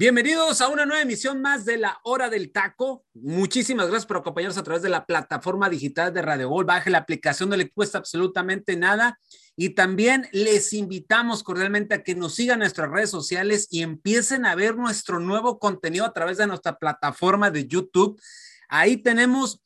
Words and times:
Bienvenidos 0.00 0.62
a 0.62 0.68
una 0.68 0.86
nueva 0.86 1.02
emisión 1.02 1.42
más 1.42 1.66
de 1.66 1.76
la 1.76 2.00
Hora 2.04 2.30
del 2.30 2.52
Taco. 2.52 3.04
Muchísimas 3.12 3.88
gracias 3.88 4.06
por 4.06 4.16
acompañarnos 4.16 4.56
a 4.56 4.62
través 4.62 4.80
de 4.80 4.88
la 4.88 5.04
plataforma 5.04 5.68
digital 5.68 6.10
de 6.14 6.22
Radio 6.22 6.48
Gol. 6.48 6.64
Baje 6.64 6.88
la 6.88 6.96
aplicación, 6.96 7.50
no 7.50 7.56
le 7.56 7.68
cuesta 7.68 7.98
absolutamente 7.98 8.76
nada. 8.76 9.18
Y 9.56 9.74
también 9.74 10.26
les 10.32 10.72
invitamos 10.72 11.42
cordialmente 11.42 11.94
a 11.94 12.02
que 12.02 12.14
nos 12.14 12.34
sigan 12.34 12.54
en 12.54 12.60
nuestras 12.60 12.90
redes 12.90 13.10
sociales 13.10 13.68
y 13.70 13.82
empiecen 13.82 14.46
a 14.46 14.54
ver 14.54 14.74
nuestro 14.74 15.20
nuevo 15.20 15.58
contenido 15.58 16.06
a 16.06 16.14
través 16.14 16.38
de 16.38 16.46
nuestra 16.46 16.78
plataforma 16.78 17.50
de 17.50 17.66
YouTube. 17.66 18.18
Ahí 18.70 18.96
tenemos 18.96 19.60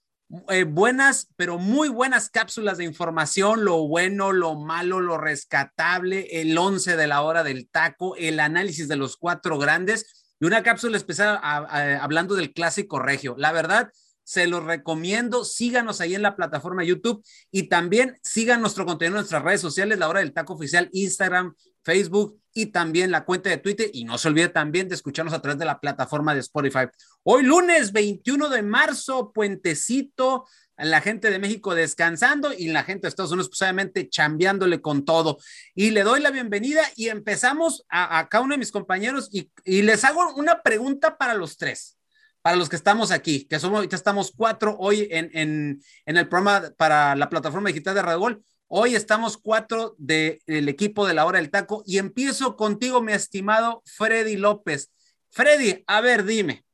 eh, 0.49 0.65
buenas, 0.65 1.29
pero 1.37 1.59
muy 1.59 1.89
buenas 1.91 2.29
cápsulas 2.29 2.79
de 2.79 2.85
información, 2.85 3.65
lo 3.65 3.87
bueno, 3.87 4.33
lo 4.33 4.57
malo, 4.57 4.99
lo 4.99 5.17
rescatable, 5.17 6.41
el 6.41 6.59
11 6.59 6.97
de 6.97 7.07
la 7.07 7.23
hora 7.23 7.45
del 7.45 7.69
taco, 7.69 8.17
el 8.17 8.41
análisis 8.41 8.89
de 8.89 8.97
los 8.97 9.17
cuatro 9.17 9.59
grandes 9.59 10.24
y 10.41 10.47
una 10.47 10.63
cápsula 10.63 10.97
especial 10.97 11.39
hablando 11.43 12.35
del 12.35 12.53
clásico 12.53 12.99
regio. 12.99 13.35
La 13.39 13.53
verdad, 13.53 13.91
se 14.25 14.47
los 14.47 14.65
recomiendo. 14.65 15.45
Síganos 15.45 16.01
ahí 16.01 16.15
en 16.15 16.23
la 16.23 16.35
plataforma 16.35 16.83
YouTube 16.83 17.25
y 17.51 17.69
también 17.69 18.19
sigan 18.23 18.61
nuestro 18.61 18.87
contenido 18.87 19.17
en 19.17 19.21
nuestras 19.21 19.43
redes 19.43 19.61
sociales, 19.61 19.99
la 19.99 20.09
hora 20.09 20.21
del 20.21 20.33
taco 20.33 20.55
oficial, 20.55 20.89
Instagram, 20.93 21.55
Facebook 21.83 22.41
y 22.55 22.67
también 22.67 23.11
la 23.11 23.25
cuenta 23.25 23.51
de 23.51 23.59
Twitter. 23.59 23.91
Y 23.93 24.05
no 24.05 24.17
se 24.19 24.29
olvide 24.29 24.49
también 24.49 24.89
de 24.89 24.95
escucharnos 24.95 25.35
a 25.35 25.43
través 25.43 25.59
de 25.59 25.67
la 25.67 25.79
plataforma 25.79 26.35
de 26.35 26.41
Spotify. 26.41 26.87
Hoy 27.23 27.43
lunes 27.43 27.93
21 27.93 28.49
de 28.49 28.63
marzo, 28.63 29.33
puentecito, 29.33 30.47
la 30.77 31.01
gente 31.01 31.31
de 31.31 31.39
México 31.39 31.75
descansando 31.75 32.53
y 32.53 32.69
la 32.69 32.83
gente 32.83 33.03
de 33.03 33.09
Estados 33.09 33.33
Unidos, 33.33 33.49
pues 33.49 33.63
obviamente 33.63 34.09
chambeándole 34.09 34.81
con 34.81 35.05
todo. 35.05 35.39
Y 35.75 35.91
le 35.91 36.03
doy 36.03 36.21
la 36.21 36.31
bienvenida 36.31 36.83
y 36.97 37.09
empezamos 37.09 37.85
a, 37.89 38.19
a 38.19 38.29
cada 38.29 38.45
uno 38.45 38.55
de 38.55 38.59
mis 38.59 38.73
compañeros 38.73 39.29
y, 39.33 39.51
les 39.83 40.05
hago 40.05 40.35
una 40.35 40.63
pregunta 40.63 41.17
para 41.17 41.35
los 41.35 41.57
tres, 41.57 41.99
para 42.43 42.57
los 42.57 42.69
que 42.69 42.77
estamos 42.77 43.11
aquí, 43.11 43.47
que 43.47 43.59
somos, 43.59 43.89
ya 43.89 43.97
estamos 43.97 44.33
cuatro 44.35 44.77
hoy 44.79 45.09
en, 45.11 45.31
en, 45.33 45.83
en 46.07 46.17
el 46.17 46.29
programa 46.29 46.73
para 46.77 47.15
la 47.15 47.29
plataforma 47.29 47.69
digital 47.69 47.95
de 47.95 48.03
Radgol. 48.03 48.45
Hoy 48.67 48.95
estamos 48.95 49.37
cuatro 49.37 49.95
del 49.99 50.41
equipo 50.69 51.07
de 51.07 51.15
la 51.15 51.27
hora 51.27 51.39
del 51.39 51.51
taco 51.51 51.83
y 51.87 51.99
empiezo 51.99 52.57
contigo, 52.57 53.03
mi 53.03 53.13
estimado 53.13 53.83
Freddy 53.85 54.37
López. 54.37 54.91
Freddy, 55.31 55.85
a 55.87 56.01
ver, 56.01 56.25
dime, 56.25 56.65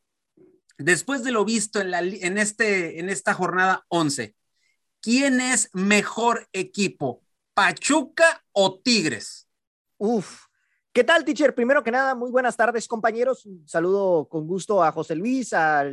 después 0.81 1.23
de 1.23 1.31
lo 1.31 1.45
visto 1.45 1.81
en, 1.81 1.91
la, 1.91 2.01
en, 2.01 2.39
este, 2.39 2.99
en 3.01 3.09
esta 3.09 3.35
jornada 3.35 3.85
11, 3.89 4.35
¿quién 5.01 5.41
es 5.41 5.69
mejor 5.73 6.49
equipo? 6.53 7.23
¿Pachuca 7.55 8.45
o 8.53 8.81
Tigres? 8.81 9.47
Uf, 9.99 10.47
¿qué 10.93 11.05
tal, 11.05 11.25
teacher? 11.25 11.55
Primero 11.55 11.83
que 11.83 11.91
nada, 11.91 12.15
muy 12.15 12.31
buenas 12.31 12.57
tardes, 12.57 12.89
compañeros. 12.89 13.45
Un 13.45 13.69
saludo 13.69 14.27
con 14.29 14.47
gusto 14.47 14.83
a 14.83 14.91
José 14.93 15.15
Luis, 15.15 15.53
a, 15.53 15.85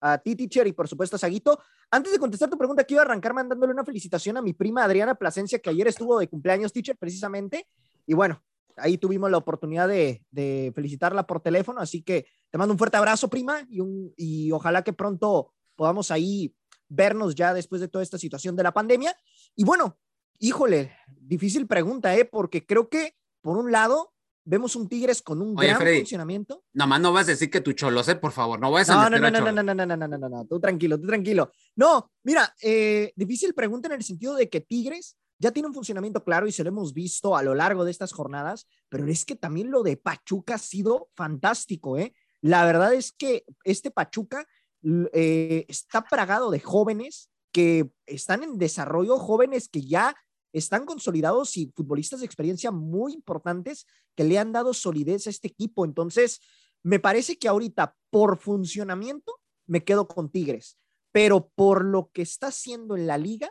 a 0.00 0.18
ti, 0.18 0.34
teacher, 0.34 0.66
y 0.66 0.72
por 0.72 0.88
supuesto 0.88 1.16
a 1.16 1.18
Saguito. 1.18 1.60
Antes 1.90 2.12
de 2.12 2.18
contestar 2.18 2.48
tu 2.48 2.56
pregunta, 2.56 2.84
quiero 2.84 3.02
arrancar 3.02 3.34
mandándole 3.34 3.72
una 3.72 3.84
felicitación 3.84 4.38
a 4.38 4.42
mi 4.42 4.54
prima 4.54 4.84
Adriana 4.84 5.14
Plasencia, 5.14 5.58
que 5.58 5.70
ayer 5.70 5.86
estuvo 5.86 6.18
de 6.18 6.28
cumpleaños, 6.28 6.72
teacher, 6.72 6.96
precisamente. 6.96 7.66
Y 8.06 8.14
bueno, 8.14 8.42
ahí 8.76 8.96
tuvimos 8.96 9.30
la 9.30 9.36
oportunidad 9.36 9.88
de, 9.88 10.22
de, 10.30 10.72
felicitarla 10.74 11.26
por 11.26 11.40
teléfono, 11.40 11.80
así 11.80 12.02
que 12.02 12.26
te 12.50 12.58
mando 12.58 12.72
un 12.74 12.78
fuerte 12.78 12.96
abrazo, 12.96 13.28
prima, 13.28 13.66
y, 13.68 13.80
un, 13.80 14.12
y 14.16 14.50
ojalá 14.52 14.82
que 14.82 14.92
pronto 14.92 15.52
podamos 15.76 16.10
ahí 16.10 16.54
vernos 16.88 17.34
ya 17.34 17.54
después 17.54 17.80
de 17.80 17.88
toda 17.88 18.02
esta 18.02 18.18
situación 18.18 18.56
de 18.56 18.62
la 18.62 18.72
pandemia. 18.72 19.16
Y 19.54 19.64
bueno, 19.64 19.98
híjole, 20.38 20.92
difícil 21.20 21.66
pregunta, 21.66 22.14
¿eh? 22.16 22.24
Porque 22.24 22.66
creo 22.66 22.88
que, 22.88 23.14
por 23.40 23.56
un 23.56 23.70
lado, 23.70 24.12
vemos 24.44 24.74
un 24.74 24.88
Tigres 24.88 25.22
con 25.22 25.40
un 25.40 25.56
Oye, 25.56 25.68
gran 25.68 25.80
Freddy, 25.80 25.98
funcionamiento. 25.98 26.64
Nomás 26.72 27.00
no 27.00 27.12
vas 27.12 27.28
a 27.28 27.30
decir 27.32 27.50
que 27.50 27.60
tu 27.60 27.72
cholo, 27.72 28.02
sé, 28.02 28.16
por 28.16 28.32
favor, 28.32 28.58
no 28.58 28.70
vayas 28.72 28.90
a 28.90 28.94
No, 28.94 29.02
no, 29.04 29.10
meter 29.10 29.20
no, 29.20 29.26
a 29.26 29.30
no, 29.30 29.38
Cholo. 29.38 29.52
no, 29.52 29.62
no, 29.62 29.74
no, 29.74 29.86
no, 29.86 29.96
no, 29.96 30.08
no, 30.08 30.18
no, 30.18 30.28
no, 30.28 30.46
tú 30.46 30.58
tranquilo, 30.58 30.98
tú 31.00 31.06
tranquilo. 31.06 31.52
No, 31.76 32.10
mira, 32.24 32.52
eh, 32.60 33.12
difícil 33.14 33.54
pregunta 33.54 33.86
en 33.88 33.94
el 33.94 34.02
sentido 34.02 34.34
de 34.34 34.48
que 34.48 34.60
Tigres 34.60 35.16
ya 35.38 35.52
tiene 35.52 35.68
un 35.68 35.74
funcionamiento 35.74 36.22
claro 36.24 36.46
y 36.46 36.52
se 36.52 36.64
lo 36.64 36.68
hemos 36.68 36.92
visto 36.92 37.36
a 37.36 37.42
lo 37.42 37.54
largo 37.54 37.84
de 37.84 37.90
estas 37.90 38.12
jornadas, 38.12 38.66
pero 38.88 39.06
es 39.06 39.24
que 39.24 39.36
también 39.36 39.70
lo 39.70 39.82
de 39.82 39.96
Pachuca 39.96 40.56
ha 40.56 40.58
sido 40.58 41.08
fantástico, 41.14 41.96
¿eh? 41.96 42.12
La 42.42 42.64
verdad 42.64 42.94
es 42.94 43.12
que 43.12 43.44
este 43.64 43.90
Pachuca 43.90 44.46
eh, 45.12 45.64
está 45.68 46.02
plagado 46.04 46.50
de 46.50 46.60
jóvenes 46.60 47.30
que 47.52 47.90
están 48.06 48.42
en 48.42 48.58
desarrollo, 48.58 49.18
jóvenes 49.18 49.68
que 49.68 49.82
ya 49.82 50.14
están 50.52 50.84
consolidados 50.84 51.56
y 51.56 51.72
futbolistas 51.76 52.20
de 52.20 52.26
experiencia 52.26 52.70
muy 52.70 53.12
importantes 53.12 53.86
que 54.16 54.24
le 54.24 54.38
han 54.38 54.52
dado 54.52 54.72
solidez 54.74 55.26
a 55.26 55.30
este 55.30 55.48
equipo. 55.48 55.84
Entonces, 55.84 56.40
me 56.82 56.98
parece 56.98 57.38
que 57.38 57.48
ahorita 57.48 57.96
por 58.10 58.38
funcionamiento 58.38 59.38
me 59.66 59.84
quedo 59.84 60.08
con 60.08 60.30
Tigres, 60.30 60.78
pero 61.12 61.48
por 61.54 61.84
lo 61.84 62.10
que 62.12 62.22
está 62.22 62.48
haciendo 62.48 62.96
en 62.96 63.06
la 63.06 63.18
liga, 63.18 63.50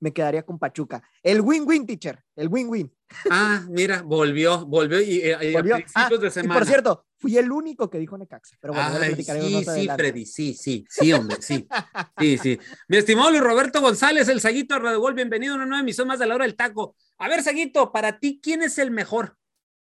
me 0.00 0.12
quedaría 0.12 0.44
con 0.44 0.58
Pachuca. 0.58 1.02
El 1.22 1.40
win-win, 1.42 1.86
teacher, 1.86 2.22
el 2.34 2.48
win-win. 2.48 2.90
Ah, 3.30 3.64
mira, 3.68 4.02
volvió, 4.02 4.64
volvió 4.66 5.00
y, 5.00 5.22
y 5.22 5.52
Volvió. 5.52 5.76
a 5.76 5.78
principios 5.78 5.94
Ah, 5.94 6.22
de 6.22 6.26
y 6.28 6.30
semana. 6.30 6.54
por 6.54 6.66
cierto, 6.66 7.06
fui 7.20 7.36
el 7.36 7.52
único 7.52 7.90
que 7.90 7.98
dijo 7.98 8.16
Necaxa, 8.16 8.56
pero 8.60 8.72
bueno, 8.72 8.88
Ay, 8.98 9.14
sí, 9.14 9.22
sí, 9.22 9.30
adelante. 9.30 10.02
Freddy, 10.02 10.24
sí, 10.24 10.54
sí, 10.54 10.86
sí, 10.88 11.12
hombre, 11.12 11.36
sí, 11.40 11.68
sí, 12.18 12.38
sí. 12.38 12.58
Mi 12.88 12.96
estimado 12.96 13.30
Luis 13.30 13.42
Roberto 13.42 13.82
González, 13.82 14.26
el 14.28 14.40
Saguito 14.40 14.74
de 14.74 14.80
Radio 14.80 15.00
Gol, 15.00 15.14
bienvenido 15.14 15.52
a 15.52 15.56
una 15.56 15.66
nueva 15.66 15.82
emisión 15.82 16.08
más 16.08 16.18
de 16.18 16.26
la 16.26 16.34
hora 16.34 16.46
del 16.46 16.56
taco. 16.56 16.96
A 17.18 17.28
ver, 17.28 17.42
Saguito, 17.42 17.92
para 17.92 18.18
ti, 18.18 18.40
¿quién 18.42 18.62
es 18.62 18.78
el 18.78 18.90
mejor? 18.90 19.36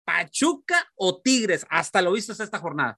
¿Pachuca 0.05 0.89
o 0.95 1.21
Tigres? 1.21 1.67
Hasta 1.69 2.01
lo 2.01 2.13
visto 2.13 2.33
esta 2.33 2.61
jornada. 2.61 2.97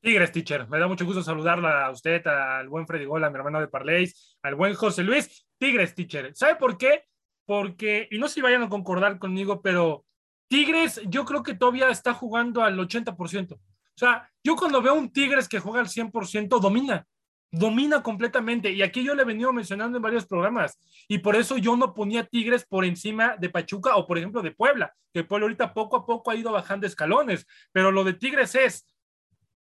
Tigres, 0.00 0.32
teacher. 0.32 0.66
Me 0.68 0.78
da 0.78 0.88
mucho 0.88 1.04
gusto 1.04 1.22
saludarla 1.22 1.84
a 1.84 1.90
usted, 1.90 2.26
al 2.26 2.68
buen 2.70 2.86
Freddy 2.86 3.04
Gol, 3.04 3.24
a 3.24 3.30
mi 3.30 3.36
hermano 3.36 3.60
de 3.60 3.68
Parleis, 3.68 4.38
al 4.42 4.54
buen 4.54 4.72
José 4.74 5.02
Luis. 5.02 5.46
Tigres, 5.58 5.94
teacher. 5.94 6.34
¿Sabe 6.34 6.56
por 6.56 6.78
qué? 6.78 7.04
Porque, 7.44 8.08
y 8.10 8.18
no 8.18 8.28
sé 8.28 8.34
si 8.34 8.40
vayan 8.40 8.62
a 8.62 8.68
concordar 8.70 9.18
conmigo, 9.18 9.60
pero 9.60 10.06
Tigres 10.48 11.00
yo 11.06 11.24
creo 11.24 11.42
que 11.42 11.54
todavía 11.54 11.90
está 11.90 12.14
jugando 12.14 12.62
al 12.62 12.78
80%. 12.78 13.52
O 13.52 13.60
sea, 13.94 14.30
yo 14.42 14.56
cuando 14.56 14.80
veo 14.80 14.94
un 14.94 15.12
Tigres 15.12 15.48
que 15.48 15.60
juega 15.60 15.80
al 15.80 15.88
100%, 15.88 16.60
domina, 16.60 17.06
domina 17.50 18.02
completamente. 18.02 18.70
Y 18.72 18.82
aquí 18.82 19.02
yo 19.02 19.14
le 19.14 19.22
he 19.22 19.26
venido 19.26 19.52
mencionando 19.52 19.98
en 19.98 20.02
varios 20.02 20.26
programas. 20.26 20.78
Y 21.08 21.18
por 21.18 21.36
eso 21.36 21.56
yo 21.58 21.76
no 21.76 21.94
ponía 21.94 22.24
Tigres 22.24 22.64
por 22.64 22.84
encima 22.84 23.36
de 23.36 23.50
Pachuca 23.50 23.96
o, 23.96 24.06
por 24.06 24.18
ejemplo, 24.18 24.42
de 24.42 24.52
Puebla, 24.52 24.94
que 25.12 25.24
Puebla 25.24 25.44
ahorita 25.44 25.74
poco 25.74 25.96
a 25.96 26.06
poco 26.06 26.30
ha 26.30 26.36
ido 26.36 26.52
bajando 26.52 26.86
escalones. 26.86 27.46
Pero 27.72 27.90
lo 27.90 28.04
de 28.04 28.14
Tigres 28.14 28.54
es, 28.54 28.86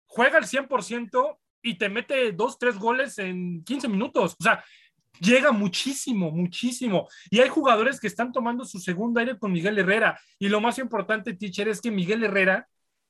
juega 0.06 0.38
al 0.38 0.44
100% 0.44 1.38
y 1.62 1.74
te 1.74 1.88
mete 1.88 2.32
dos, 2.32 2.58
tres 2.58 2.78
goles 2.78 3.18
en 3.18 3.64
15 3.64 3.88
minutos. 3.88 4.36
O 4.38 4.42
sea, 4.42 4.64
llega 5.18 5.52
muchísimo, 5.52 6.30
muchísimo. 6.30 7.08
Y 7.30 7.40
hay 7.40 7.48
jugadores 7.48 8.00
que 8.00 8.06
están 8.06 8.32
tomando 8.32 8.64
su 8.64 8.78
segundo 8.78 9.20
aire 9.20 9.38
con 9.38 9.52
Miguel 9.52 9.78
Herrera. 9.78 10.20
Y 10.38 10.48
lo 10.48 10.60
más 10.60 10.78
importante, 10.78 11.34
teacher, 11.34 11.68
es 11.68 11.80
que 11.80 11.90
Miguel 11.90 12.24
Herrera 12.24 12.68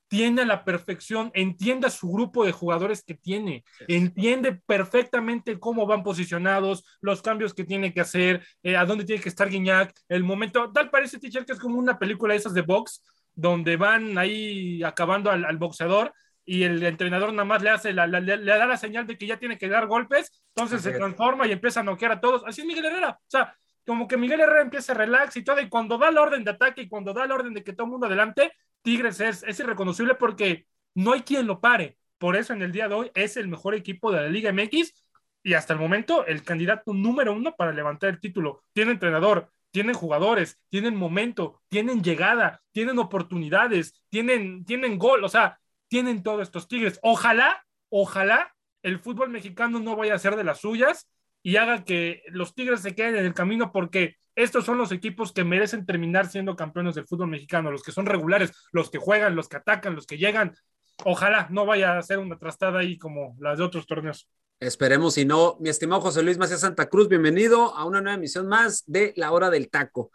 tiene 0.09 0.43
a 0.43 0.45
la 0.45 0.65
perfección, 0.65 1.31
entiende 1.35 1.87
a 1.87 1.91
su 1.91 2.11
grupo 2.11 2.45
de 2.45 2.51
jugadores 2.51 3.05
que 3.05 3.15
tiene, 3.15 3.63
entiende 3.87 4.61
perfectamente 4.67 5.61
cómo 5.61 5.87
van 5.87 6.03
posicionados, 6.03 6.85
los 7.01 7.23
cambios 7.23 7.55
que 7.55 7.63
tiene 7.63 7.95
que 7.95 8.01
hacer, 8.01 8.45
eh, 8.65 8.77
a 8.77 8.85
dónde 8.85 9.05
tiene 9.05 9.23
que 9.23 9.29
estar 9.29 9.49
Guiñac, 9.49 9.95
el 10.09 10.25
momento, 10.25 10.73
tal 10.73 10.91
parece, 10.91 11.21
teacher, 11.21 11.45
que 11.45 11.53
es 11.53 11.61
como 11.61 11.79
una 11.79 11.97
película 11.97 12.35
de 12.35 12.41
esas 12.41 12.55
de 12.55 12.63
box, 12.63 13.05
donde 13.37 13.77
van 13.77 14.19
ahí 14.19 14.83
acabando 14.83 15.31
al, 15.31 15.45
al 15.45 15.59
boxeador 15.59 16.13
y 16.45 16.65
el 16.65 16.83
entrenador 16.83 17.33
nada 17.33 17.45
más 17.45 17.63
le 17.63 17.71
hace 17.71 17.93
la, 17.93 18.07
la, 18.07 18.21
le, 18.21 18.37
le, 18.37 18.53
da 18.53 18.67
la 18.67 18.77
señal 18.77 19.07
de 19.07 19.17
que 19.17 19.27
ya 19.27 19.39
tiene 19.39 19.59
que 19.59 19.69
dar 19.69 19.87
golpes, 19.87 20.43
entonces 20.55 20.83
se 20.83 20.93
transforma 20.93 21.47
y 21.47 21.53
empieza 21.53 21.81
a 21.81 21.85
noquear 21.85 22.13
a 22.13 22.21
todos. 22.21 22.43
Así 22.47 22.61
es 22.61 22.67
Miguel 22.67 22.87
Herrera. 22.87 23.19
O 23.21 23.31
sea, 23.31 23.57
como 23.87 24.09
que 24.09 24.17
Miguel 24.17 24.41
Herrera 24.41 24.63
empieza 24.63 24.93
a 24.93 24.97
relax 24.97 25.37
y 25.37 25.45
todo, 25.45 25.61
y 25.61 25.69
cuando 25.69 25.99
da 25.99 26.11
la 26.11 26.23
orden 26.23 26.45
de 26.45 26.51
ataque 26.51 26.83
y 26.83 26.89
cuando 26.89 27.13
da 27.13 27.27
la 27.27 27.35
orden 27.35 27.55
de 27.55 27.65
que 27.65 27.73
todo 27.73 27.87
el 27.87 27.93
mundo 27.93 28.07
adelante, 28.07 28.53
Tigres 28.83 29.21
es, 29.21 29.43
es 29.43 29.61
irreconocible 29.61 30.15
porque 30.15 30.67
no 30.95 31.13
hay 31.13 31.21
quien 31.23 31.47
lo 31.47 31.61
pare. 31.61 31.99
Por 32.19 32.37
eso 32.37 32.53
en 32.53 32.63
el 32.63 32.73
día 32.73 32.89
de 32.89 32.95
hoy 32.95 33.11
es 33.15 33.37
el 33.37 33.49
mejor 33.49 33.75
equipo 33.75 34.13
de 34.13 34.23
la 34.23 34.29
Liga 34.29 34.53
MX 34.53 34.93
y 35.43 35.55
hasta 35.55 35.73
el 35.73 35.79
momento 35.79 36.27
el 36.27 36.43
candidato 36.43 36.93
número 36.93 37.33
uno 37.33 37.55
para 37.57 37.73
levantar 37.73 38.11
el 38.11 38.21
título. 38.21 38.63
Tiene 38.73 38.93
entrenador, 38.93 39.51
tienen 39.71 39.95
jugadores, 39.95 40.59
tienen 40.69 40.97
momento, 40.97 41.63
tienen 41.69 42.03
llegada, 42.03 42.61
tienen 42.73 42.99
oportunidades, 42.99 43.95
tienen, 44.09 44.65
tienen 44.65 44.99
gol, 44.99 45.25
o 45.25 45.29
sea, 45.29 45.59
tienen 45.91 46.23
todos 46.23 46.43
estos 46.43 46.69
Tigres. 46.69 46.99
Ojalá, 47.03 47.67
ojalá 47.91 48.55
el 48.83 49.01
fútbol 49.01 49.29
mexicano 49.29 49.81
no 49.81 49.97
vaya 49.97 50.15
a 50.15 50.19
ser 50.19 50.37
de 50.37 50.45
las 50.45 50.61
suyas 50.61 51.11
y 51.43 51.57
haga 51.57 51.85
que 51.85 52.23
los 52.29 52.55
Tigres 52.55 52.81
se 52.81 52.95
queden 52.95 53.17
en 53.17 53.27
el 53.27 53.35
camino 53.35 53.73
porque 53.73 54.17
estos 54.37 54.65
son 54.65 54.79
los 54.79 54.93
equipos 54.93 55.33
que 55.33 55.45
merecen 55.45 55.85
terminar 55.85 56.29
siendo 56.29 56.55
campeones 56.55 56.95
del 56.95 57.07
fútbol 57.07 57.29
mexicano, 57.29 57.73
los 57.73 57.83
que 57.83 57.93
son 57.93 58.07
regulares, 58.07 58.53
los 58.73 58.89
que 58.89 58.99
juegan, 58.99 59.35
los 59.35 59.49
que 59.49 59.57
atacan, 59.57 59.97
los 59.97 60.07
que 60.07 60.17
llegan. 60.17 60.55
Ojalá 61.05 61.49
no 61.51 61.67
vaya 61.67 61.99
a 61.99 62.03
ser 62.03 62.21
una 62.21 62.39
trastada 62.39 62.79
ahí 62.79 62.97
como 62.97 63.37
las 63.41 63.59
de 63.59 63.65
otros 63.65 63.87
torneos. 63.87 64.29
Esperemos 64.61 65.15
si 65.15 65.25
no. 65.25 65.57
Mi 65.59 65.71
estimado 65.71 66.03
José 66.03 66.23
Luis 66.23 66.39
Macías 66.39 66.61
Santa 66.61 66.89
Cruz, 66.89 67.09
bienvenido 67.09 67.75
a 67.75 67.85
una 67.85 68.01
nueva 68.01 68.17
emisión 68.17 68.47
más 68.47 68.85
de 68.87 69.13
La 69.17 69.33
Hora 69.33 69.51
del 69.51 69.69
Taco. 69.71 70.13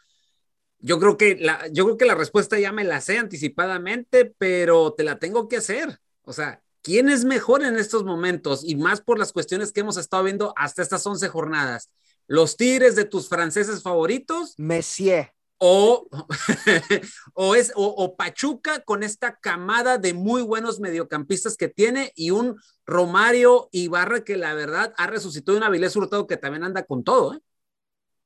Yo 0.86 1.00
creo 1.00 1.18
que 1.18 1.36
la, 1.36 1.68
yo 1.72 1.86
creo 1.86 1.98
que 1.98 2.06
la 2.06 2.14
respuesta 2.14 2.60
ya 2.60 2.72
me 2.72 2.84
la 2.84 3.02
sé 3.02 3.18
anticipadamente, 3.18 4.34
pero 4.38 4.94
te 4.94 5.04
la 5.04 5.18
tengo 5.18 5.48
que 5.48 5.58
hacer. 5.58 6.00
O 6.22 6.32
sea, 6.32 6.62
¿quién 6.84 7.10
es 7.10 7.26
mejor 7.26 7.64
en 7.64 7.76
estos 7.76 8.04
momentos? 8.04 8.64
Y 8.64 8.76
más 8.76 9.02
por 9.02 9.18
las 9.18 9.34
cuestiones 9.34 9.72
que 9.72 9.80
hemos 9.80 9.98
estado 9.98 10.24
viendo 10.24 10.54
hasta 10.56 10.84
estas 10.84 11.06
11 11.06 11.28
jornadas. 11.30 11.90
¿Los 12.28 12.56
Tigres 12.56 12.96
de 12.96 13.06
tus 13.06 13.30
franceses 13.30 13.82
favoritos? 13.82 14.54
Messier 14.58 15.36
o, 15.58 16.08
o, 17.34 17.56
es, 17.56 17.72
o, 17.76 18.16
Pachuca 18.16 18.82
con 18.82 19.04
esta 19.04 19.38
camada 19.38 19.98
de 19.98 20.14
muy 20.14 20.42
buenos 20.42 20.80
mediocampistas 20.80 21.58
que 21.58 21.70
tiene 21.70 22.12
y 22.16 22.32
un 22.32 22.60
Romario 22.86 23.70
Ibarra 23.72 24.24
que 24.24 24.38
la 24.38 24.54
verdad 24.54 24.94
ha 24.98 25.08
resucitado 25.08 25.58
una 25.58 25.68
Avilés 25.68 25.96
Hurtado 25.96 26.28
que 26.28 26.38
también 26.38 26.64
anda 26.64 26.84
con 26.84 27.04
todo. 27.04 27.36
¿eh? 27.36 27.40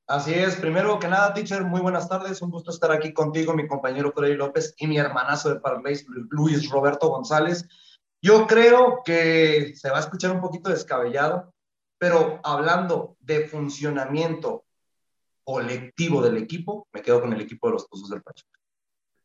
Así 0.10 0.34
es, 0.34 0.56
primero 0.56 0.98
que 0.98 1.08
nada, 1.08 1.36
teacher, 1.36 1.64
muy 1.64 1.82
buenas 1.82 2.10
tardes, 2.10 2.42
un 2.42 2.50
gusto 2.50 2.72
estar 2.72 2.92
aquí 2.92 3.14
contigo, 3.14 3.54
mi 3.54 3.68
compañero 3.68 4.12
Freddy 4.12 4.34
López 4.34 4.74
y 4.80 4.88
mi 4.88 4.98
hermanazo 4.98 5.50
de 5.54 5.60
Parleis, 5.60 6.04
Luis 6.32 6.68
Roberto 6.68 7.10
González. 7.10 7.70
Yo 8.20 8.48
creo 8.48 9.04
que 9.06 9.74
se 9.76 9.92
va 9.92 9.98
a 9.98 10.00
escuchar 10.00 10.32
un 10.32 10.42
poquito 10.42 10.72
descabellado, 10.72 11.54
pero 12.00 12.40
hablando 12.44 13.18
de 13.20 13.48
funcionamiento 13.48 14.66
colectivo 15.44 16.24
del 16.24 16.38
equipo, 16.38 16.88
me 16.92 17.04
quedo 17.04 17.22
con 17.22 17.32
el 17.32 17.42
equipo 17.42 17.68
de 17.68 17.74
los 17.74 17.88
Tuzos 17.88 18.10
del 18.10 18.24
Pachuca. 18.24 18.60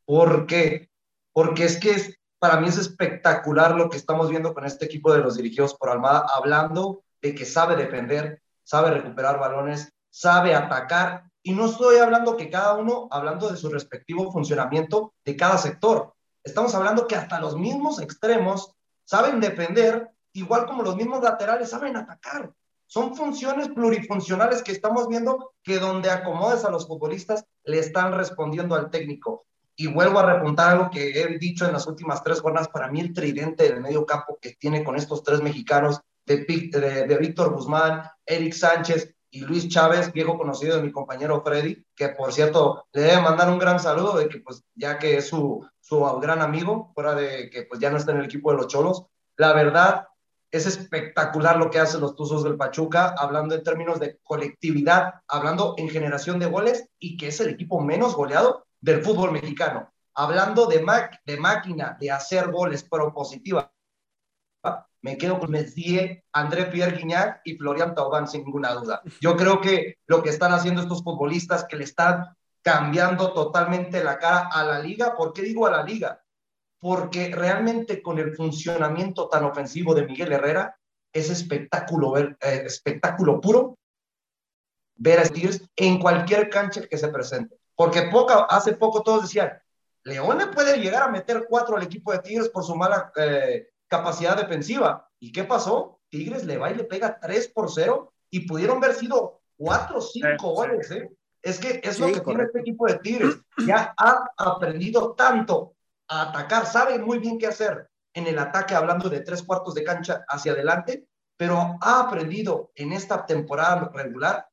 ¿Por 0.04 0.46
qué? 0.46 0.90
Porque 1.32 1.64
es 1.64 1.78
que 1.78 2.14
para 2.38 2.60
mí 2.60 2.68
es 2.68 2.76
espectacular 2.76 3.74
lo 3.74 3.88
que 3.88 3.96
estamos 3.96 4.28
viendo 4.28 4.52
con 4.52 4.66
este 4.66 4.84
equipo 4.84 5.14
de 5.14 5.20
los 5.20 5.38
dirigidos 5.38 5.74
por 5.76 5.88
Almada, 5.88 6.26
hablando 6.36 7.04
de 7.22 7.34
que 7.34 7.46
sabe 7.46 7.74
defender, 7.74 8.42
sabe 8.64 8.90
recuperar 8.90 9.40
balones, 9.40 9.93
sabe 10.14 10.54
atacar, 10.54 11.24
y 11.42 11.52
no 11.54 11.66
estoy 11.66 11.96
hablando 11.96 12.36
que 12.36 12.48
cada 12.48 12.74
uno, 12.74 13.08
hablando 13.10 13.50
de 13.50 13.56
su 13.56 13.68
respectivo 13.68 14.30
funcionamiento 14.30 15.12
de 15.24 15.34
cada 15.34 15.58
sector, 15.58 16.14
estamos 16.44 16.72
hablando 16.76 17.08
que 17.08 17.16
hasta 17.16 17.40
los 17.40 17.56
mismos 17.56 18.00
extremos 18.00 18.72
saben 19.02 19.40
defender, 19.40 20.08
igual 20.32 20.66
como 20.66 20.84
los 20.84 20.94
mismos 20.94 21.20
laterales 21.20 21.70
saben 21.70 21.96
atacar. 21.96 22.52
Son 22.86 23.16
funciones 23.16 23.68
plurifuncionales 23.70 24.62
que 24.62 24.70
estamos 24.70 25.08
viendo 25.08 25.52
que 25.64 25.80
donde 25.80 26.12
acomodes 26.12 26.64
a 26.64 26.70
los 26.70 26.86
futbolistas 26.86 27.44
le 27.64 27.80
están 27.80 28.12
respondiendo 28.12 28.76
al 28.76 28.90
técnico. 28.90 29.46
Y 29.74 29.88
vuelvo 29.88 30.20
a 30.20 30.32
repuntar 30.32 30.70
algo 30.70 30.90
que 30.90 31.20
he 31.20 31.38
dicho 31.38 31.66
en 31.66 31.72
las 31.72 31.88
últimas 31.88 32.22
tres 32.22 32.40
jornadas, 32.40 32.68
para 32.68 32.88
mí 32.88 33.00
el 33.00 33.12
tridente 33.12 33.64
del 33.64 33.80
medio 33.80 34.06
campo 34.06 34.38
que 34.40 34.52
tiene 34.52 34.84
con 34.84 34.94
estos 34.94 35.24
tres 35.24 35.42
mexicanos, 35.42 36.00
de, 36.24 36.36
de, 37.08 37.18
Víctor 37.18 37.52
Guzmán, 37.52 38.08
Eric 38.24 38.54
Sánchez 38.54 39.14
y 39.34 39.40
Luis 39.40 39.68
Chávez, 39.68 40.12
viejo 40.12 40.38
conocido 40.38 40.76
de 40.76 40.82
mi 40.82 40.92
compañero 40.92 41.42
Freddy, 41.42 41.84
que 41.96 42.10
por 42.10 42.32
cierto 42.32 42.86
le 42.92 43.02
debe 43.02 43.20
mandar 43.20 43.50
un 43.50 43.58
gran 43.58 43.80
saludo, 43.80 44.16
de 44.16 44.28
que 44.28 44.38
pues 44.38 44.62
ya 44.76 44.96
que 44.96 45.16
es 45.16 45.26
su, 45.26 45.68
su 45.80 45.98
gran 46.20 46.40
amigo, 46.40 46.92
fuera 46.94 47.16
de 47.16 47.50
que 47.50 47.64
pues 47.64 47.80
ya 47.80 47.90
no 47.90 47.96
está 47.96 48.12
en 48.12 48.18
el 48.18 48.26
equipo 48.26 48.52
de 48.52 48.58
los 48.58 48.68
Cholos, 48.68 49.06
la 49.36 49.52
verdad 49.52 50.06
es 50.52 50.66
espectacular 50.66 51.56
lo 51.56 51.68
que 51.68 51.80
hacen 51.80 52.00
los 52.00 52.14
Tuzos 52.14 52.44
del 52.44 52.56
Pachuca, 52.56 53.16
hablando 53.18 53.56
en 53.56 53.64
términos 53.64 53.98
de 53.98 54.20
colectividad, 54.22 55.14
hablando 55.26 55.74
en 55.78 55.88
generación 55.88 56.38
de 56.38 56.46
goles 56.46 56.88
y 57.00 57.16
que 57.16 57.26
es 57.26 57.40
el 57.40 57.48
equipo 57.48 57.80
menos 57.80 58.14
goleado 58.14 58.64
del 58.80 59.02
fútbol 59.02 59.32
mexicano. 59.32 59.92
Hablando 60.14 60.66
de, 60.66 60.86
de 61.26 61.36
máquina, 61.38 61.96
de 61.98 62.12
hacer 62.12 62.52
goles 62.52 62.84
propositiva, 62.84 63.73
me 65.04 65.16
quedo 65.16 65.38
con 65.38 65.50
Messier, 65.50 66.24
André 66.32 66.66
Pierre 66.66 66.96
Guignac 66.96 67.40
y 67.44 67.56
Florian 67.56 67.94
Thauvin 67.94 68.26
sin 68.26 68.44
ninguna 68.44 68.72
duda. 68.72 69.02
Yo 69.20 69.36
creo 69.36 69.60
que 69.60 69.98
lo 70.06 70.22
que 70.22 70.30
están 70.30 70.52
haciendo 70.52 70.82
estos 70.82 71.04
futbolistas 71.04 71.64
que 71.64 71.76
le 71.76 71.84
están 71.84 72.34
cambiando 72.62 73.32
totalmente 73.32 74.02
la 74.02 74.18
cara 74.18 74.48
a 74.50 74.64
la 74.64 74.78
liga, 74.78 75.14
¿por 75.14 75.32
qué 75.32 75.42
digo 75.42 75.66
a 75.66 75.70
la 75.70 75.82
liga? 75.82 76.24
porque 76.84 77.34
realmente 77.34 78.02
con 78.02 78.18
el 78.18 78.36
funcionamiento 78.36 79.30
tan 79.30 79.44
ofensivo 79.44 79.94
de 79.94 80.04
Miguel 80.04 80.32
Herrera 80.32 80.78
es 81.14 81.30
espectáculo, 81.30 82.18
eh, 82.18 82.34
espectáculo 82.40 83.40
puro 83.40 83.78
ver 84.96 85.18
a 85.18 85.22
Tigres 85.22 85.62
en 85.76 85.98
cualquier 85.98 86.50
cancha 86.50 86.82
que 86.82 86.98
se 86.98 87.08
presente. 87.08 87.56
Porque 87.74 88.10
hace 88.50 88.74
poco 88.74 89.02
todos 89.02 89.22
decían, 89.22 89.58
León 90.02 90.36
le 90.36 90.48
puede 90.48 90.76
llegar 90.76 91.04
a 91.04 91.08
meter 91.08 91.46
cuatro 91.48 91.78
al 91.78 91.84
equipo 91.84 92.12
de 92.12 92.18
Tigres 92.18 92.50
por 92.50 92.62
su 92.62 92.76
mala 92.76 93.10
eh, 93.16 93.68
capacidad 93.88 94.36
defensiva. 94.36 95.08
¿Y 95.18 95.32
qué 95.32 95.44
pasó? 95.44 96.00
Tigres 96.10 96.44
le 96.44 96.58
va 96.58 96.70
y 96.70 96.76
le 96.76 96.84
pega 96.84 97.18
3 97.20 97.48
por 97.48 97.70
0 97.70 98.12
y 98.30 98.46
pudieron 98.46 98.78
haber 98.78 98.94
sido 98.94 99.40
4 99.56 99.98
o 99.98 100.00
5 100.00 100.36
goles. 100.50 100.90
¿eh? 100.90 101.10
Es 101.42 101.58
que 101.58 101.80
es 101.82 101.98
lo 101.98 102.06
que 102.06 102.20
tiene 102.20 102.44
este 102.44 102.60
equipo 102.60 102.86
de 102.86 102.98
Tigres. 102.98 103.36
Ya 103.66 103.94
ha 103.96 104.28
aprendido 104.36 105.14
tanto 105.14 105.74
atacar, 106.08 106.66
sabe 106.66 106.98
muy 106.98 107.18
bien 107.18 107.38
qué 107.38 107.46
hacer 107.46 107.88
en 108.14 108.26
el 108.26 108.38
ataque, 108.38 108.74
hablando 108.74 109.08
de 109.08 109.20
tres 109.20 109.42
cuartos 109.42 109.74
de 109.74 109.84
cancha 109.84 110.24
hacia 110.28 110.52
adelante, 110.52 111.06
pero 111.36 111.76
ha 111.80 112.00
aprendido 112.00 112.70
en 112.76 112.92
esta 112.92 113.26
temporada 113.26 113.90
regular 113.92 114.46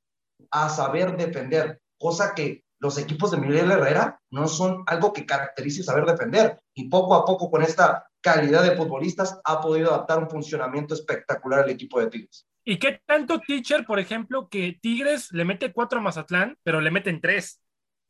a 0.49 0.67
saber 0.69 1.15
defender, 1.15 1.79
cosa 1.99 2.33
que 2.33 2.63
los 2.79 2.97
equipos 2.97 3.29
de 3.29 3.37
Miguel 3.37 3.71
Herrera 3.71 4.19
no 4.31 4.47
son 4.47 4.83
algo 4.87 5.13
que 5.13 5.27
caracterice 5.27 5.83
saber 5.83 6.05
defender. 6.05 6.59
Y 6.73 6.89
poco 6.89 7.13
a 7.13 7.23
poco, 7.23 7.51
con 7.51 7.61
esta 7.61 8.09
calidad 8.21 8.63
de 8.63 8.75
futbolistas, 8.75 9.39
ha 9.43 9.59
podido 9.59 9.89
adaptar 9.89 10.19
un 10.19 10.29
funcionamiento 10.29 10.93
espectacular 10.93 11.63
al 11.63 11.69
equipo 11.69 11.99
de 11.99 12.07
Tigres. 12.07 12.47
¿Y 12.63 12.77
qué 12.77 13.01
tanto, 13.05 13.39
teacher, 13.39 13.85
por 13.85 13.99
ejemplo, 13.99 14.47
que 14.47 14.77
Tigres 14.81 15.31
le 15.31 15.45
mete 15.45 15.73
cuatro 15.73 15.99
a 15.99 16.01
Mazatlán, 16.01 16.57
pero 16.63 16.79
le 16.79 16.91
meten 16.91 17.19
tres? 17.19 17.61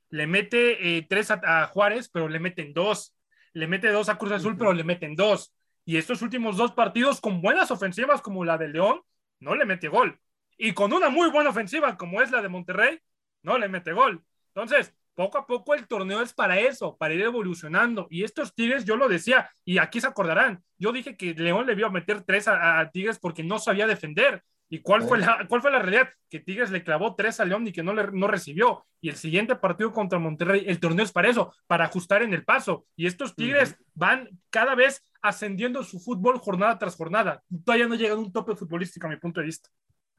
Le 0.10 0.28
mete 0.28 0.98
eh, 0.98 1.08
tres 1.10 1.32
a, 1.32 1.68
Juárez, 1.68 2.10
pero 2.10 2.28
le 2.28 2.40
meten 2.40 2.74
dos 2.74 3.16
le 3.54 3.68
mete 3.68 3.90
dos 3.90 4.10
a 4.10 4.18
Cruz 4.18 4.32
Azul, 4.32 4.58
pero 4.58 4.74
le 4.74 4.84
meten 4.84 5.16
dos. 5.16 5.54
Y 5.86 5.98
estos 5.98 6.22
últimos 6.22 6.58
dos 6.58 6.72
partidos 6.72 7.20
con 7.22 7.42
buenas 7.42 7.72
ofensivas 7.72 8.22
como 8.22 8.46
la 8.46 8.58
de 8.58 8.70
León, 8.70 9.02
no 9.40 9.56
le 9.56 9.66
mete 9.66 9.88
gol. 9.88 10.20
Y 10.58 10.74
con 10.74 10.94
una 10.94 11.10
muy 11.10 11.30
buena 11.30 11.50
ofensiva 11.50 11.98
como 11.98 12.22
es 12.22 12.32
la 12.32 12.42
de 12.42 12.50
Monterrey, 12.50 13.00
no 13.42 13.58
le 13.58 13.68
mete 13.68 13.94
gol. 13.94 14.24
Entonces, 14.48 14.94
poco 15.16 15.38
a 15.38 15.46
poco 15.46 15.74
el 15.74 15.88
torneo 15.88 16.22
es 16.22 16.34
para 16.34 16.60
eso, 16.60 16.98
para 16.98 17.14
ir 17.14 17.22
evolucionando. 17.22 18.08
Y 18.10 18.24
estos 18.24 18.54
Tigres, 18.54 18.86
yo 18.86 18.96
lo 18.96 19.08
decía, 19.08 19.50
y 19.66 19.78
aquí 19.78 20.02
se 20.02 20.08
acordarán, 20.08 20.64
yo 20.78 20.92
dije 20.92 21.16
que 21.16 21.34
León 21.34 21.66
le 21.66 21.74
iba 21.74 21.88
a 21.88 21.92
meter 21.92 22.22
tres 22.22 22.48
a 22.48 22.90
Tigres 22.92 23.20
porque 23.20 23.44
no 23.44 23.60
sabía 23.60 23.88
defender. 23.88 24.44
¿Y 24.74 24.80
cuál 24.80 25.02
fue, 25.02 25.18
la, 25.18 25.46
cuál 25.50 25.62
fue 25.62 25.70
la 25.70 25.80
realidad? 25.80 26.08
Que 26.30 26.40
Tigres 26.40 26.72
le 26.72 26.82
clavó 26.82 27.14
tres 27.14 27.42
a 27.42 27.46
León 27.46 27.68
y 27.68 27.74
que 27.74 27.84
no, 27.84 27.94
le, 27.94 28.10
no 28.14 28.28
recibió. 28.28 28.86
Y 29.02 29.10
el 29.10 29.18
siguiente 29.18 29.58
partido 29.58 29.92
contra 29.92 30.18
Monterrey, 30.18 30.64
el 30.66 30.80
torneo 30.80 31.04
es 31.04 31.12
para 31.12 31.28
eso, 31.28 31.54
para 31.68 31.84
ajustar 31.84 32.24
en 32.24 32.34
el 32.34 32.46
paso. 32.46 32.86
Y 32.96 33.06
estos 33.06 33.36
Tigres 33.36 33.76
van 33.94 34.30
cada 34.50 34.74
vez 34.74 35.04
ascendiendo 35.22 35.84
su 35.84 36.00
fútbol 36.00 36.38
jornada 36.38 36.80
tras 36.80 36.96
jornada. 36.96 37.44
Todavía 37.66 37.90
no 37.90 37.96
llegan 37.96 38.20
a 38.20 38.22
un 38.22 38.32
tope 38.32 38.56
futbolístico 38.56 39.08
a 39.08 39.10
mi 39.10 39.18
punto 39.18 39.42
de 39.42 39.48
vista. 39.48 39.70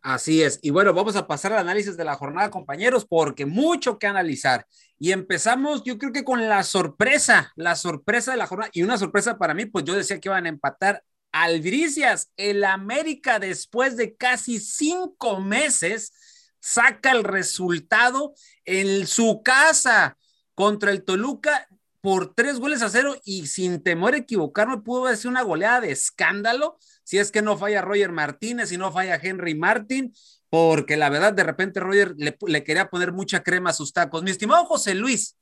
Así 0.03 0.43
es. 0.43 0.59
Y 0.63 0.71
bueno, 0.71 0.93
vamos 0.93 1.15
a 1.15 1.29
pasar 1.29 1.53
al 1.53 1.61
análisis 1.61 1.97
de 1.97 2.05
la 2.05 2.17
jornada, 2.17 2.51
compañeros, 2.51 3.07
porque 3.07 3.47
mucho 3.47 3.99
que 3.99 4.09
analizar. 4.09 4.67
Y 4.99 5.13
empezamos, 5.13 5.85
yo 5.85 5.97
creo 5.97 6.13
que 6.13 6.25
con 6.25 6.49
la 6.49 6.65
sorpresa, 6.65 7.53
la 7.55 7.77
sorpresa 7.77 8.33
de 8.33 8.39
la 8.39 8.47
jornada. 8.47 8.71
Y 8.75 8.83
una 8.83 8.99
sorpresa 8.99 9.39
para 9.39 9.55
mí, 9.55 9.67
pues 9.67 9.85
yo 9.85 9.95
decía 9.95 10.19
que 10.19 10.29
iban 10.29 10.47
a 10.47 10.49
empatar 10.49 11.05
Albricias, 11.33 12.31
el 12.37 12.63
América 12.63 13.39
después 13.39 13.97
de 13.97 14.15
casi 14.17 14.61
cinco 14.61 15.41
meses 15.41 16.13
saca 16.61 17.13
el 17.13 17.25
resultado 17.25 18.35
en 18.67 19.07
su 19.07 19.43
casa 19.43 20.19
contra 20.55 20.91
el 20.91 21.05
Toluca 21.05 21.67
por 22.03 22.35
tres 22.35 22.59
goles 22.59 22.83
a 22.83 22.91
cero 22.91 23.17
y 23.25 23.47
sin 23.47 23.83
temor 23.83 24.13
a 24.13 24.19
equivocarme 24.19 24.83
pudo 24.83 25.15
ser 25.17 25.31
una 25.31 25.43
goleada 25.43 25.81
de 25.81 25.93
escándalo 25.93 26.77
si 27.05 27.19
es 27.19 27.31
que 27.31 27.43
no 27.43 27.57
falla 27.57 27.81
Roger 27.81 28.13
Martínez 28.13 28.73
y 28.73 28.77
no 28.77 28.93
falla 28.93 29.21
Henry 29.23 29.55
Martín 29.55 30.13
porque 30.51 30.99
la 30.99 31.09
verdad 31.09 31.33
de 31.33 31.45
repente 31.45 31.81
Roger 31.81 32.15
le, 32.19 32.65
quería 32.65 32.91
poner 32.91 33.13
mucha 33.13 33.43
crema 33.43 33.71
a 33.71 33.73
sus 33.73 33.95
tacos. 33.95 34.23
Mi 34.23 34.31
estimado 34.31 34.67
José 34.67 34.95
Luis, 34.95 35.39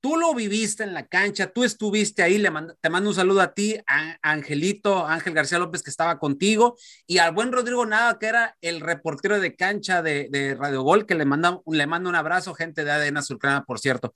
Tú 0.00 0.16
lo 0.16 0.34
viviste 0.34 0.82
en 0.82 0.94
la 0.94 1.06
cancha, 1.06 1.52
tú 1.52 1.62
estuviste 1.62 2.24
ahí, 2.24 2.36
le 2.36 2.50
te 2.80 2.90
mando 2.90 3.10
un 3.10 3.14
saludo 3.14 3.40
a 3.40 3.54
ti, 3.54 3.76
a 3.86 4.18
Angelito, 4.20 5.06
Ángel 5.06 5.32
García 5.32 5.60
López, 5.60 5.84
que 5.84 5.90
estaba 5.90 6.18
contigo, 6.18 6.76
y 7.06 7.18
al 7.18 7.30
buen 7.30 7.52
Rodrigo 7.52 7.86
Nada, 7.86 8.18
que 8.18 8.26
era 8.26 8.56
el 8.62 8.80
reportero 8.80 9.38
de 9.38 9.54
cancha 9.54 10.02
de, 10.02 10.56
Radio 10.58 10.82
Gol, 10.82 11.06
que 11.06 11.14
le 11.14 11.24
manda, 11.24 11.60
le 11.64 11.86
mando 11.86 12.08
un 12.08 12.16
abrazo, 12.16 12.52
gente 12.52 12.84
de 12.84 12.90
ADN 12.90 13.18
Azulcrana, 13.18 13.64
por 13.64 13.78
cierto. 13.78 14.12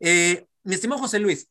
Eh, 0.00 0.46
mi 0.66 0.74
estimado 0.74 1.00
José 1.00 1.20
Luis, 1.20 1.48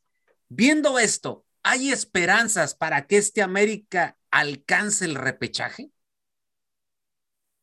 viendo 0.48 0.98
esto, 0.98 1.44
¿hay 1.62 1.90
esperanzas 1.90 2.74
para 2.74 3.06
que 3.06 3.16
este 3.16 3.42
América 3.42 4.18
alcance 4.30 5.06
el 5.06 5.14
repechaje? 5.14 5.90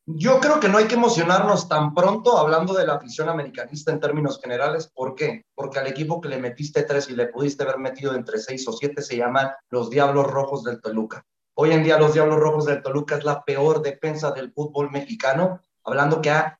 Yo 0.06 0.40
creo 0.40 0.58
que 0.58 0.68
no 0.68 0.78
hay 0.78 0.86
que 0.86 0.96
emocionarnos 0.96 1.68
tan 1.68 1.94
pronto 1.94 2.36
hablando 2.36 2.74
de 2.74 2.86
la 2.86 2.94
afición 2.94 3.28
americanista 3.28 3.92
en 3.92 4.00
términos 4.00 4.40
generales. 4.42 4.90
¿Por 4.92 5.14
qué? 5.14 5.46
Porque 5.54 5.78
al 5.78 5.86
equipo 5.86 6.20
que 6.20 6.28
le 6.28 6.38
metiste 6.38 6.82
tres 6.82 7.08
y 7.08 7.14
le 7.14 7.28
pudiste 7.28 7.62
haber 7.62 7.78
metido 7.78 8.14
entre 8.14 8.38
seis 8.38 8.66
o 8.68 8.72
siete 8.72 9.00
se 9.00 9.16
llaman 9.16 9.52
los 9.70 9.88
Diablos 9.88 10.26
Rojos 10.26 10.64
del 10.64 10.82
Toluca. 10.82 11.24
Hoy 11.54 11.70
en 11.70 11.84
día 11.84 11.98
los 11.98 12.12
Diablos 12.12 12.40
Rojos 12.40 12.66
del 12.66 12.82
Toluca 12.82 13.16
es 13.16 13.24
la 13.24 13.44
peor 13.44 13.80
defensa 13.80 14.32
del 14.32 14.52
fútbol 14.52 14.90
mexicano, 14.90 15.60
hablando 15.84 16.20
que 16.20 16.30
ha 16.30 16.58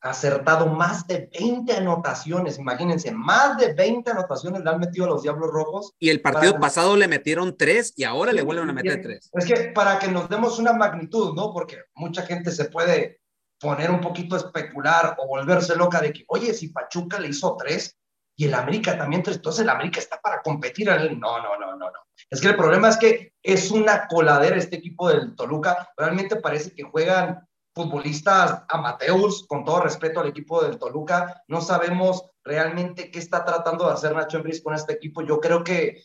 acertado 0.00 0.66
más 0.66 1.06
de 1.06 1.28
20 1.38 1.72
anotaciones, 1.72 2.58
imagínense, 2.58 3.12
más 3.12 3.56
de 3.56 3.72
20 3.74 4.10
anotaciones 4.10 4.62
le 4.62 4.70
han 4.70 4.80
metido 4.80 5.06
a 5.06 5.08
los 5.10 5.22
Diablos 5.22 5.50
Rojos. 5.50 5.92
Y 5.98 6.10
el 6.10 6.20
partido 6.20 6.58
pasado 6.58 6.96
le 6.96 7.08
metieron 7.08 7.56
tres 7.56 7.92
y 7.96 8.04
ahora 8.04 8.32
le 8.32 8.42
vuelven 8.42 8.70
a 8.70 8.72
meter 8.72 9.00
tres. 9.02 9.30
Es 9.32 9.44
que 9.44 9.70
para 9.74 9.98
que 9.98 10.08
nos 10.08 10.28
demos 10.28 10.58
una 10.58 10.72
magnitud, 10.72 11.34
¿no? 11.34 11.52
Porque 11.52 11.78
mucha 11.94 12.22
gente 12.22 12.50
se 12.50 12.66
puede 12.66 13.20
poner 13.60 13.90
un 13.90 14.00
poquito 14.00 14.34
a 14.34 14.38
especular 14.38 15.16
o 15.18 15.26
volverse 15.28 15.76
loca 15.76 16.00
de 16.00 16.12
que, 16.12 16.24
oye, 16.28 16.52
si 16.52 16.68
Pachuca 16.68 17.18
le 17.18 17.28
hizo 17.28 17.56
tres 17.56 17.96
y 18.36 18.46
el 18.46 18.54
América 18.54 18.98
también 18.98 19.22
tres, 19.22 19.36
entonces 19.36 19.62
el 19.62 19.70
América 19.70 20.00
está 20.00 20.20
para 20.20 20.42
competir. 20.42 20.88
En. 20.88 21.18
No, 21.18 21.38
no, 21.38 21.58
no, 21.58 21.76
no, 21.76 21.86
no. 21.90 21.98
Es 22.30 22.40
que 22.40 22.48
el 22.48 22.56
problema 22.56 22.88
es 22.88 22.96
que 22.96 23.32
es 23.42 23.70
una 23.70 24.06
coladera 24.08 24.56
este 24.56 24.76
equipo 24.76 25.08
del 25.08 25.34
Toluca. 25.34 25.88
Realmente 25.96 26.36
parece 26.36 26.74
que 26.74 26.82
juegan 26.82 27.46
futbolistas 27.76 28.64
amateurs, 28.70 29.44
con 29.46 29.62
todo 29.62 29.82
respeto 29.82 30.20
al 30.20 30.28
equipo 30.28 30.62
del 30.62 30.78
Toluca. 30.78 31.44
No 31.46 31.60
sabemos 31.60 32.24
realmente 32.42 33.10
qué 33.10 33.18
está 33.18 33.44
tratando 33.44 33.86
de 33.86 33.92
hacer 33.92 34.16
Nacho 34.16 34.38
Embris 34.38 34.62
con 34.62 34.72
este 34.72 34.94
equipo. 34.94 35.20
Yo 35.20 35.40
creo 35.40 35.62
que 35.62 36.02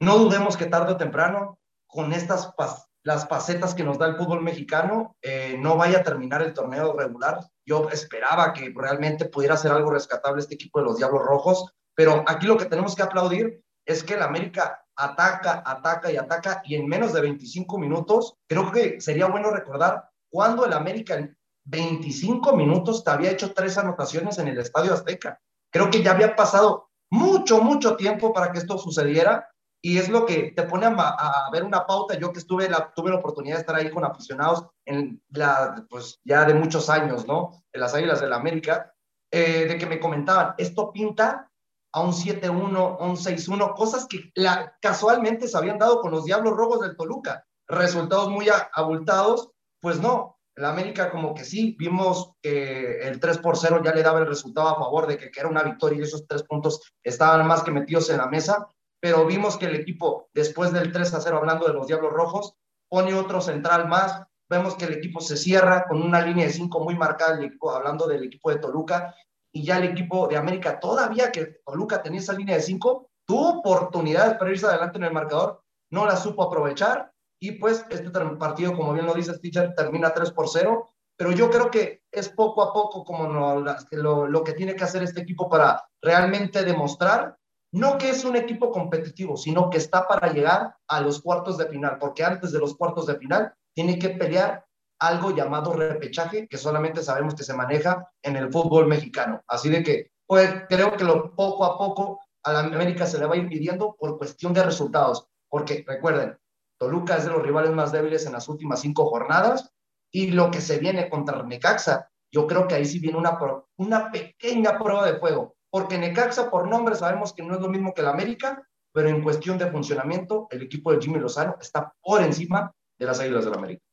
no 0.00 0.16
dudemos 0.16 0.56
que 0.56 0.66
tarde 0.66 0.92
o 0.92 0.96
temprano, 0.96 1.58
con 1.88 2.12
estas 2.12 2.54
las 3.02 3.26
facetas 3.26 3.74
que 3.74 3.82
nos 3.82 3.98
da 3.98 4.06
el 4.06 4.16
fútbol 4.16 4.42
mexicano, 4.42 5.16
eh, 5.22 5.56
no 5.58 5.76
vaya 5.76 5.98
a 5.98 6.02
terminar 6.04 6.40
el 6.40 6.54
torneo 6.54 6.92
regular. 6.92 7.40
Yo 7.66 7.88
esperaba 7.90 8.52
que 8.52 8.72
realmente 8.72 9.24
pudiera 9.24 9.56
ser 9.56 9.72
algo 9.72 9.90
rescatable 9.90 10.40
este 10.40 10.54
equipo 10.54 10.78
de 10.78 10.84
los 10.84 10.98
Diablos 10.98 11.22
Rojos, 11.24 11.74
pero 11.96 12.22
aquí 12.28 12.46
lo 12.46 12.56
que 12.56 12.66
tenemos 12.66 12.94
que 12.94 13.02
aplaudir 13.02 13.60
es 13.84 14.04
que 14.04 14.14
el 14.14 14.22
América 14.22 14.84
ataca, 14.94 15.64
ataca 15.66 16.12
y 16.12 16.16
ataca, 16.16 16.62
y 16.64 16.76
en 16.76 16.86
menos 16.86 17.12
de 17.12 17.22
25 17.22 17.76
minutos, 17.76 18.34
creo 18.46 18.70
que 18.70 19.00
sería 19.00 19.26
bueno 19.26 19.50
recordar 19.50 20.11
cuando 20.32 20.64
el 20.64 20.72
América 20.72 21.14
en 21.14 21.36
25 21.64 22.56
minutos 22.56 23.04
te 23.04 23.10
había 23.10 23.30
hecho 23.30 23.52
tres 23.52 23.76
anotaciones 23.76 24.38
en 24.38 24.48
el 24.48 24.58
Estadio 24.58 24.94
Azteca. 24.94 25.38
Creo 25.70 25.90
que 25.90 26.02
ya 26.02 26.12
había 26.12 26.34
pasado 26.34 26.88
mucho, 27.10 27.60
mucho 27.60 27.96
tiempo 27.96 28.32
para 28.32 28.50
que 28.50 28.58
esto 28.58 28.78
sucediera 28.78 29.46
y 29.84 29.98
es 29.98 30.08
lo 30.08 30.24
que 30.24 30.52
te 30.56 30.62
pone 30.62 30.86
a, 30.86 31.50
ver 31.52 31.64
una 31.64 31.86
pauta. 31.86 32.18
Yo 32.18 32.32
que 32.32 32.38
estuve 32.38 32.68
la, 32.68 32.92
tuve 32.94 33.10
la 33.10 33.16
oportunidad 33.16 33.56
de 33.56 33.60
estar 33.60 33.76
ahí 33.76 33.90
con 33.90 34.04
aficionados 34.04 34.66
en 34.86 35.22
la, 35.30 35.84
pues 35.90 36.20
ya 36.24 36.44
de 36.44 36.54
muchos 36.54 36.88
años, 36.88 37.26
¿no? 37.26 37.62
De 37.72 37.80
las 37.80 37.94
Águilas 37.94 38.20
del 38.20 38.32
América, 38.32 38.94
eh, 39.30 39.66
de 39.66 39.78
que 39.78 39.86
me 39.86 40.00
comentaban, 40.00 40.54
esto 40.56 40.92
pinta 40.92 41.50
a 41.94 42.00
un 42.00 42.12
7-1, 42.12 42.96
un 43.00 43.16
6-1, 43.16 43.74
cosas 43.74 44.06
que 44.06 44.30
la, 44.34 44.74
casualmente 44.80 45.46
se 45.46 45.58
habían 45.58 45.78
dado 45.78 46.00
con 46.00 46.10
los 46.10 46.24
Diablos 46.24 46.56
Rojos 46.56 46.80
del 46.80 46.96
Toluca. 46.96 47.44
Resultados 47.68 48.30
muy 48.30 48.48
abultados 48.72 49.51
pues 49.82 50.00
no, 50.00 50.38
el 50.54 50.64
América 50.64 51.10
como 51.10 51.34
que 51.34 51.44
sí, 51.44 51.74
vimos 51.76 52.34
que 52.40 53.00
el 53.00 53.18
3 53.18 53.38
por 53.38 53.58
0 53.58 53.82
ya 53.84 53.92
le 53.92 54.04
daba 54.04 54.20
el 54.20 54.28
resultado 54.28 54.68
a 54.68 54.76
favor 54.76 55.08
de 55.08 55.18
que, 55.18 55.30
era 55.36 55.48
una 55.48 55.64
victoria 55.64 55.98
y 55.98 56.02
esos 56.02 56.26
tres 56.26 56.44
puntos 56.44 56.80
estaban 57.02 57.46
más 57.46 57.64
que 57.64 57.72
metidos 57.72 58.08
en 58.10 58.18
la 58.18 58.28
mesa, 58.28 58.68
pero 59.00 59.26
vimos 59.26 59.56
que 59.56 59.66
el 59.66 59.74
equipo, 59.74 60.28
después 60.32 60.72
del 60.72 60.92
3 60.92 61.14
a 61.14 61.20
0, 61.20 61.36
hablando 61.38 61.66
de 61.66 61.74
los 61.74 61.88
Diablos 61.88 62.12
Rojos, 62.12 62.54
pone 62.88 63.12
otro 63.12 63.40
central 63.40 63.88
más, 63.88 64.22
vemos 64.48 64.76
que 64.76 64.84
el 64.84 64.92
equipo 64.92 65.20
se 65.20 65.36
cierra 65.36 65.84
con 65.88 66.00
una 66.00 66.20
línea 66.20 66.46
de 66.46 66.52
5 66.52 66.78
muy 66.78 66.94
marcada, 66.94 67.40
hablando 67.74 68.06
del 68.06 68.22
equipo 68.22 68.50
de 68.50 68.58
Toluca, 68.58 69.12
y 69.52 69.64
ya 69.64 69.78
el 69.78 69.84
equipo 69.84 70.28
de 70.28 70.36
América, 70.36 70.78
todavía 70.78 71.32
que 71.32 71.60
Toluca 71.66 72.00
tenía 72.02 72.20
esa 72.20 72.34
línea 72.34 72.54
de 72.54 72.62
5, 72.62 73.10
tuvo 73.26 73.58
oportunidades 73.58 74.34
para 74.34 74.52
irse 74.52 74.66
adelante 74.66 74.98
en 74.98 75.04
el 75.04 75.12
marcador, 75.12 75.62
no 75.90 76.06
la 76.06 76.16
supo 76.16 76.44
aprovechar, 76.44 77.11
y 77.42 77.50
pues 77.52 77.84
este 77.90 78.08
partido, 78.38 78.76
como 78.76 78.92
bien 78.92 79.04
lo 79.04 79.14
dice 79.14 79.34
Stitcher, 79.34 79.74
termina 79.74 80.14
3 80.14 80.30
por 80.30 80.48
0, 80.48 80.94
pero 81.16 81.32
yo 81.32 81.50
creo 81.50 81.72
que 81.72 82.04
es 82.12 82.28
poco 82.28 82.62
a 82.62 82.72
poco 82.72 83.02
como 83.02 83.26
lo, 83.26 84.28
lo 84.28 84.44
que 84.44 84.52
tiene 84.52 84.76
que 84.76 84.84
hacer 84.84 85.02
este 85.02 85.22
equipo 85.22 85.50
para 85.50 85.84
realmente 86.00 86.62
demostrar, 86.62 87.36
no 87.72 87.98
que 87.98 88.10
es 88.10 88.24
un 88.24 88.36
equipo 88.36 88.70
competitivo, 88.70 89.36
sino 89.36 89.70
que 89.70 89.78
está 89.78 90.06
para 90.06 90.32
llegar 90.32 90.76
a 90.86 91.00
los 91.00 91.20
cuartos 91.20 91.58
de 91.58 91.66
final, 91.66 91.98
porque 91.98 92.22
antes 92.22 92.52
de 92.52 92.60
los 92.60 92.76
cuartos 92.76 93.06
de 93.06 93.16
final 93.16 93.52
tiene 93.74 93.98
que 93.98 94.10
pelear 94.10 94.64
algo 95.00 95.34
llamado 95.34 95.72
repechaje, 95.72 96.46
que 96.46 96.58
solamente 96.58 97.02
sabemos 97.02 97.34
que 97.34 97.42
se 97.42 97.54
maneja 97.54 98.08
en 98.22 98.36
el 98.36 98.52
fútbol 98.52 98.86
mexicano. 98.86 99.42
Así 99.48 99.68
de 99.68 99.82
que, 99.82 100.12
pues 100.28 100.48
creo 100.68 100.96
que 100.96 101.02
lo 101.02 101.34
poco 101.34 101.64
a 101.64 101.76
poco 101.76 102.20
a 102.44 102.52
la 102.52 102.60
América 102.60 103.04
se 103.04 103.18
le 103.18 103.26
va 103.26 103.34
a 103.34 103.38
ir 103.38 103.48
pidiendo 103.48 103.96
por 103.98 104.16
cuestión 104.16 104.54
de 104.54 104.62
resultados, 104.62 105.26
porque 105.48 105.84
recuerden, 105.84 106.38
Toluca 106.82 107.16
es 107.16 107.24
de 107.24 107.30
los 107.30 107.44
rivales 107.44 107.70
más 107.70 107.92
débiles 107.92 108.26
en 108.26 108.32
las 108.32 108.48
últimas 108.48 108.80
cinco 108.80 109.06
jornadas 109.06 109.70
y 110.10 110.32
lo 110.32 110.50
que 110.50 110.60
se 110.60 110.80
viene 110.80 111.08
contra 111.08 111.40
Necaxa, 111.44 112.10
yo 112.28 112.44
creo 112.48 112.66
que 112.66 112.74
ahí 112.74 112.84
sí 112.84 112.98
viene 112.98 113.18
una, 113.18 113.38
una 113.76 114.10
pequeña 114.10 114.76
prueba 114.76 115.06
de 115.06 115.20
fuego, 115.20 115.54
porque 115.70 115.96
Necaxa 115.96 116.50
por 116.50 116.66
nombre 116.66 116.96
sabemos 116.96 117.32
que 117.34 117.44
no 117.44 117.54
es 117.54 117.60
lo 117.60 117.68
mismo 117.68 117.94
que 117.94 118.00
el 118.00 118.08
América, 118.08 118.66
pero 118.92 119.08
en 119.08 119.22
cuestión 119.22 119.58
de 119.58 119.70
funcionamiento, 119.70 120.48
el 120.50 120.62
equipo 120.62 120.92
de 120.92 121.00
Jimmy 121.00 121.20
Lozano 121.20 121.56
está 121.60 121.94
por 122.02 122.20
encima 122.20 122.74
de 122.98 123.06
las 123.06 123.20
Águilas 123.20 123.44
del 123.44 123.54
América. 123.54 123.84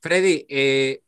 Freddy, 0.00 0.46
eh, 0.48 1.02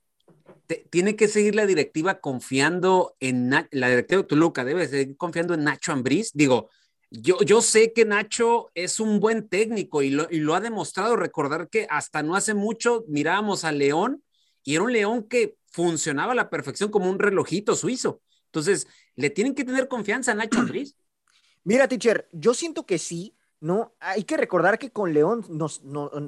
tiene 0.90 1.16
que 1.16 1.28
seguir 1.28 1.54
la 1.54 1.64
directiva 1.64 2.20
confiando 2.20 3.16
en 3.20 3.48
la 3.70 3.88
directiva 3.88 4.20
de 4.20 4.28
Toluca, 4.28 4.66
debe 4.66 4.86
seguir 4.86 5.16
confiando 5.16 5.54
en 5.54 5.64
Nacho 5.64 5.92
Ambriz. 5.92 6.30
Digo, 6.34 6.68
yo, 7.20 7.38
yo 7.40 7.62
sé 7.62 7.92
que 7.92 8.04
Nacho 8.04 8.70
es 8.74 9.00
un 9.00 9.20
buen 9.20 9.48
técnico 9.48 10.02
y 10.02 10.10
lo, 10.10 10.26
y 10.30 10.38
lo 10.38 10.54
ha 10.54 10.60
demostrado. 10.60 11.16
Recordar 11.16 11.68
que 11.68 11.86
hasta 11.90 12.22
no 12.22 12.34
hace 12.34 12.54
mucho 12.54 13.04
mirábamos 13.08 13.64
a 13.64 13.72
León 13.72 14.22
y 14.64 14.74
era 14.74 14.84
un 14.84 14.92
León 14.92 15.24
que 15.24 15.56
funcionaba 15.70 16.32
a 16.32 16.36
la 16.36 16.50
perfección 16.50 16.90
como 16.90 17.10
un 17.10 17.18
relojito 17.18 17.76
suizo. 17.76 18.20
Entonces, 18.46 18.86
¿le 19.14 19.30
tienen 19.30 19.54
que 19.54 19.64
tener 19.64 19.88
confianza 19.88 20.32
a 20.32 20.34
Nacho 20.34 20.60
Andrés? 20.60 20.96
Mira, 21.64 21.88
teacher, 21.88 22.28
yo 22.32 22.54
siento 22.54 22.86
que 22.86 22.98
sí, 22.98 23.36
¿no? 23.60 23.94
Hay 24.00 24.24
que 24.24 24.36
recordar 24.36 24.78
que 24.78 24.90
con 24.90 25.12
León 25.12 25.44
nos, 25.48 25.82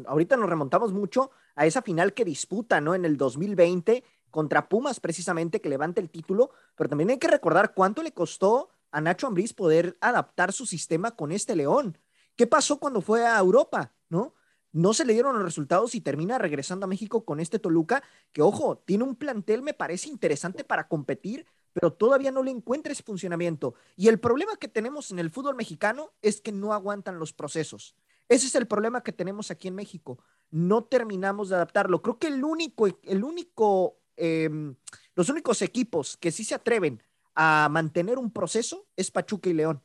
ahorita 0.07 0.37
nos 0.37 0.49
remontamos 0.49 0.92
mucho 0.92 1.30
a 1.54 1.66
esa 1.66 1.83
final 1.83 2.12
que 2.12 2.25
disputa, 2.25 2.80
¿no? 2.80 2.95
En 2.95 3.04
el 3.04 3.16
2020 3.16 4.04
contra 4.30 4.68
Pumas, 4.68 5.00
precisamente, 5.00 5.61
que 5.61 5.68
levanta 5.68 6.00
el 6.00 6.11
título, 6.11 6.50
pero 6.76 6.90
también 6.90 7.11
hay 7.11 7.18
que 7.18 7.28
recordar 7.28 7.73
cuánto 7.75 8.02
le 8.02 8.12
costó 8.12 8.71
a 8.90 9.00
Nacho 9.00 9.26
Ambriz 9.26 9.52
poder 9.52 9.97
adaptar 10.00 10.52
su 10.52 10.66
sistema 10.66 11.12
con 11.16 11.33
este 11.33 11.57
León. 11.57 11.99
¿Qué 12.37 12.47
pasó 12.47 12.78
cuando 12.78 13.00
fue 13.00 13.26
a 13.26 13.38
Europa? 13.38 13.92
¿No? 14.09 14.35
No 14.73 14.95
se 14.95 15.04
le 15.04 15.14
dieron 15.14 15.35
los 15.35 15.45
resultados 15.45 15.95
y 15.95 16.00
termina 16.00 16.38
regresando 16.38 16.85
a 16.85 16.88
México 16.88 17.25
con 17.25 17.40
este 17.40 17.59
Toluca, 17.59 18.02
que 18.33 18.42
ojo, 18.42 18.78
tiene 18.78 19.04
un 19.04 19.16
plantel, 19.16 19.62
me 19.62 19.75
parece 19.75 20.09
interesante 20.09 20.62
para 20.62 20.88
competir, 20.88 21.47
pero 21.73 21.92
todavía 21.92 22.30
no 22.30 22.42
le 22.42 22.50
encuentra 22.50 22.92
ese 22.92 23.02
funcionamiento. 23.02 23.75
Y 23.97 24.09
el 24.09 24.21
problema 24.21 24.57
que 24.57 24.68
tenemos 24.68 25.11
en 25.11 25.18
el 25.18 25.30
fútbol 25.30 25.57
mexicano 25.57 26.12
es 26.23 26.40
que 26.40 26.52
no 26.52 26.73
aguantan 26.73 27.18
los 27.18 27.33
procesos. 27.33 27.97
Ese 28.28 28.47
es 28.47 28.54
el 28.57 28.66
problema 28.66 29.02
que 29.02 29.12
tenemos 29.12 29.50
aquí 29.50 29.68
en 29.68 29.75
México. 29.75 30.18
No 30.50 30.85
terminamos 30.85 31.49
de 31.49 31.57
adaptarlo. 31.57 32.02
Creo 32.02 32.18
que 32.18 32.26
el 32.26 32.45
único, 32.45 32.87
el 32.87 33.25
único, 33.25 33.99
em, 34.16 34.75
los 35.14 35.28
únicos 35.30 35.62
equipos 35.62 36.16
que 36.18 36.30
sí 36.30 36.45
se 36.45 36.54
atreven 36.54 37.02
a 37.40 37.68
mantener 37.71 38.18
un 38.18 38.33
proceso 38.33 38.88
es 38.97 39.12
Pachuca 39.12 39.49
y 39.49 39.52
León. 39.52 39.80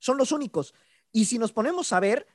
Son 0.00 0.18
los 0.18 0.32
únicos. 0.32 0.74
Y 1.12 1.26
si 1.26 1.38
nos 1.38 1.52
ponemos 1.52 1.92
a 1.92 2.00
ver, 2.00 2.26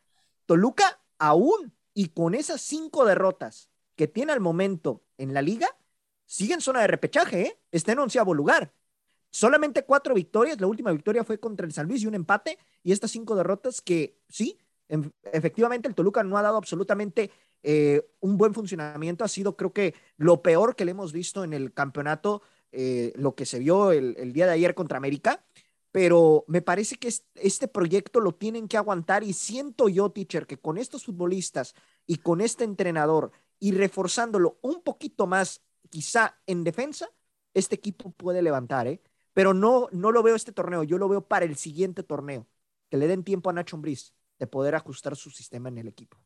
Toluca 0.45 1.01
aún 1.19 1.73
y 1.93 2.07
con 2.09 2.33
esas 2.33 2.61
cinco 2.61 3.03
derrotas 3.03 3.69
que 3.97 4.07
tiene 4.07 4.31
al 4.31 4.39
momento 4.39 5.03
en 5.17 5.33
la 5.33 5.41
liga, 5.41 5.67
sigue 6.25 6.53
en 6.53 6.61
zona 6.61 6.79
de 6.79 6.87
repechaje, 6.87 7.41
¿eh? 7.41 7.59
está 7.71 7.91
en 7.91 7.99
onceavo 7.99 8.33
lugar. 8.33 8.71
Solamente 9.31 9.83
cuatro 9.83 10.15
victorias, 10.15 10.61
la 10.61 10.67
última 10.67 10.93
victoria 10.93 11.25
fue 11.25 11.37
contra 11.37 11.65
el 11.65 11.73
San 11.73 11.89
Luis 11.89 12.01
y 12.03 12.07
un 12.07 12.15
empate, 12.15 12.57
y 12.83 12.93
estas 12.93 13.11
cinco 13.11 13.35
derrotas 13.35 13.81
que 13.81 14.17
sí, 14.29 14.57
efectivamente 15.33 15.89
el 15.89 15.95
Toluca 15.95 16.23
no 16.23 16.37
ha 16.37 16.41
dado 16.41 16.55
absolutamente 16.55 17.31
eh, 17.63 18.07
un 18.21 18.37
buen 18.37 18.53
funcionamiento, 18.53 19.25
ha 19.25 19.27
sido 19.27 19.57
creo 19.57 19.73
que 19.73 19.93
lo 20.15 20.41
peor 20.41 20.77
que 20.77 20.85
le 20.85 20.91
hemos 20.91 21.11
visto 21.11 21.43
en 21.43 21.51
el 21.51 21.73
campeonato 21.73 22.43
eh, 22.77 23.13
lo 23.15 23.35
que 23.35 23.45
se 23.45 23.59
vio 23.59 23.91
el, 23.91 24.33
día 24.33 24.45
de 24.45 24.51
ayer 24.51 24.75
contra 24.75 24.97
América, 24.97 25.45
pero 25.91 26.43
me 26.47 26.61
parece 26.61 26.97
que 26.97 27.13
este 27.35 27.67
proyecto 27.69 28.19
lo 28.19 28.33
tienen 28.33 28.67
que 28.67 28.75
aguantar 28.75 29.23
y 29.23 29.31
siento 29.31 29.87
yo, 29.87 30.11
teacher, 30.11 30.45
que 30.45 30.57
con 30.57 30.77
estos 30.77 31.05
futbolistas 31.05 31.73
y 32.05 32.17
con 32.17 32.41
este 32.41 32.65
entrenador 32.65 33.31
y 33.59 33.71
reforzándolo 33.71 34.59
un 34.61 34.81
poquito 34.83 35.25
más, 35.25 35.61
quizá 35.89 36.37
en 36.47 36.65
defensa, 36.65 37.09
este 37.53 37.75
equipo 37.75 38.11
puede 38.11 38.41
levantar, 38.41 38.87
¿eh? 38.87 39.01
Pero 39.31 39.53
no, 39.53 39.87
no 39.91 40.11
lo 40.11 40.21
veo 40.21 40.35
este 40.35 40.51
torneo, 40.51 40.83
yo 40.83 40.97
lo 40.97 41.07
veo 41.07 41.25
para 41.25 41.45
el 41.45 41.55
siguiente 41.55 42.03
torneo, 42.03 42.45
que 42.89 42.97
le 42.97 43.07
den 43.07 43.23
tiempo 43.23 43.49
a 43.49 43.53
Nacho 43.53 43.77
Ambriz 43.77 44.13
de 44.37 44.47
poder 44.47 44.75
ajustar 44.75 45.15
su 45.15 45.31
sistema 45.31 45.69
en 45.69 45.77
el 45.77 45.87
equipo. 45.87 46.17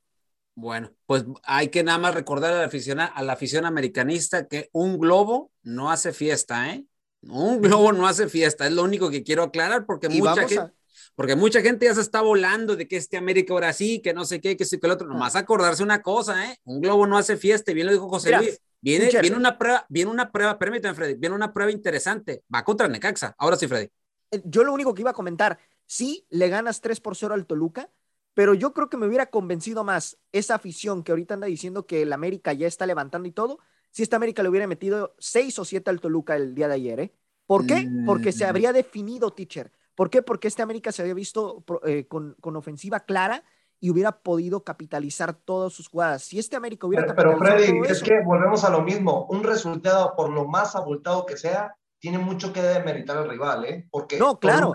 Bueno, 0.61 0.91
pues 1.05 1.23
hay 1.43 1.69
que 1.69 1.83
nada 1.83 1.97
más 1.97 2.13
recordar 2.13 2.53
a 2.53 2.57
la 2.59 2.65
afición, 2.65 2.99
a 2.99 3.23
la 3.23 3.33
afición 3.33 3.65
americanista 3.65 4.45
que 4.45 4.69
un 4.73 4.99
globo 4.99 5.51
no 5.63 5.89
hace 5.89 6.11
fiesta, 6.11 6.73
¿eh? 6.73 6.85
Un 7.21 7.61
globo 7.61 7.93
no 7.93 8.07
hace 8.07 8.27
fiesta, 8.27 8.67
es 8.67 8.73
lo 8.73 8.83
único 8.83 9.09
que 9.09 9.23
quiero 9.23 9.43
aclarar 9.43 9.85
porque 9.85 10.09
mucha 10.09 10.47
gente, 10.47 10.73
porque 11.15 11.37
mucha 11.37 11.61
gente 11.61 11.85
ya 11.85 11.95
se 11.95 12.01
está 12.01 12.21
volando 12.21 12.75
de 12.75 12.89
que 12.89 12.97
este 12.97 13.15
América 13.15 13.53
ahora 13.53 13.71
sí, 13.71 14.01
que 14.01 14.13
no 14.13 14.25
sé 14.25 14.41
qué, 14.41 14.57
que 14.57 14.65
sí, 14.65 14.79
que 14.79 14.87
el 14.87 14.91
otro. 14.91 15.07
Ah. 15.09 15.13
Nomás 15.13 15.37
acordarse 15.37 15.81
una 15.81 16.01
cosa, 16.01 16.51
¿eh? 16.51 16.57
Un 16.65 16.81
globo 16.81 17.07
no 17.07 17.17
hace 17.17 17.37
fiesta, 17.37 17.71
y 17.71 17.75
bien 17.75 17.87
lo 17.87 17.93
dijo 17.93 18.09
José 18.09 18.35
Luis. 18.37 18.61
Viene, 18.81 19.09
viene 19.21 19.37
una 19.37 19.57
prueba, 19.57 19.85
viene 19.87 20.11
una 20.11 20.29
prueba, 20.29 20.59
permítame, 20.59 20.93
Freddy, 20.93 21.13
viene 21.15 21.35
una 21.35 21.53
prueba 21.53 21.71
interesante. 21.71 22.43
Va 22.53 22.65
contra 22.65 22.89
Necaxa. 22.89 23.33
Ahora 23.37 23.55
sí, 23.55 23.65
Freddy. 23.67 23.89
Eh, 24.31 24.41
yo 24.43 24.65
lo 24.65 24.73
único 24.73 24.93
que 24.93 25.01
iba 25.01 25.11
a 25.11 25.13
comentar, 25.13 25.57
sí, 25.85 26.25
le 26.29 26.49
ganas 26.49 26.81
3 26.81 26.99
por 26.99 27.15
0 27.15 27.33
al 27.33 27.45
Toluca, 27.45 27.89
pero 28.33 28.53
yo 28.53 28.73
creo 28.73 28.89
que 28.89 28.97
me 28.97 29.07
hubiera 29.07 29.27
convencido 29.27 29.83
más 29.83 30.17
esa 30.31 30.55
afición 30.55 31.03
que 31.03 31.11
ahorita 31.11 31.33
anda 31.33 31.47
diciendo 31.47 31.85
que 31.85 32.01
el 32.01 32.13
América 32.13 32.53
ya 32.53 32.67
está 32.67 32.85
levantando 32.85 33.27
y 33.27 33.31
todo, 33.31 33.59
si 33.91 34.03
esta 34.03 34.15
América 34.15 34.43
le 34.43 34.49
hubiera 34.49 34.67
metido 34.67 35.15
seis 35.19 35.57
o 35.59 35.65
siete 35.65 35.89
al 35.89 35.99
Toluca 35.99 36.35
el 36.35 36.53
día 36.55 36.67
de 36.67 36.75
ayer, 36.75 36.99
¿eh? 36.99 37.13
¿Por 37.45 37.65
qué? 37.65 37.89
Porque 38.05 38.31
se 38.31 38.45
mm. 38.45 38.49
habría 38.49 38.73
definido, 38.73 39.31
teacher. 39.31 39.71
¿Por 39.95 40.11
qué? 40.11 40.21
Porque 40.21 40.47
este 40.47 40.61
América 40.61 40.91
se 40.91 41.01
había 41.01 41.15
visto 41.15 41.65
eh, 41.83 42.07
con, 42.07 42.35
ofensiva 42.55 42.99
clara 42.99 43.43
y 43.79 43.89
hubiera 43.89 44.19
podido 44.21 44.63
capitalizar 44.63 45.33
todas 45.33 45.73
sus 45.73 45.87
jugadas. 45.87 46.21
Si 46.21 46.37
este 46.37 46.55
América 46.55 46.85
hubiera 46.85 47.07
Pero, 47.07 47.15
pero 47.15 47.37
Freddy, 47.39 47.79
es 47.87 48.03
que 48.03 48.21
volvemos 48.23 48.63
a 48.63 48.69
lo 48.69 48.83
mismo. 48.83 49.25
Un 49.31 49.43
resultado, 49.43 50.13
por 50.15 50.29
lo 50.29 50.47
más 50.47 50.75
abultado 50.75 51.25
que 51.25 51.37
sea, 51.37 51.75
tiene 51.97 52.19
mucho 52.19 52.53
que 52.53 52.61
demeritar 52.61 53.17
al 53.17 53.29
rival, 53.29 53.65
¿eh? 53.65 53.87
Porque 53.89 54.19
no, 54.19 54.39
claro. 54.39 54.73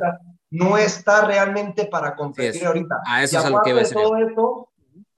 No 0.55 0.79
está 0.79 1.27
realmente 1.27 1.87
para 1.87 2.15
competir 2.15 2.65
ahorita. 2.65 3.03
A 3.07 3.25
eso 3.25 3.39
es 3.41 3.45
a 3.45 3.51
lo 3.51 3.61
que 3.63 3.75
todo 3.93 4.17
esto, 4.17 4.69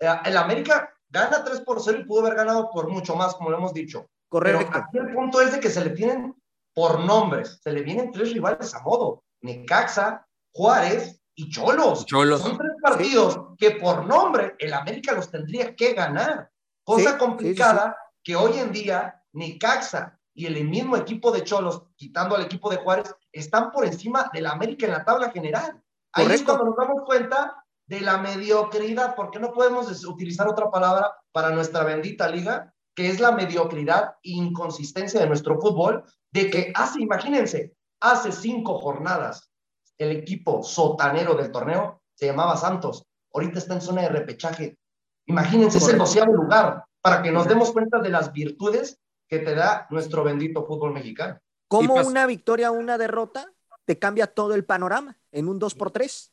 eh, 0.01 0.09
el 0.25 0.37
América 0.39 0.91
gana 1.11 1.45
3 1.45 1.61
por 1.61 1.83
0 1.83 1.99
y 2.01 2.05
pudo 2.05 2.21
haber 2.21 2.37
ganado 2.37 2.71
por 2.71 2.89
mucho 2.89 3.15
más, 3.17 3.35
como 3.35 3.51
lo 3.51 3.59
hemos 3.59 3.75
dicho. 3.75 4.09
Correcto. 4.29 4.67
Pero 4.73 4.85
aquí 4.85 4.99
el 4.99 5.15
punto 5.15 5.43
es 5.43 5.53
de 5.53 5.61
que 5.61 5.69
se 5.69 5.85
le 5.85 5.91
tienen 5.91 6.35
por 6.75 7.01
nombres, 7.01 7.61
se 7.63 7.71
le 7.71 7.83
vienen 7.83 8.13
tres 8.13 8.33
rivales 8.33 8.75
a 8.75 8.81
modo. 8.81 9.25
Necaxa, 9.43 10.27
Juárez 10.55 11.21
y 11.35 11.51
Cholos. 11.51 12.07
Cholos. 12.07 12.41
Son 12.41 12.57
tres 12.57 12.73
partidos 12.83 13.41
que 13.59 13.73
por 13.73 14.07
nombre 14.07 14.55
el 14.59 14.73
América 14.73 15.13
los 15.13 15.31
tendría 15.31 15.77
que 15.77 15.93
ganar. 15.93 16.51
Cosa 16.83 17.19
complicada 17.19 17.95
que 18.23 18.37
hoy 18.37 18.59
en 18.59 18.73
día 18.73 19.23
Necaxa 19.33 20.16
y 20.37 20.45
el 20.45 20.69
mismo 20.69 20.99
equipo 20.99 21.33
de 21.33 21.43
Cholos, 21.45 21.83
quitando 21.97 22.37
al 22.37 22.43
equipo 22.43 22.69
de 22.69 22.77
Juárez, 22.77 23.15
están 23.33 23.71
por 23.73 23.87
encima 23.87 24.31
del 24.35 24.47
América 24.47 24.85
en 24.85 24.93
la 24.93 25.05
tabla 25.05 25.31
general. 25.31 25.83
Ahí 26.13 26.27
es 26.27 26.43
cuando 26.43 26.67
nos 26.67 26.77
damos 26.77 27.03
cuenta 27.07 27.65
de 27.87 28.03
la 28.03 28.19
mediocridad, 28.19 29.15
porque 29.17 29.39
no 29.39 29.53
podemos 29.53 30.05
utilizar 30.05 30.47
otra 30.47 30.71
palabra 30.71 31.11
para 31.33 31.51
nuestra 31.51 31.85
bendita 31.85 32.29
liga, 32.29 32.75
que 32.95 33.09
es 33.09 33.19
la 33.19 33.33
mediocridad 33.33 34.17
e 34.23 34.33
inconsistencia 34.33 35.21
de 35.21 35.27
nuestro 35.27 35.59
fútbol, 35.59 36.05
de 36.31 36.51
que 36.51 36.71
hace, 36.75 37.01
imagínense, 37.01 37.75
hace 38.01 38.31
cinco 38.31 38.79
jornadas 38.79 39.51
el 39.97 40.11
equipo 40.11 40.63
sotanero 40.63 41.35
del 41.35 41.51
torneo 41.51 42.03
se 42.15 42.27
llamaba 42.27 42.59
Santos, 42.59 43.07
ahorita 43.33 43.59
está 43.59 43.73
en 43.73 43.81
zona 43.81 44.03
de 44.03 44.11
repechaje. 44.11 44.79
Imagínense 45.27 45.79
ese 45.79 45.97
doceavo 45.97 46.35
lugar 46.35 46.85
para 47.01 47.23
que 47.23 47.33
nos 47.33 47.49
demos 47.49 47.73
cuenta 47.73 48.01
de 48.01 48.11
las 48.11 48.33
virtudes 48.33 48.99
que 49.29 49.39
te 49.39 49.55
da 49.55 49.87
nuestro 49.91 50.25
bendito 50.25 50.67
fútbol 50.67 50.93
mexicano. 50.93 51.41
Como 51.69 51.95
una 51.95 52.27
victoria 52.27 52.71
o 52.71 52.75
una 52.75 52.99
derrota 52.99 53.53
te 53.85 53.99
cambia 53.99 54.27
todo 54.27 54.55
el 54.55 54.65
panorama 54.65 55.19
en 55.33 55.49
un 55.49 55.59
2 55.59 55.75
por 55.75 55.91
3 55.91 56.33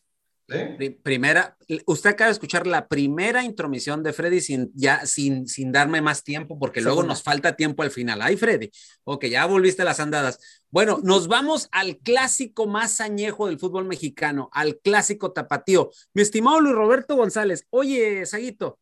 Primera, 1.01 1.57
usted 1.85 2.09
acaba 2.09 2.27
de 2.27 2.33
escuchar 2.33 2.67
la 2.67 2.89
primera 2.89 3.43
intromisión 3.43 4.03
de 4.03 4.11
Freddy 4.11 4.41
sin, 4.41 4.71
ya, 4.75 5.05
sin, 5.05 5.47
sin 5.47 5.71
darme 5.71 6.01
más 6.01 6.23
tiempo, 6.23 6.59
porque 6.59 6.81
luego 6.81 7.01
nos 7.01 7.23
falta 7.23 7.55
tiempo 7.55 7.81
al 7.81 7.91
final. 7.91 8.21
Ay, 8.21 8.35
Freddy, 8.35 8.69
ok, 9.05 9.25
ya 9.25 9.45
volviste 9.45 9.83
a 9.83 9.85
las 9.85 10.01
andadas. 10.01 10.39
Bueno, 10.69 10.99
nos 11.01 11.29
vamos 11.29 11.69
al 11.71 11.97
clásico 11.97 12.67
más 12.67 12.99
añejo 12.99 13.47
del 13.47 13.57
fútbol 13.57 13.85
mexicano, 13.85 14.49
al 14.51 14.79
clásico 14.79 15.31
tapatío. 15.31 15.91
Mi 16.13 16.21
estimado 16.21 16.59
Luis 16.59 16.75
Roberto 16.75 17.15
González, 17.15 17.65
oye, 17.69 18.25
Saguito, 18.25 18.79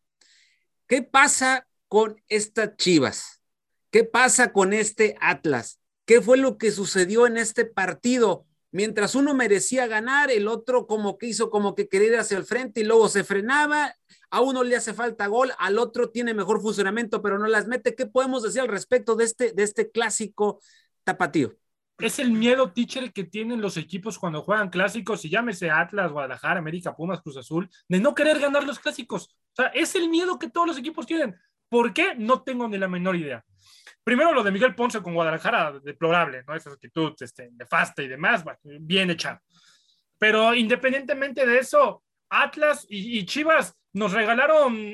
¿qué 0.88 1.04
pasa 1.04 1.68
con 1.88 2.20
estas 2.28 2.76
chivas? 2.76 3.41
¿Qué 3.92 4.04
pasa 4.04 4.52
con 4.52 4.74
este 4.74 5.16
Atlas? 5.22 5.80
¿Qué 6.06 6.22
fue 6.22 6.38
lo 6.38 6.58
que 6.58 6.72
sucedió 6.72 7.28
en 7.28 7.38
este 7.38 7.66
partido? 7.66 8.46
mientras 8.72 9.16
uno 9.16 9.34
merecía 9.34 9.88
ganar, 9.88 10.32
el 10.32 10.48
otro 10.48 10.88
como 10.88 11.18
que 11.18 11.28
hizo 11.28 11.50
como 11.50 11.76
que 11.76 11.88
quería 11.88 12.08
ir 12.08 12.18
hacia 12.18 12.38
el 12.38 12.46
frente 12.46 12.82
y 12.82 12.84
luego 12.84 13.10
se 13.10 13.24
frenaba, 13.24 13.96
a 14.30 14.42
uno 14.42 14.64
le 14.64 14.76
hace 14.76 14.94
falta 14.94 15.28
gol, 15.28 15.52
al 15.60 15.78
otro 15.78 16.10
tiene 16.10 16.34
mejor 16.34 16.62
funcionamiento, 16.62 17.22
pero 17.22 17.38
no 17.38 17.48
las 17.48 17.68
mete. 17.68 17.96
¿Qué 17.96 18.06
podemos 18.06 18.44
decir 18.44 18.62
al 18.62 18.70
respecto 18.70 19.16
de 19.16 19.26
este, 19.26 19.52
de 19.52 19.64
este 19.64 19.92
clásico 19.92 20.62
tapatío? 21.04 21.54
Es 21.98 22.18
el 22.18 22.32
miedo, 22.32 22.72
teacher, 22.72 23.14
que 23.14 23.26
tienen 23.26 23.62
los 23.62 23.78
equipos 23.78 24.18
cuando 24.18 24.42
juegan 24.42 24.70
clásicos, 24.70 25.24
y 25.26 25.30
llámese 25.30 25.70
Atlas, 25.70 26.12
Guadalajara, 26.12 26.60
América, 26.60 26.96
Pumas, 26.96 27.22
Cruz 27.22 27.38
Azul, 27.38 27.70
de 27.88 28.00
no 28.00 28.16
querer 28.16 28.40
ganar 28.40 28.64
los 28.64 28.80
clásicos. 28.80 29.36
O 29.52 29.56
sea, 29.56 29.68
es 29.68 29.94
el 29.94 30.10
miedo 30.10 30.40
que 30.40 30.50
todos 30.50 30.66
los 30.66 30.78
equipos 30.78 31.06
tienen. 31.06 31.36
¿Por 31.70 31.94
qué? 31.94 32.16
No 32.16 32.42
tengo 32.42 32.68
ni 32.68 32.78
la 32.78 32.88
menor 32.88 33.18
idea. 33.18 33.46
Primero 34.04 34.34
lo 34.34 34.44
de 34.44 34.52
Miguel 34.52 34.74
Ponce 34.74 35.02
con 35.02 35.14
Guadalajara, 35.14 35.80
deplorable, 35.80 36.44
¿no? 36.48 36.56
Esa 36.56 36.72
actitud 36.72 37.14
este, 37.20 37.52
nefasta 37.52 38.02
y 38.02 38.08
demás, 38.08 38.44
bien 38.64 39.12
hecha. 39.12 39.40
Pero 40.18 40.56
independientemente 40.56 41.46
de 41.46 41.60
eso, 41.60 42.04
Atlas 42.30 42.86
y, 42.90 43.24
Chivas 43.26 43.78
nos 43.94 44.14
regalaron 44.14 44.94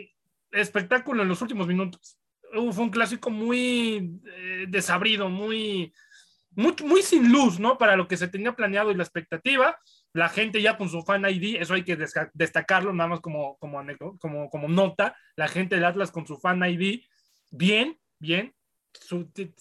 espectáculo 0.52 1.24
en 1.24 1.30
los 1.30 1.42
últimos 1.42 1.68
minutos. 1.68 2.20
fue 2.52 2.84
un 2.84 2.90
clásico 2.90 3.30
muy 3.30 4.20
eh, 4.26 4.66
desabrido, 4.68 5.30
muy, 5.30 5.94
muy, 6.52 6.76
muy, 6.84 7.02
sin 7.02 7.32
luz, 7.32 7.60
¿no? 7.60 7.78
Para 7.78 7.96
lo 7.96 8.10
que 8.10 8.18
se 8.18 8.28
tenía 8.28 8.56
planeado 8.56 8.92
y 8.92 8.96
la 8.96 9.04
expectativa. 9.04 9.80
La 10.12 10.28
gente 10.28 10.62
ya 10.62 10.78
con 10.78 10.90
su 10.90 11.02
fan 11.04 11.26
ID, 11.30 11.62
eso 11.62 11.76
hay 11.76 11.84
que 11.84 11.98
destacarlo, 12.34 12.92
nada 12.92 13.10
más 13.10 13.22
como, 13.22 13.58
como, 13.58 13.82
como, 14.20 14.50
como 14.50 14.68
nota. 14.68 15.16
La 15.38 15.48
gente 15.48 15.76
del 15.76 15.86
Atlas 15.86 16.12
con 16.12 16.28
su 16.28 16.38
fan 16.38 16.62
ID, 16.64 17.04
bien, 17.52 17.98
bien 18.20 18.57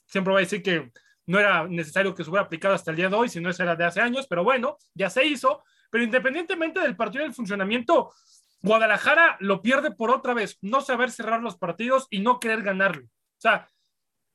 siempre 0.07 0.33
va 0.33 0.39
a 0.39 0.43
decir 0.43 0.63
que 0.63 0.91
no 1.27 1.39
era 1.39 1.67
necesario 1.67 2.15
que 2.15 2.23
se 2.23 2.31
hubiera 2.31 2.45
aplicado 2.45 2.75
hasta 2.75 2.91
el 2.91 2.97
día 2.97 3.09
de 3.09 3.17
hoy, 3.17 3.29
si 3.29 3.41
no 3.41 3.51
era 3.51 3.77
de 3.77 3.85
hace 3.85 4.01
años, 4.01 4.27
pero 4.29 4.45
bueno, 4.45 4.79
ya 4.95 5.11
se 5.11 5.27
hizo. 5.27 5.63
Pero 5.91 6.05
independientemente 6.05 6.81
del 6.81 6.97
partido 6.97 7.25
y 7.25 7.27
del 7.27 7.35
funcionamiento, 7.35 8.13
Guadalajara 8.63 9.37
lo 9.41 9.63
pierde 9.63 9.91
por 9.91 10.11
otra 10.11 10.35
vez, 10.35 10.59
no 10.61 10.81
saber 10.81 11.11
cerrar 11.11 11.41
los 11.41 11.57
partidos 11.57 12.07
y 12.11 12.21
no 12.21 12.41
querer 12.41 12.63
ganarlo. 12.63 13.05
O 13.05 13.41
sea, 13.41 13.69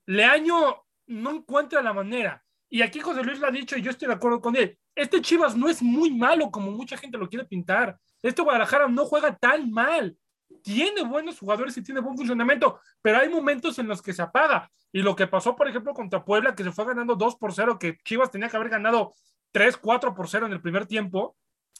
Leaño 0.05 0.83
no 1.07 1.31
encuentra 1.31 1.81
la 1.81 1.93
manera. 1.93 2.43
Y 2.69 2.81
aquí 2.81 2.99
José 2.99 3.23
Luis 3.23 3.39
lo 3.39 3.47
ha 3.47 3.51
dicho 3.51 3.77
y 3.77 3.81
yo 3.81 3.91
estoy 3.91 4.07
de 4.07 4.13
acuerdo 4.13 4.39
con 4.39 4.55
él. 4.55 4.77
Este 4.95 5.21
Chivas 5.21 5.55
no 5.55 5.69
es 5.69 5.81
muy 5.81 6.11
malo 6.11 6.51
como 6.51 6.71
mucha 6.71 6.97
gente 6.97 7.17
lo 7.17 7.29
quiere 7.29 7.45
pintar. 7.45 7.97
Este 8.21 8.41
Guadalajara 8.41 8.87
no 8.87 9.05
juega 9.05 9.35
tan 9.35 9.71
mal 9.71 10.15
tiene 10.61 11.03
buenos 11.03 11.39
jugadores 11.39 11.77
y 11.77 11.83
tiene 11.83 12.01
buen 12.01 12.17
funcionamiento, 12.17 12.79
pero 13.01 13.19
hay 13.19 13.29
momentos 13.29 13.79
en 13.79 13.87
los 13.87 14.01
que 14.01 14.13
se 14.13 14.21
apaga. 14.21 14.71
Y 14.91 15.01
lo 15.01 15.15
que 15.15 15.27
pasó, 15.27 15.55
por 15.55 15.67
ejemplo, 15.67 15.93
contra 15.93 16.23
Puebla, 16.23 16.55
que 16.55 16.63
se 16.63 16.71
fue 16.71 16.85
ganando 16.85 17.15
2 17.15 17.35
por 17.35 17.53
0, 17.53 17.79
que 17.79 17.97
Chivas 18.03 18.31
tenía 18.31 18.49
que 18.49 18.57
haber 18.57 18.69
ganado 18.69 19.13
3, 19.51 19.77
4 19.77 20.13
por 20.13 20.27
0 20.27 20.47
en 20.47 20.53
el 20.53 20.61
primer 20.61 20.85
tiempo. 20.85 21.37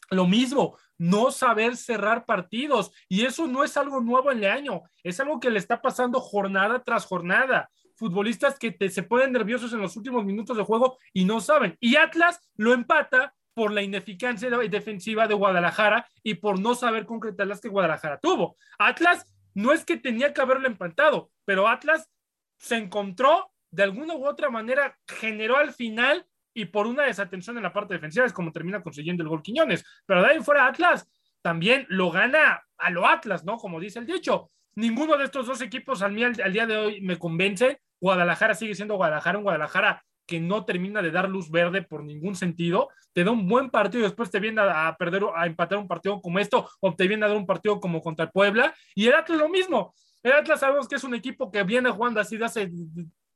Lo 0.10 0.28
mismo, 0.28 0.78
no 0.98 1.32
saber 1.32 1.78
cerrar 1.78 2.26
partidos. 2.26 2.92
Y 3.08 3.26
eso 3.26 3.48
no 3.48 3.64
es 3.64 3.78
algo 3.78 4.02
nuevo 4.02 4.32
en 4.32 4.44
el 4.44 4.52
año, 4.52 4.82
es 5.04 5.20
algo 5.20 5.40
que 5.40 5.50
le 5.50 5.60
está 5.60 5.82
pasando 5.82 6.20
jornada 6.20 6.84
tras 6.84 7.06
jornada. 7.06 7.70
Futbolistas 7.96 8.58
que 8.58 8.76
se 8.90 9.04
ponen 9.04 9.32
nerviosos 9.32 9.74
en 9.74 9.82
los 9.82 9.96
últimos 9.96 10.26
minutos 10.26 10.58
de 10.58 10.64
juego 10.64 10.98
y 11.14 11.26
no 11.26 11.40
saben. 11.40 11.78
Y 11.80 11.98
Atlas 11.98 12.40
lo 12.56 12.74
empata 12.74 13.34
por 13.54 13.72
la 13.72 13.82
ineficacia 13.82 14.50
defensiva 14.50 15.28
de 15.28 15.34
Guadalajara 15.34 16.08
y 16.24 16.36
por 16.36 16.60
no 16.60 16.76
saber 16.76 17.06
concretar 17.06 17.48
las 17.48 17.62
que 17.62 17.70
Guadalajara 17.70 18.20
tuvo. 18.20 18.58
Atlas 18.78 19.26
no 19.54 19.74
es 19.74 19.86
que 19.86 19.98
tenía 19.98 20.34
que 20.34 20.42
haberlo 20.42 20.68
empatado, 20.68 21.32
pero 21.46 21.68
Atlas 21.68 22.10
se 22.58 22.78
encontró 22.78 23.52
de 23.72 23.84
alguna 23.84 24.16
u 24.16 24.26
otra 24.26 24.50
manera, 24.50 24.98
generó 25.08 25.58
al 25.58 25.74
final 25.74 26.26
y 26.54 26.66
por 26.66 26.88
una 26.88 27.04
desatención 27.04 27.58
en 27.58 27.64
la 27.64 27.74
parte 27.74 27.94
defensiva 27.94 28.26
es 28.26 28.34
como 28.34 28.52
termina 28.52 28.84
consiguiendo 28.84 29.24
el 29.24 29.30
gol 29.30 29.42
Quiñones. 29.42 29.84
Pero 30.06 30.22
de 30.22 30.32
ahí 30.32 30.40
fuera 30.42 30.68
Atlas 30.68 31.10
también 31.42 31.86
lo 31.90 32.12
gana 32.12 32.64
a 32.78 32.90
lo 32.90 33.08
Atlas, 33.08 33.44
¿no? 33.44 33.58
Como 33.58 33.80
dice 33.80 34.00
el 34.00 34.06
dicho. 34.06 34.52
Ninguno 34.76 35.18
de 35.18 35.26
estos 35.26 35.48
dos 35.48 35.62
equipos 35.62 36.02
al, 36.02 36.16
al 36.44 36.54
día 36.54 36.66
de 36.66 36.78
hoy 36.78 37.02
me 37.02 37.18
convence. 37.18 37.82
Guadalajara 38.00 38.54
sigue 38.54 38.76
siendo 38.76 38.96
Guadalajara, 38.96 39.38
un 39.38 39.44
Guadalajara 39.44 40.04
que 40.32 40.40
no 40.40 40.64
termina 40.64 41.02
de 41.02 41.12
dar 41.12 41.28
luz 41.28 41.52
verde 41.52 41.82
por 41.82 42.06
ningún 42.06 42.36
sentido, 42.36 42.88
te 43.12 43.26
da 43.26 43.32
un 43.32 43.50
buen 43.50 43.70
partido 43.70 44.00
y 44.00 44.04
después 44.04 44.32
te 44.32 44.40
viene 44.40 44.62
a, 44.62 44.96
perder, 44.98 45.26
a 45.36 45.46
empatar 45.46 45.78
un 45.78 45.90
partido 45.90 46.22
como 46.22 46.40
esto, 46.40 46.70
o 46.80 46.96
te 46.96 47.06
viene 47.06 47.26
a 47.26 47.28
dar 47.28 47.36
un 47.36 47.46
partido 47.46 47.82
como 47.82 48.02
contra 48.02 48.24
el 48.24 48.32
Puebla, 48.32 48.74
y 48.96 49.08
el 49.08 49.14
Atlas 49.14 49.40
lo 49.40 49.50
mismo. 49.50 49.94
El 50.24 50.32
Atlas 50.32 50.62
sabemos 50.62 50.88
que 50.88 50.96
es 50.96 51.04
un 51.04 51.16
equipo 51.16 51.52
que 51.52 51.64
viene 51.64 51.90
jugando 51.90 52.22
así 52.22 52.38
de 52.38 52.46
hace 52.46 52.72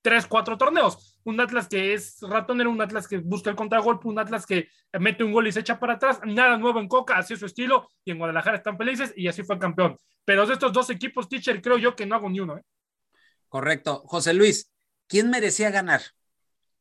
tres, 0.01 0.25
cuatro 0.25 0.57
torneos. 0.57 1.19
Un 1.25 1.37
Atlas 1.41 1.67
que 1.67 1.93
es 1.93 2.19
ratonero, 2.21 2.69
un 2.69 2.81
Atlas 2.81 3.09
que 3.09 3.17
busca 3.17 3.49
el 3.49 3.57
contragolpe, 3.57 4.07
un 4.07 4.19
Atlas 4.19 4.45
que 4.45 4.69
mete 4.97 5.25
un 5.25 5.33
gol 5.33 5.47
y 5.47 5.51
se 5.51 5.59
echa 5.59 5.77
para 5.77 5.95
atrás. 5.95 6.21
Nada 6.23 6.57
nuevo 6.57 6.79
en 6.79 6.87
Coca, 6.87 7.17
así 7.17 7.33
es 7.33 7.41
su 7.41 7.47
estilo. 7.47 7.89
Y 8.05 8.11
en 8.11 8.19
Guadalajara 8.19 8.55
están 8.55 8.77
felices 8.77 9.11
y 9.17 9.27
así 9.27 9.43
fue 9.43 9.59
campeón. 9.59 9.97
Pero 10.23 10.45
de 10.45 10.53
estos 10.53 10.71
dos 10.71 10.89
equipos, 10.91 11.27
teacher, 11.27 11.61
creo 11.61 11.77
yo 11.77 11.93
que 11.93 12.05
no 12.05 12.15
hago 12.15 12.29
ni 12.29 12.39
uno. 12.39 12.55
¿eh? 12.57 12.63
Correcto. 13.49 14.03
José 14.05 14.33
Luis, 14.33 14.71
¿quién 15.07 15.29
merecía 15.29 15.71
ganar? 15.71 16.01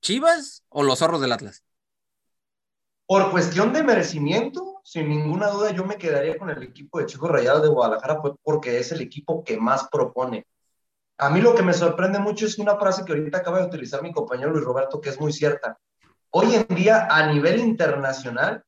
¿Chivas 0.05 0.63
o 0.69 0.83
los 0.83 0.99
zorros 0.99 1.23
del 1.23 1.33
Atlas? 1.33 1.65
Por 3.07 3.31
cuestión 3.31 3.73
de 3.73 3.83
merecimiento, 3.83 4.83
sin 4.85 5.09
ninguna 5.09 5.49
duda 5.49 5.73
yo 5.73 5.87
me 5.87 5.97
quedaría 5.97 6.37
con 6.37 6.51
el 6.51 6.63
equipo 6.63 6.99
de 6.99 7.07
Chicos 7.07 7.31
Rayados 7.31 7.63
de 7.63 7.69
Guadalajara 7.69 8.21
porque 8.43 8.79
es 8.79 8.93
el 8.93 9.01
equipo 9.01 9.43
que 9.43 9.57
más 9.57 9.89
propone. 9.91 10.47
A 11.17 11.31
mí 11.31 11.41
lo 11.41 11.55
que 11.55 11.63
me 11.63 11.73
sorprende 11.73 12.19
mucho 12.19 12.45
es 12.45 12.59
una 12.59 12.77
frase 12.77 13.03
que 13.03 13.13
ahorita 13.13 13.39
acaba 13.39 13.61
de 13.61 13.67
utilizar 13.67 14.03
mi 14.03 14.13
compañero 14.13 14.51
Luis 14.51 14.67
Roberto, 14.67 15.01
que 15.01 15.09
es 15.09 15.19
muy 15.19 15.33
cierta. 15.33 15.79
Hoy 16.29 16.55
en 16.55 16.67
día, 16.77 17.09
a 17.11 17.33
nivel 17.33 17.61
internacional, 17.61 18.63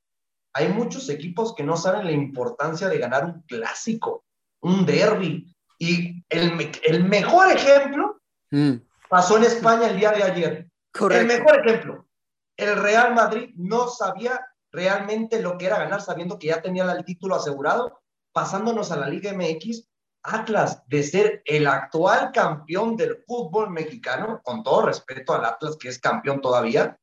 hay 0.54 0.68
muchos 0.68 1.10
equipos 1.10 1.54
que 1.54 1.64
no 1.64 1.76
saben 1.76 2.06
la 2.06 2.12
importancia 2.12 2.88
de 2.88 2.96
ganar 2.96 3.26
un 3.26 3.42
clásico, 3.42 4.24
un 4.60 4.86
derby. 4.86 5.54
Y 5.78 6.24
el, 6.30 6.72
el 6.82 7.04
mejor 7.04 7.52
ejemplo 7.52 8.22
mm. 8.50 8.76
pasó 9.10 9.36
en 9.36 9.44
España 9.44 9.90
el 9.90 9.98
día 9.98 10.12
de 10.12 10.22
ayer. 10.22 10.70
El 11.00 11.26
mejor 11.26 11.66
ejemplo. 11.66 12.08
El 12.56 12.76
Real 12.76 13.14
Madrid 13.14 13.50
no 13.56 13.88
sabía 13.88 14.46
realmente 14.72 15.40
lo 15.40 15.58
que 15.58 15.66
era 15.66 15.78
ganar, 15.78 16.00
sabiendo 16.00 16.38
que 16.38 16.48
ya 16.48 16.62
tenía 16.62 16.90
el 16.90 17.04
título 17.04 17.34
asegurado, 17.34 18.00
pasándonos 18.32 18.90
a 18.92 18.96
la 18.96 19.08
Liga 19.08 19.32
MX. 19.32 19.88
Atlas, 20.22 20.82
de 20.88 21.04
ser 21.04 21.42
el 21.44 21.68
actual 21.68 22.32
campeón 22.32 22.96
del 22.96 23.22
fútbol 23.26 23.70
mexicano, 23.70 24.40
con 24.42 24.64
todo 24.64 24.86
respeto 24.86 25.34
al 25.34 25.44
Atlas, 25.44 25.76
que 25.78 25.88
es 25.88 26.00
campeón 26.00 26.40
todavía, 26.40 26.98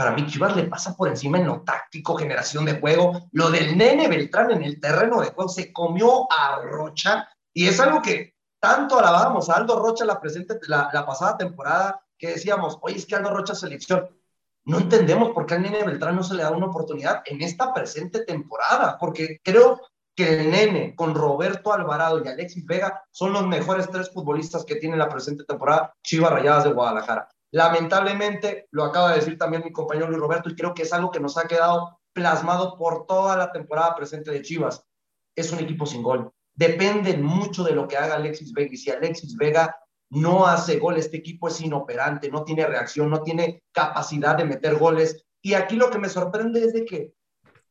para 0.00 0.12
mí 0.12 0.26
Chivas 0.26 0.56
le 0.56 0.64
pasa 0.64 0.96
por 0.96 1.08
encima 1.08 1.36
en 1.36 1.46
lo 1.46 1.60
táctico, 1.60 2.16
generación 2.16 2.64
de 2.64 2.80
juego. 2.80 3.28
Lo 3.32 3.50
del 3.50 3.76
nene 3.76 4.08
Beltrán 4.08 4.50
en 4.50 4.62
el 4.62 4.80
terreno 4.80 5.20
de 5.20 5.30
juego 5.30 5.50
se 5.50 5.74
comió 5.74 6.26
a 6.32 6.56
Rocha 6.62 7.28
y 7.52 7.68
es 7.68 7.78
algo 7.80 8.00
que 8.00 8.34
tanto 8.58 8.98
alabábamos 8.98 9.50
a 9.50 9.56
Aldo 9.56 9.78
Rocha 9.78 10.06
la, 10.06 10.18
presente, 10.18 10.58
la, 10.68 10.88
la 10.90 11.04
pasada 11.04 11.36
temporada, 11.36 12.02
que 12.20 12.28
decíamos, 12.28 12.78
oye, 12.82 12.96
es 12.96 13.06
que 13.06 13.16
Aldo 13.16 13.30
Rocha 13.30 13.54
selección. 13.54 14.08
No 14.64 14.78
entendemos 14.78 15.30
por 15.30 15.46
qué 15.46 15.54
al 15.54 15.62
nene 15.62 15.82
Beltrán 15.82 16.14
no 16.14 16.22
se 16.22 16.34
le 16.34 16.42
da 16.42 16.50
una 16.50 16.66
oportunidad 16.66 17.22
en 17.24 17.40
esta 17.40 17.72
presente 17.72 18.24
temporada, 18.24 18.98
porque 19.00 19.40
creo 19.42 19.80
que 20.14 20.34
el 20.34 20.50
nene 20.50 20.94
con 20.94 21.14
Roberto 21.14 21.72
Alvarado 21.72 22.22
y 22.22 22.28
Alexis 22.28 22.66
Vega 22.66 23.02
son 23.10 23.32
los 23.32 23.46
mejores 23.46 23.88
tres 23.90 24.12
futbolistas 24.12 24.66
que 24.66 24.76
tiene 24.76 24.98
la 24.98 25.08
presente 25.08 25.44
temporada 25.44 25.94
Chivas 26.04 26.30
Rayadas 26.30 26.64
de 26.64 26.72
Guadalajara. 26.72 27.28
Lamentablemente, 27.52 28.68
lo 28.70 28.84
acaba 28.84 29.10
de 29.10 29.16
decir 29.16 29.38
también 29.38 29.64
mi 29.64 29.72
compañero 29.72 30.08
Luis 30.08 30.20
Roberto, 30.20 30.50
y 30.50 30.54
creo 30.54 30.74
que 30.74 30.82
es 30.82 30.92
algo 30.92 31.10
que 31.10 31.20
nos 31.20 31.38
ha 31.38 31.48
quedado 31.48 31.98
plasmado 32.12 32.76
por 32.76 33.06
toda 33.06 33.36
la 33.36 33.50
temporada 33.50 33.94
presente 33.96 34.30
de 34.30 34.42
Chivas. 34.42 34.84
Es 35.34 35.50
un 35.52 35.60
equipo 35.60 35.86
sin 35.86 36.02
gol. 36.02 36.30
Dependen 36.54 37.22
mucho 37.22 37.64
de 37.64 37.72
lo 37.72 37.88
que 37.88 37.96
haga 37.96 38.16
Alexis 38.16 38.52
Vega. 38.52 38.74
Y 38.74 38.76
si 38.76 38.90
Alexis 38.90 39.36
Vega 39.36 39.74
no 40.10 40.46
hace 40.46 40.78
gol, 40.78 40.96
este 40.96 41.16
equipo 41.16 41.48
es 41.48 41.60
inoperante, 41.60 42.30
no 42.30 42.44
tiene 42.44 42.66
reacción, 42.66 43.10
no 43.10 43.22
tiene 43.22 43.62
capacidad 43.72 44.36
de 44.36 44.44
meter 44.44 44.76
goles. 44.76 45.24
Y 45.40 45.54
aquí 45.54 45.76
lo 45.76 45.90
que 45.90 45.98
me 45.98 46.08
sorprende 46.08 46.64
es 46.64 46.72
de 46.72 46.84
que 46.84 47.14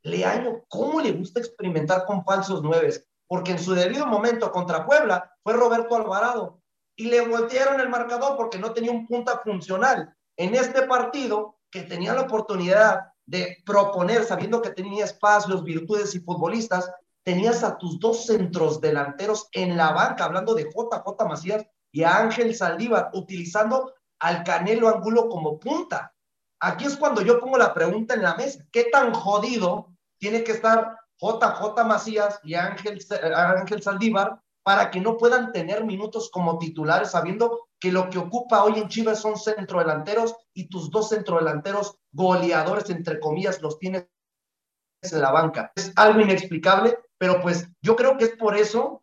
Leaño, 0.03 0.63
¿cómo 0.69 1.01
le 1.01 1.11
gusta 1.11 1.39
experimentar 1.39 2.05
con 2.05 2.23
falsos 2.23 2.63
nueves? 2.63 3.05
Porque 3.27 3.51
en 3.51 3.59
su 3.59 3.73
debido 3.73 4.07
momento 4.07 4.51
contra 4.51 4.85
Puebla 4.85 5.31
fue 5.43 5.53
Roberto 5.53 5.95
Alvarado 5.95 6.61
y 6.95 7.05
le 7.05 7.21
voltearon 7.21 7.79
el 7.79 7.89
marcador 7.89 8.37
porque 8.37 8.57
no 8.57 8.73
tenía 8.73 8.91
un 8.91 9.05
punta 9.05 9.39
funcional. 9.43 10.15
En 10.37 10.55
este 10.55 10.83
partido, 10.83 11.59
que 11.69 11.83
tenía 11.83 12.13
la 12.13 12.21
oportunidad 12.21 13.11
de 13.25 13.57
proponer, 13.65 14.23
sabiendo 14.23 14.61
que 14.61 14.71
tenía 14.71 15.05
espacios, 15.05 15.63
virtudes 15.63 16.15
y 16.15 16.21
futbolistas, 16.21 16.91
tenías 17.23 17.63
a 17.63 17.77
tus 17.77 17.99
dos 17.99 18.25
centros 18.25 18.81
delanteros 18.81 19.49
en 19.51 19.77
la 19.77 19.91
banca, 19.91 20.25
hablando 20.25 20.55
de 20.55 20.63
JJ 20.63 21.27
Macías 21.27 21.65
y 21.91 22.03
a 22.03 22.17
Ángel 22.17 22.55
Saldívar, 22.55 23.09
utilizando 23.13 23.93
al 24.19 24.43
Canelo 24.43 24.89
Angulo 24.89 25.29
como 25.29 25.59
punta. 25.59 26.13
Aquí 26.61 26.85
es 26.85 26.97
cuando 26.97 27.21
yo 27.21 27.39
pongo 27.39 27.57
la 27.57 27.73
pregunta 27.73 28.13
en 28.13 28.23
la 28.23 28.35
mesa. 28.35 28.63
¿Qué 28.71 28.85
tan 28.85 29.13
jodido 29.13 29.93
tiene 30.19 30.43
que 30.43 30.51
estar 30.51 30.97
JJ 31.19 31.85
Macías 31.85 32.39
y 32.43 32.55
Ángel, 32.55 32.99
Ángel 33.35 33.81
Saldívar 33.81 34.41
para 34.63 34.91
que 34.91 34.99
no 34.99 35.17
puedan 35.17 35.51
tener 35.51 35.83
minutos 35.83 36.29
como 36.29 36.59
titulares, 36.59 37.11
sabiendo 37.11 37.69
que 37.79 37.91
lo 37.91 38.09
que 38.09 38.19
ocupa 38.19 38.63
hoy 38.63 38.77
en 38.77 38.89
Chivas 38.89 39.21
son 39.21 39.37
centrodelanteros 39.37 40.35
y 40.53 40.67
tus 40.67 40.91
dos 40.91 41.09
centrodelanteros 41.09 41.97
goleadores, 42.11 42.89
entre 42.89 43.19
comillas, 43.19 43.61
los 43.61 43.79
tienes 43.79 44.07
en 45.01 45.21
la 45.21 45.31
banca. 45.31 45.71
Es 45.75 45.93
algo 45.95 46.19
inexplicable, 46.19 46.99
pero 47.17 47.41
pues 47.41 47.67
yo 47.81 47.95
creo 47.95 48.17
que 48.17 48.25
es 48.25 48.35
por 48.35 48.57
eso 48.57 49.01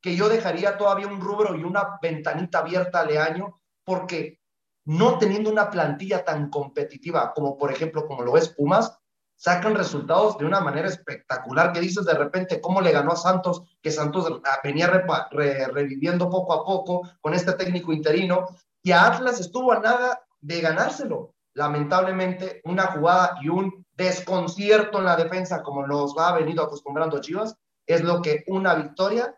que 0.00 0.16
yo 0.16 0.28
dejaría 0.28 0.78
todavía 0.78 1.06
un 1.06 1.20
rubro 1.20 1.54
y 1.56 1.62
una 1.62 1.98
ventanita 2.00 2.60
abierta 2.60 3.00
al 3.00 3.16
año, 3.16 3.60
porque 3.84 4.40
no 4.84 5.18
teniendo 5.18 5.50
una 5.50 5.70
plantilla 5.70 6.24
tan 6.24 6.48
competitiva 6.50 7.32
como 7.34 7.56
por 7.56 7.70
ejemplo 7.70 8.06
como 8.06 8.22
lo 8.22 8.36
es 8.36 8.48
Pumas, 8.48 8.98
sacan 9.36 9.74
resultados 9.74 10.36
de 10.36 10.44
una 10.44 10.60
manera 10.60 10.88
espectacular, 10.88 11.72
que 11.72 11.80
dices 11.80 12.04
de 12.04 12.12
repente 12.12 12.60
cómo 12.60 12.82
le 12.82 12.92
ganó 12.92 13.12
a 13.12 13.16
Santos, 13.16 13.62
que 13.80 13.90
Santos 13.90 14.40
venía 14.62 14.86
reviviendo 14.86 16.28
poco 16.28 16.52
a 16.52 16.64
poco 16.64 17.08
con 17.22 17.32
este 17.32 17.52
técnico 17.54 17.92
interino, 17.92 18.46
y 18.82 18.92
a 18.92 19.06
Atlas 19.06 19.40
estuvo 19.40 19.72
a 19.72 19.80
nada 19.80 20.22
de 20.40 20.60
ganárselo. 20.60 21.34
Lamentablemente, 21.54 22.60
una 22.64 22.88
jugada 22.88 23.38
y 23.40 23.48
un 23.48 23.86
desconcierto 23.92 24.98
en 24.98 25.04
la 25.06 25.16
defensa, 25.16 25.62
como 25.62 25.86
nos 25.86 26.16
ha 26.18 26.32
venido 26.32 26.62
acostumbrando 26.62 27.20
Chivas, 27.20 27.56
es 27.86 28.02
lo 28.02 28.20
que 28.20 28.44
una 28.46 28.74
victoria 28.74 29.34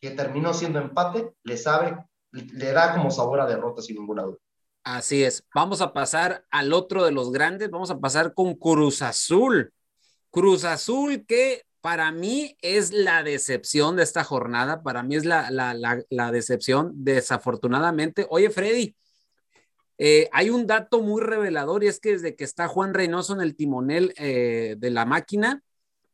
que 0.00 0.10
terminó 0.10 0.54
siendo 0.54 0.78
empate 0.80 1.32
le 1.44 1.56
sabe, 1.56 1.96
le 2.32 2.72
da 2.72 2.94
como 2.94 3.10
sabor 3.10 3.40
a 3.40 3.46
derrota 3.46 3.82
sin 3.82 3.96
ninguna 3.96 4.22
duda. 4.22 4.38
Así 4.82 5.22
es. 5.22 5.44
Vamos 5.54 5.82
a 5.82 5.92
pasar 5.92 6.44
al 6.50 6.72
otro 6.72 7.04
de 7.04 7.12
los 7.12 7.32
grandes. 7.32 7.70
Vamos 7.70 7.90
a 7.90 8.00
pasar 8.00 8.32
con 8.34 8.54
Cruz 8.54 9.02
Azul. 9.02 9.72
Cruz 10.30 10.64
Azul 10.64 11.26
que 11.26 11.64
para 11.80 12.12
mí 12.12 12.56
es 12.62 12.92
la 12.92 13.22
decepción 13.22 13.96
de 13.96 14.02
esta 14.02 14.24
jornada. 14.24 14.82
Para 14.82 15.02
mí 15.02 15.16
es 15.16 15.24
la, 15.24 15.50
la, 15.50 16.32
decepción, 16.32 16.92
desafortunadamente. 16.94 18.26
Oye, 18.30 18.50
Freddy, 18.50 18.96
eh, 19.98 20.28
hay 20.32 20.50
un 20.50 20.66
dato 20.66 21.02
muy 21.02 21.20
revelador 21.20 21.84
y 21.84 21.88
es 21.88 22.00
que 22.00 22.12
desde 22.12 22.34
que 22.34 22.44
está 22.44 22.68
Juan 22.68 22.94
Reynoso 22.94 23.34
en 23.34 23.40
el 23.42 23.56
timonel 23.56 24.14
eh, 24.16 24.76
de 24.78 24.90
la 24.90 25.04
máquina, 25.04 25.62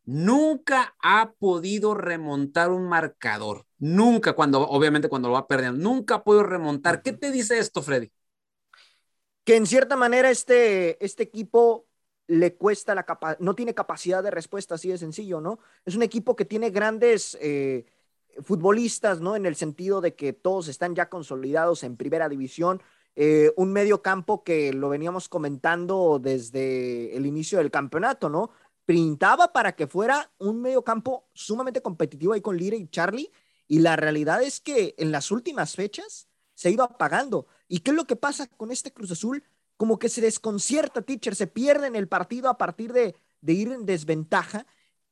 nunca 0.06 0.96
ha 1.02 1.32
podido 1.38 1.94
remontar 1.94 2.70
un 2.70 2.88
marcador. 2.88 3.66
Nunca, 3.78 4.32
cuando, 4.32 4.66
obviamente, 4.66 5.08
cuando 5.08 5.28
lo 5.28 5.34
va 5.34 5.46
perdiendo, 5.46 5.78
nunca 5.78 6.16
ha 6.16 6.24
podido 6.24 6.44
remontar. 6.44 7.02
¿Qué 7.02 7.12
te 7.12 7.30
dice 7.30 7.58
esto, 7.58 7.82
Freddy? 7.82 8.10
que 9.46 9.54
en 9.54 9.64
cierta 9.64 9.96
manera 9.96 10.28
este, 10.28 11.02
este 11.02 11.22
equipo 11.22 11.86
le 12.26 12.56
cuesta 12.56 12.96
la 12.96 13.04
capacidad, 13.04 13.38
no 13.38 13.54
tiene 13.54 13.74
capacidad 13.74 14.20
de 14.20 14.32
respuesta, 14.32 14.74
así 14.74 14.88
de 14.88 14.98
sencillo, 14.98 15.40
¿no? 15.40 15.60
Es 15.84 15.94
un 15.94 16.02
equipo 16.02 16.34
que 16.34 16.44
tiene 16.44 16.70
grandes 16.70 17.38
eh, 17.40 17.86
futbolistas, 18.42 19.20
¿no? 19.20 19.36
En 19.36 19.46
el 19.46 19.54
sentido 19.54 20.00
de 20.00 20.16
que 20.16 20.32
todos 20.32 20.66
están 20.66 20.96
ya 20.96 21.08
consolidados 21.08 21.84
en 21.84 21.96
primera 21.96 22.28
división. 22.28 22.82
Eh, 23.14 23.52
un 23.56 23.72
medio 23.72 24.02
campo 24.02 24.42
que 24.42 24.72
lo 24.72 24.88
veníamos 24.88 25.28
comentando 25.28 26.18
desde 26.20 27.16
el 27.16 27.24
inicio 27.24 27.58
del 27.58 27.70
campeonato, 27.70 28.28
¿no? 28.28 28.50
Pintaba 28.86 29.52
para 29.52 29.74
que 29.74 29.88
fuera 29.88 30.32
un 30.38 30.62
medio 30.62 30.84
campo 30.84 31.28
sumamente 31.34 31.82
competitivo 31.82 32.32
ahí 32.32 32.40
con 32.40 32.56
Lire 32.56 32.76
y 32.76 32.88
Charlie, 32.88 33.32
y 33.66 33.80
la 33.80 33.96
realidad 33.96 34.42
es 34.42 34.60
que 34.60 34.94
en 34.96 35.10
las 35.10 35.32
últimas 35.32 35.74
fechas 35.74 36.28
se 36.54 36.70
iba 36.70 36.84
apagando. 36.84 37.46
¿Y 37.68 37.80
qué 37.80 37.90
es 37.90 37.96
lo 37.96 38.06
que 38.06 38.16
pasa 38.16 38.46
con 38.46 38.70
este 38.70 38.92
Cruz 38.92 39.10
Azul? 39.10 39.44
Como 39.76 39.98
que 39.98 40.08
se 40.08 40.20
desconcierta, 40.20 41.02
teacher, 41.02 41.34
se 41.34 41.48
pierde 41.48 41.88
en 41.88 41.96
el 41.96 42.08
partido 42.08 42.48
a 42.48 42.58
partir 42.58 42.92
de, 42.92 43.14
ir 43.46 43.72
en 43.72 43.86
desventaja 43.86 44.66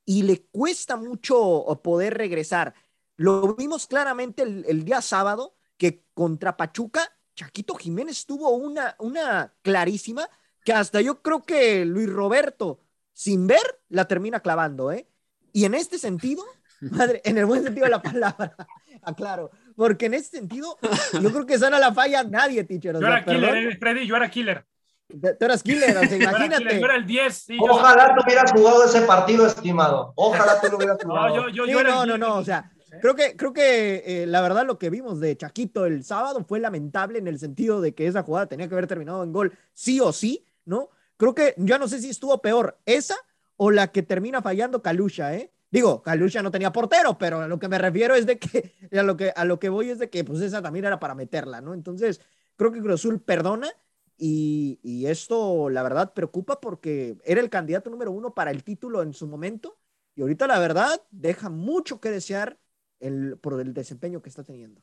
y 0.04 0.22
le 0.22 0.42
cuesta 0.46 0.96
mucho 0.96 1.80
poder 1.82 2.14
regresar. 2.14 2.74
Lo 3.16 3.54
vimos 3.54 3.86
claramente 3.86 4.42
el, 4.42 4.84
día 4.84 5.02
sábado 5.02 5.56
que 5.76 6.04
contra 6.14 6.56
Pachuca, 6.56 7.12
Chaquito 7.34 7.74
Jiménez 7.74 8.24
tuvo 8.24 8.50
una, 8.50 8.94
una 9.00 9.52
clarísima 9.62 10.28
que 10.64 10.72
hasta 10.72 11.00
yo 11.00 11.20
creo 11.22 11.42
que 11.42 11.84
Luis 11.84 12.08
Roberto, 12.08 12.83
sin 13.14 13.46
ver, 13.46 13.62
la 13.88 14.06
termina 14.06 14.40
clavando, 14.40 14.92
¿eh? 14.92 15.08
Y 15.52 15.64
en 15.64 15.74
este 15.74 15.98
sentido, 15.98 16.42
madre, 16.80 17.22
en 17.24 17.38
el 17.38 17.46
buen 17.46 17.62
sentido 17.62 17.86
de 17.86 17.90
la 17.92 18.02
palabra, 18.02 18.54
aclaro, 19.02 19.50
porque 19.76 20.06
en 20.06 20.14
ese 20.14 20.36
sentido, 20.36 20.76
yo 21.20 21.32
creo 21.32 21.46
que 21.46 21.54
esa 21.54 21.70
no 21.70 21.78
la 21.78 21.94
falla 21.94 22.24
nadie, 22.24 22.64
teacher. 22.64 22.98
yo 23.00 23.06
era 23.06 23.24
killer, 23.24 23.56
eh, 23.56 23.76
Freddy, 23.78 24.06
yo 24.06 24.16
era 24.16 24.28
killer. 24.28 24.66
Tú 25.08 25.44
eras 25.44 25.62
killer, 25.62 25.96
o 25.96 26.00
sea, 26.00 26.16
imagínate. 26.22 26.80
Yo 26.80 26.86
era 26.86 26.96
el 26.96 27.06
10. 27.06 27.34
Sí, 27.36 27.56
Ojalá 27.60 28.14
tú 28.14 28.22
hubieras 28.24 28.50
jugado 28.50 28.84
ese 28.84 29.02
partido, 29.02 29.46
estimado. 29.46 30.12
Ojalá 30.16 30.60
tú 30.60 30.68
lo 30.70 30.76
hubieras 30.78 30.98
jugado. 31.02 31.28
No, 31.28 31.34
yo, 31.34 31.48
yo, 31.50 31.64
Sí, 31.66 31.72
yo 31.72 31.80
era 31.80 31.90
no, 31.90 32.06
no, 32.06 32.16
10. 32.16 32.18
no, 32.20 32.36
o 32.36 32.44
sea, 32.44 32.72
creo 33.00 33.14
que, 33.14 33.36
creo 33.36 33.52
que 33.52 34.02
eh, 34.06 34.26
la 34.26 34.40
verdad 34.40 34.66
lo 34.66 34.78
que 34.78 34.90
vimos 34.90 35.20
de 35.20 35.36
Chaquito 35.36 35.84
el 35.86 36.04
sábado 36.04 36.44
fue 36.44 36.58
lamentable 36.58 37.18
en 37.18 37.28
el 37.28 37.38
sentido 37.38 37.80
de 37.80 37.94
que 37.94 38.06
esa 38.06 38.22
jugada 38.22 38.46
tenía 38.46 38.66
que 38.66 38.74
haber 38.74 38.86
terminado 38.86 39.22
en 39.22 39.32
gol 39.32 39.56
sí 39.72 40.00
o 40.00 40.12
sí, 40.12 40.44
¿no? 40.64 40.88
Creo 41.24 41.34
que 41.34 41.54
yo 41.56 41.78
no 41.78 41.88
sé 41.88 42.02
si 42.02 42.10
estuvo 42.10 42.42
peor 42.42 42.78
esa 42.84 43.16
o 43.56 43.70
la 43.70 43.90
que 43.92 44.02
termina 44.02 44.42
fallando 44.42 44.82
Kalusha, 44.82 45.34
¿eh? 45.34 45.50
Digo, 45.70 46.02
Kalusha 46.02 46.42
no 46.42 46.50
tenía 46.50 46.70
portero, 46.70 47.16
pero 47.16 47.40
a 47.40 47.48
lo 47.48 47.58
que 47.58 47.66
me 47.66 47.78
refiero 47.78 48.14
es 48.14 48.26
de 48.26 48.38
que, 48.38 48.74
a 48.92 49.02
lo 49.02 49.16
que, 49.16 49.32
a 49.34 49.46
lo 49.46 49.58
que 49.58 49.70
voy 49.70 49.88
es 49.88 49.98
de 49.98 50.10
que 50.10 50.22
pues 50.22 50.42
esa 50.42 50.60
también 50.60 50.84
era 50.84 51.00
para 51.00 51.14
meterla, 51.14 51.62
¿no? 51.62 51.72
Entonces, 51.72 52.20
creo 52.56 52.72
que 52.72 52.80
Cruz 52.80 53.00
Azul 53.00 53.22
perdona 53.22 53.70
y, 54.18 54.78
y 54.82 55.06
esto, 55.06 55.70
la 55.70 55.82
verdad, 55.82 56.12
preocupa 56.12 56.60
porque 56.60 57.16
era 57.24 57.40
el 57.40 57.48
candidato 57.48 57.88
número 57.88 58.12
uno 58.12 58.34
para 58.34 58.50
el 58.50 58.62
título 58.62 59.02
en 59.02 59.14
su 59.14 59.26
momento 59.26 59.78
y 60.14 60.20
ahorita, 60.20 60.46
la 60.46 60.58
verdad, 60.58 61.00
deja 61.10 61.48
mucho 61.48 62.02
que 62.02 62.10
desear 62.10 62.58
el, 63.00 63.38
por 63.38 63.58
el 63.62 63.72
desempeño 63.72 64.20
que 64.20 64.28
está 64.28 64.44
teniendo. 64.44 64.82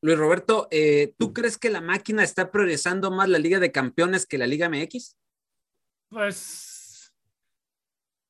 Luis 0.00 0.18
Roberto, 0.18 0.66
eh, 0.72 1.14
¿tú 1.16 1.32
crees 1.32 1.58
que 1.58 1.70
la 1.70 1.80
máquina 1.80 2.24
está 2.24 2.50
priorizando 2.50 3.12
más 3.12 3.28
la 3.28 3.38
Liga 3.38 3.60
de 3.60 3.70
Campeones 3.70 4.26
que 4.26 4.36
la 4.36 4.48
Liga 4.48 4.68
MX? 4.68 5.16
Pues. 6.08 7.12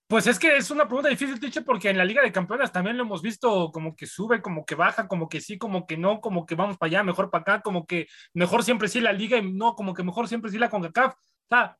Pues 0.06 0.26
es 0.26 0.38
que 0.38 0.56
es 0.56 0.70
una 0.70 0.86
pregunta 0.86 1.08
difícil, 1.08 1.40
Tiche, 1.40 1.62
porque 1.62 1.88
en 1.88 1.96
la 1.98 2.04
Liga 2.04 2.22
de 2.22 2.30
Campeones 2.30 2.70
también 2.70 2.96
lo 2.96 3.04
hemos 3.04 3.22
visto 3.22 3.70
como 3.72 3.96
que 3.96 4.06
sube, 4.06 4.42
como 4.42 4.64
que 4.64 4.74
baja, 4.74 5.08
como 5.08 5.28
que 5.28 5.40
sí, 5.40 5.56
como 5.58 5.86
que 5.86 5.96
no, 5.96 6.20
como 6.20 6.44
que 6.44 6.54
vamos 6.54 6.76
para 6.76 6.88
allá, 6.88 7.02
mejor 7.02 7.30
para 7.30 7.42
acá, 7.42 7.62
como 7.62 7.86
que 7.86 8.06
mejor 8.34 8.62
siempre 8.62 8.88
sí 8.88 9.00
la 9.00 9.12
Liga 9.12 9.38
y 9.38 9.52
no, 9.52 9.74
como 9.74 9.94
que 9.94 10.02
mejor 10.04 10.28
siempre 10.28 10.50
sí 10.50 10.58
la 10.58 10.68
CONCACAF. 10.68 11.14
O 11.14 11.18
sea, 11.48 11.76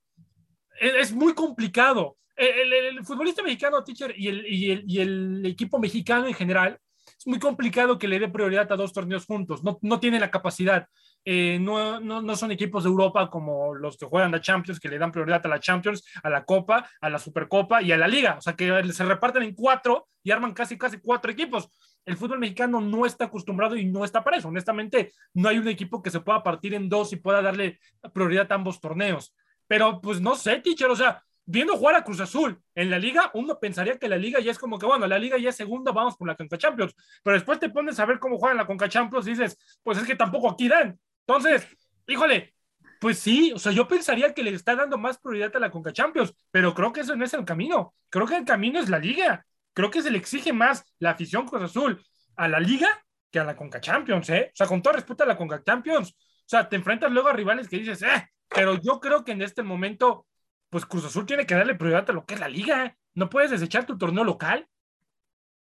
es, 0.81 0.95
es 0.95 1.13
muy 1.13 1.35
complicado. 1.35 2.17
El, 2.35 2.73
el- 2.73 2.99
el 2.99 3.05
futbolista 3.05 3.43
mexicano, 3.43 3.85
Teacher, 3.85 4.15
y 4.17 4.29
el, 4.29 4.47
y, 4.47 4.71
el, 4.73 4.85
y 4.89 5.01
el 5.01 5.47
equipo 5.47 5.79
mexicano 5.79 6.27
en 6.27 6.35
general, 6.35 6.81
es 7.07 7.27
muy 7.27 7.39
complicado 7.39 7.99
que 7.99 8.09
le 8.09 8.19
dé 8.19 8.29
prioridad 8.29 8.73
a 8.73 8.77
dos 8.77 8.93
torneos 8.93 9.27
juntos. 9.27 9.63
No, 9.63 9.79
no 9.83 10.01
tiene 10.01 10.19
la 10.19 10.31
capacidad. 10.31 10.89
Eh, 11.25 11.59
no, 11.59 12.01
no, 12.01 12.21
no 12.21 12.37
son 12.37 12.53
equipos 12.53 12.85
de 12.85 12.91
Europa 12.91 13.31
como 13.31 13.75
los 13.75 13.97
que 13.97 14.07
juegan 14.07 14.33
la 14.33 14.41
Champions, 14.41 14.79
que 14.79 14.89
le 14.89 14.99
dan 14.99 15.11
prioridad 15.11 15.45
a 15.45 15.49
la 15.49 15.61
Champions, 15.61 16.05
a 16.23 16.29
la 16.29 16.45
Copa, 16.45 16.89
a 17.01 17.09
la 17.09 17.19
Supercopa 17.19 17.83
y 17.83 17.93
a 17.93 17.97
la 17.97 18.09
Liga. 18.09 18.37
O 18.39 18.41
sea, 18.43 18.55
que 18.55 18.93
se 18.93 19.05
reparten 19.05 19.43
en 19.43 19.55
cuatro 19.55 20.09
y 20.23 20.31
arman 20.31 20.53
casi, 20.53 20.77
casi 20.77 20.99
cuatro 20.99 21.31
equipos. 21.31 21.69
El 22.05 22.17
fútbol 22.19 22.39
mexicano 22.39 22.81
no 22.81 23.07
está 23.07 23.27
acostumbrado 23.27 23.77
y 23.77 23.87
no 23.87 24.05
está 24.05 24.23
para 24.23 24.37
eso. 24.37 24.49
Honestamente, 24.49 25.13
no 25.33 25.49
hay 25.49 25.59
un 25.59 25.69
equipo 25.69 26.03
que 26.03 26.11
se 26.11 26.21
pueda 26.21 26.43
partir 26.43 26.75
en 26.75 26.89
dos 26.89 27.13
y 27.13 27.17
pueda 27.17 27.41
darle 27.41 27.79
prioridad 28.13 28.51
a 28.53 28.57
ambos 28.57 28.81
torneos. 28.81 29.35
Pero 29.67 30.01
pues 30.03 30.21
no 30.21 30.35
sé, 30.35 30.61
teacher, 30.61 30.91
o 30.91 30.97
sea, 30.97 31.23
viendo 31.47 31.77
jugar 31.77 31.95
a 31.95 32.05
Cruz 32.05 32.21
Azul 32.21 32.61
en 32.75 32.91
la 32.91 32.99
liga, 32.99 33.31
uno 33.33 33.59
pensaría 33.59 33.99
que 33.99 34.09
la 34.09 34.17
liga 34.17 34.41
ya 34.41 34.51
es 34.51 34.59
como 34.59 34.79
que, 34.79 34.85
bueno, 34.85 35.07
la 35.07 35.19
liga 35.19 35.39
ya 35.39 35.49
es 35.51 35.57
segunda, 35.57 35.93
vamos 35.93 36.17
por 36.17 36.29
la 36.29 36.37
Conca 36.37 36.59
Champions, 36.59 36.95
pero 37.23 37.35
después 37.35 37.59
te 37.59 37.71
pones 37.71 37.99
a 37.99 38.07
ver 38.07 38.19
cómo 38.19 38.39
juegan 38.39 38.59
la 38.59 38.67
Conca 38.67 38.89
Champions 38.89 39.27
y 39.27 39.31
dices, 39.31 39.59
pues 39.83 39.99
es 39.99 40.05
que 40.05 40.15
tampoco 40.15 40.51
aquí 40.51 40.69
dan. 40.69 40.99
Entonces, 41.27 41.67
híjole, 42.07 42.55
pues 43.01 43.19
sí, 43.19 43.53
o 43.55 43.59
sea, 43.59 43.73
yo 43.73 43.87
pensaría 43.87 44.33
que 44.33 44.43
le 44.43 44.51
está 44.51 44.75
dando 44.75 44.99
más 44.99 45.19
prioridad 45.19 45.55
a 45.57 45.61
la 45.61 45.71
Conca 45.71 45.93
Champions, 45.93 46.35
pero 46.51 46.75
creo 46.75 46.93
que 46.93 47.01
eso 47.01 47.17
no 47.17 47.25
es 47.25 47.35
el 47.35 47.45
camino. 47.45 47.95
Creo 48.09 48.27
que 48.27 48.37
el 48.37 48.45
camino 48.45 48.81
es 48.81 48.89
la 48.89 48.99
liga. 48.99 49.47
Creo 49.73 49.91
que 49.91 50.03
se 50.03 50.11
le 50.11 50.19
exige 50.19 50.53
más 50.53 50.85
la 50.99 51.11
afición 51.11 51.47
Cruz 51.47 51.63
Azul 51.63 52.03
a 52.37 52.49
la 52.49 52.61
liga 52.61 52.89
que 53.31 53.41
a 53.41 53.45
la 53.45 53.57
Conca 53.57 53.81
Champions, 53.81 54.31
¿eh? 54.31 54.51
O 54.53 54.57
sea, 54.57 54.67
con 54.67 54.81
todo 54.81 54.95
respeto 54.95 55.25
a 55.25 55.27
la 55.27 55.37
Conca 55.37 55.63
Champions, 55.63 56.11
o 56.11 56.47
sea, 56.47 56.69
te 56.69 56.77
enfrentas 56.77 57.11
luego 57.11 57.29
a 57.29 57.33
rivales 57.33 57.69
que 57.69 57.79
dices, 57.79 58.03
eh, 58.03 58.31
pero 58.49 58.81
yo 58.81 59.01
creo 59.01 59.25
que 59.25 59.33
en 59.33 59.43
este 59.43 59.63
momento, 59.63 60.27
pues 60.71 60.87
Cruz 60.87 61.05
Azul 61.05 61.27
tiene 61.27 61.47
que 61.47 61.55
darle 61.55 61.75
prioridad 61.75 62.09
a 62.09 62.13
lo 62.13 62.25
que 62.25 62.35
es 62.35 62.41
la 62.41 62.49
liga. 62.49 62.97
No 63.15 63.29
puedes 63.29 63.51
desechar 63.51 63.87
tu 63.87 63.99
torneo 63.99 64.25
local. 64.25 64.69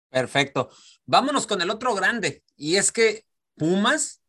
Perfecto. 0.09 0.69
Vámonos 1.05 1.45
con 1.45 1.61
el 1.61 1.69
otro 1.69 1.93
grande. 1.93 2.43
Y 2.55 2.77
es 2.77 2.91
que 2.91 3.25
Pumas, 3.55 4.21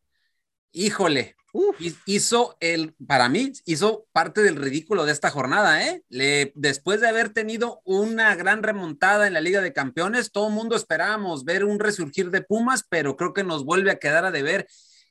híjole, 0.72 1.36
Uf, 1.50 1.80
hizo 2.04 2.58
el, 2.60 2.94
para 3.06 3.30
mí, 3.30 3.52
hizo 3.64 4.06
parte 4.12 4.42
del 4.42 4.56
ridículo 4.56 5.06
de 5.06 5.12
esta 5.12 5.30
jornada, 5.30 5.82
¿eh? 5.82 6.02
Le, 6.10 6.52
después 6.54 7.00
de 7.00 7.08
haber 7.08 7.30
tenido 7.30 7.80
una 7.84 8.34
gran 8.36 8.62
remontada 8.62 9.26
en 9.26 9.32
la 9.32 9.40
Liga 9.40 9.62
de 9.62 9.72
Campeones, 9.72 10.30
todo 10.30 10.48
el 10.48 10.54
mundo 10.54 10.76
esperábamos 10.76 11.44
ver 11.44 11.64
un 11.64 11.78
resurgir 11.78 12.30
de 12.30 12.42
Pumas, 12.42 12.84
pero 12.88 13.16
creo 13.16 13.32
que 13.32 13.44
nos 13.44 13.64
vuelve 13.64 13.90
a 13.90 13.98
quedar 13.98 14.26
a 14.26 14.30
deber. 14.30 14.68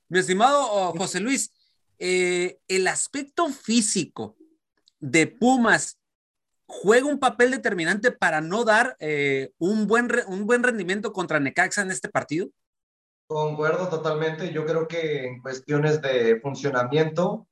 Mi 0.10 0.20
estimado 0.20 0.94
José 0.94 1.22
Luis, 1.22 1.52
eh, 1.98 2.60
el 2.68 2.88
aspecto 2.88 3.50
físico 3.50 4.38
de 5.00 5.26
Pumas 5.26 5.98
juega 6.68 7.08
un 7.08 7.20
papel 7.20 7.50
determinante 7.50 8.12
para 8.12 8.42
no 8.42 8.64
dar 8.64 8.96
eh, 9.00 9.52
un, 9.58 9.88
buen 9.88 10.08
re- 10.08 10.26
un 10.28 10.46
buen 10.46 10.62
rendimiento 10.62 11.12
contra 11.14 11.40
Necaxa 11.40 11.82
en 11.82 11.90
este 11.90 12.10
partido. 12.10 12.48
Concuerdo 13.28 13.90
totalmente. 13.90 14.54
Yo 14.54 14.66
creo 14.66 14.88
que 14.88 15.26
en 15.26 15.42
cuestiones 15.42 16.02
de 16.02 16.40
funcionamiento 16.40 17.46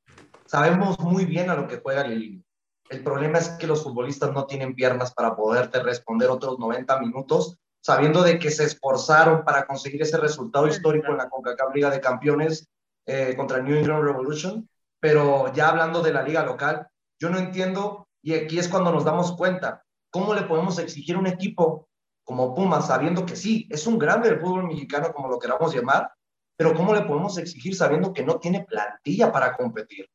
sabemos 0.46 0.98
muy 1.00 1.26
bien 1.26 1.50
a 1.50 1.56
lo 1.56 1.68
que 1.68 1.82
juega 1.82 2.08
Lilini. 2.08 2.42
El 2.90 3.04
problema 3.04 3.40
es 3.40 3.50
que 3.50 3.68
los 3.68 3.84
futbolistas 3.84 4.32
no 4.32 4.46
tienen 4.46 4.74
piernas 4.74 5.14
para 5.14 5.36
poderte 5.36 5.84
responder 5.84 6.30
otros 6.30 6.60
90 6.60 7.00
minutos, 7.00 7.58
sabiendo 7.82 8.24
de 8.24 8.40
que 8.40 8.52
se 8.52 8.64
esforzaron 8.64 9.44
para 9.44 9.66
conseguir 9.66 10.02
ese 10.02 10.18
resultado 10.18 10.68
histórico 10.68 11.12
en 11.12 11.18
la 11.18 11.28
CONCACAF 11.28 11.76
Liga 11.76 11.90
de 11.90 12.00
Campeones 12.00 12.70
eh, 13.06 13.34
contra 13.36 13.62
New 13.62 13.76
England 13.76 14.04
Revolution. 14.04 14.70
Pero 15.02 15.52
ya 15.54 15.70
hablando 15.70 16.02
de 16.02 16.14
la 16.14 16.24
liga 16.24 16.46
local, 16.46 16.88
yo 17.20 17.30
no 17.30 17.38
entiendo, 17.38 18.08
y 18.22 18.34
aquí 18.34 18.60
es 18.60 18.70
cuando 18.70 18.92
nos 18.92 19.04
damos 19.04 19.34
cuenta, 19.36 19.84
¿cómo 20.10 20.34
le 20.34 20.44
podemos 20.44 20.80
exigir 20.80 21.16
a 21.16 21.20
un 21.20 21.28
equipo 21.28 21.90
como 22.26 22.54
Pumas, 22.54 22.88
sabiendo 22.88 23.26
que 23.26 23.36
sí, 23.38 23.68
es 23.72 23.88
un 23.88 23.98
grande 23.98 24.30
del 24.30 24.42
fútbol 24.42 24.66
mexicano, 24.66 25.14
como 25.14 25.30
lo 25.30 25.40
queramos 25.40 25.74
llamar, 25.74 26.12
pero 26.58 26.74
¿cómo 26.74 26.94
le 26.94 27.04
podemos 27.04 27.38
exigir 27.38 27.76
sabiendo 27.76 28.12
que 28.12 28.24
no 28.24 28.40
tiene 28.40 28.66
plantilla 28.66 29.32
para 29.32 29.56
competir? 29.56 30.10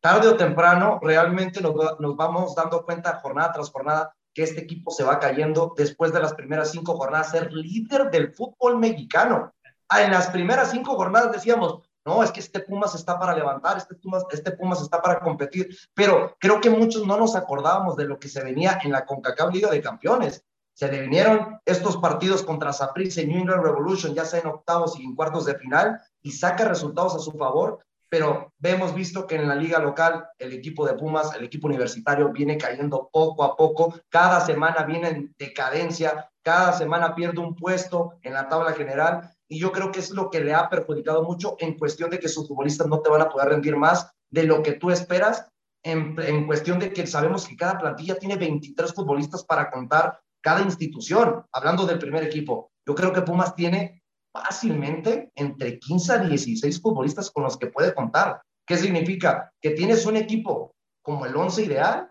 Tarde 0.00 0.28
o 0.28 0.36
temprano, 0.36 0.98
realmente 1.02 1.60
nos, 1.60 1.72
va- 1.72 1.96
nos 2.00 2.16
vamos 2.16 2.54
dando 2.54 2.84
cuenta 2.84 3.20
jornada 3.20 3.52
tras 3.52 3.70
jornada 3.70 4.12
que 4.32 4.42
este 4.44 4.62
equipo 4.62 4.90
se 4.90 5.04
va 5.04 5.18
cayendo 5.18 5.74
después 5.76 6.12
de 6.12 6.20
las 6.20 6.32
primeras 6.34 6.70
cinco 6.70 6.96
jornadas, 6.96 7.30
ser 7.30 7.52
líder 7.52 8.10
del 8.10 8.32
fútbol 8.32 8.78
mexicano. 8.78 9.52
Ah, 9.88 10.02
en 10.02 10.12
las 10.12 10.28
primeras 10.28 10.70
cinco 10.70 10.94
jornadas 10.94 11.32
decíamos, 11.32 11.80
no, 12.06 12.22
es 12.22 12.30
que 12.30 12.40
este 12.40 12.60
Pumas 12.60 12.94
está 12.94 13.18
para 13.18 13.34
levantar, 13.34 13.76
este 13.76 13.96
Pumas, 13.96 14.24
este 14.30 14.52
Pumas 14.52 14.80
está 14.80 15.02
para 15.02 15.20
competir, 15.20 15.76
pero 15.92 16.34
creo 16.38 16.60
que 16.60 16.70
muchos 16.70 17.06
no 17.06 17.18
nos 17.18 17.36
acordábamos 17.36 17.96
de 17.96 18.04
lo 18.04 18.18
que 18.18 18.28
se 18.28 18.42
venía 18.42 18.78
en 18.82 18.92
la 18.92 19.04
CONCACAF 19.04 19.52
Liga 19.52 19.68
de 19.70 19.82
Campeones 19.82 20.44
se 20.80 20.90
le 20.90 21.02
vinieron 21.02 21.60
estos 21.66 21.98
partidos 21.98 22.42
contra 22.42 22.72
Saprissa 22.72 23.20
y 23.20 23.26
New 23.26 23.40
England 23.40 23.62
Revolution, 23.62 24.14
ya 24.14 24.24
sea 24.24 24.40
en 24.40 24.46
octavos 24.46 24.98
y 24.98 25.04
en 25.04 25.14
cuartos 25.14 25.44
de 25.44 25.58
final, 25.58 26.00
y 26.22 26.30
saca 26.30 26.66
resultados 26.66 27.14
a 27.14 27.18
su 27.18 27.32
favor, 27.32 27.84
pero 28.08 28.54
hemos 28.62 28.94
visto 28.94 29.26
que 29.26 29.34
en 29.34 29.46
la 29.46 29.54
liga 29.54 29.78
local 29.78 30.24
el 30.38 30.54
equipo 30.54 30.86
de 30.86 30.94
Pumas, 30.94 31.34
el 31.36 31.44
equipo 31.44 31.66
universitario, 31.66 32.30
viene 32.30 32.56
cayendo 32.56 33.10
poco 33.12 33.44
a 33.44 33.58
poco, 33.58 33.94
cada 34.08 34.40
semana 34.40 34.84
viene 34.84 35.08
en 35.08 35.34
decadencia, 35.38 36.30
cada 36.42 36.72
semana 36.72 37.14
pierde 37.14 37.40
un 37.40 37.54
puesto 37.54 38.14
en 38.22 38.32
la 38.32 38.48
tabla 38.48 38.72
general, 38.72 39.30
y 39.48 39.58
yo 39.60 39.72
creo 39.72 39.92
que 39.92 40.00
es 40.00 40.10
lo 40.12 40.30
que 40.30 40.40
le 40.40 40.54
ha 40.54 40.70
perjudicado 40.70 41.24
mucho 41.24 41.56
en 41.58 41.76
cuestión 41.76 42.08
de 42.08 42.18
que 42.18 42.30
sus 42.30 42.48
futbolistas 42.48 42.86
no 42.86 43.00
te 43.00 43.10
van 43.10 43.20
a 43.20 43.28
poder 43.28 43.50
rendir 43.50 43.76
más 43.76 44.10
de 44.30 44.44
lo 44.44 44.62
que 44.62 44.72
tú 44.72 44.90
esperas, 44.90 45.46
en, 45.82 46.16
en 46.22 46.46
cuestión 46.46 46.78
de 46.78 46.90
que 46.90 47.06
sabemos 47.06 47.46
que 47.46 47.56
cada 47.56 47.78
plantilla 47.78 48.18
tiene 48.18 48.36
23 48.36 48.94
futbolistas 48.94 49.44
para 49.44 49.70
contar 49.70 50.18
cada 50.40 50.62
institución, 50.62 51.44
hablando 51.52 51.86
del 51.86 51.98
primer 51.98 52.22
equipo. 52.24 52.72
Yo 52.86 52.94
creo 52.94 53.12
que 53.12 53.22
Pumas 53.22 53.54
tiene 53.54 54.02
fácilmente 54.32 55.30
entre 55.34 55.78
15 55.78 56.12
a 56.12 56.18
16 56.18 56.80
futbolistas 56.80 57.30
con 57.30 57.44
los 57.44 57.56
que 57.56 57.66
puede 57.66 57.94
contar. 57.94 58.42
¿Qué 58.66 58.76
significa? 58.76 59.52
Que 59.60 59.70
tienes 59.70 60.06
un 60.06 60.16
equipo 60.16 60.74
como 61.02 61.26
el 61.26 61.34
11 61.34 61.64
ideal 61.64 62.10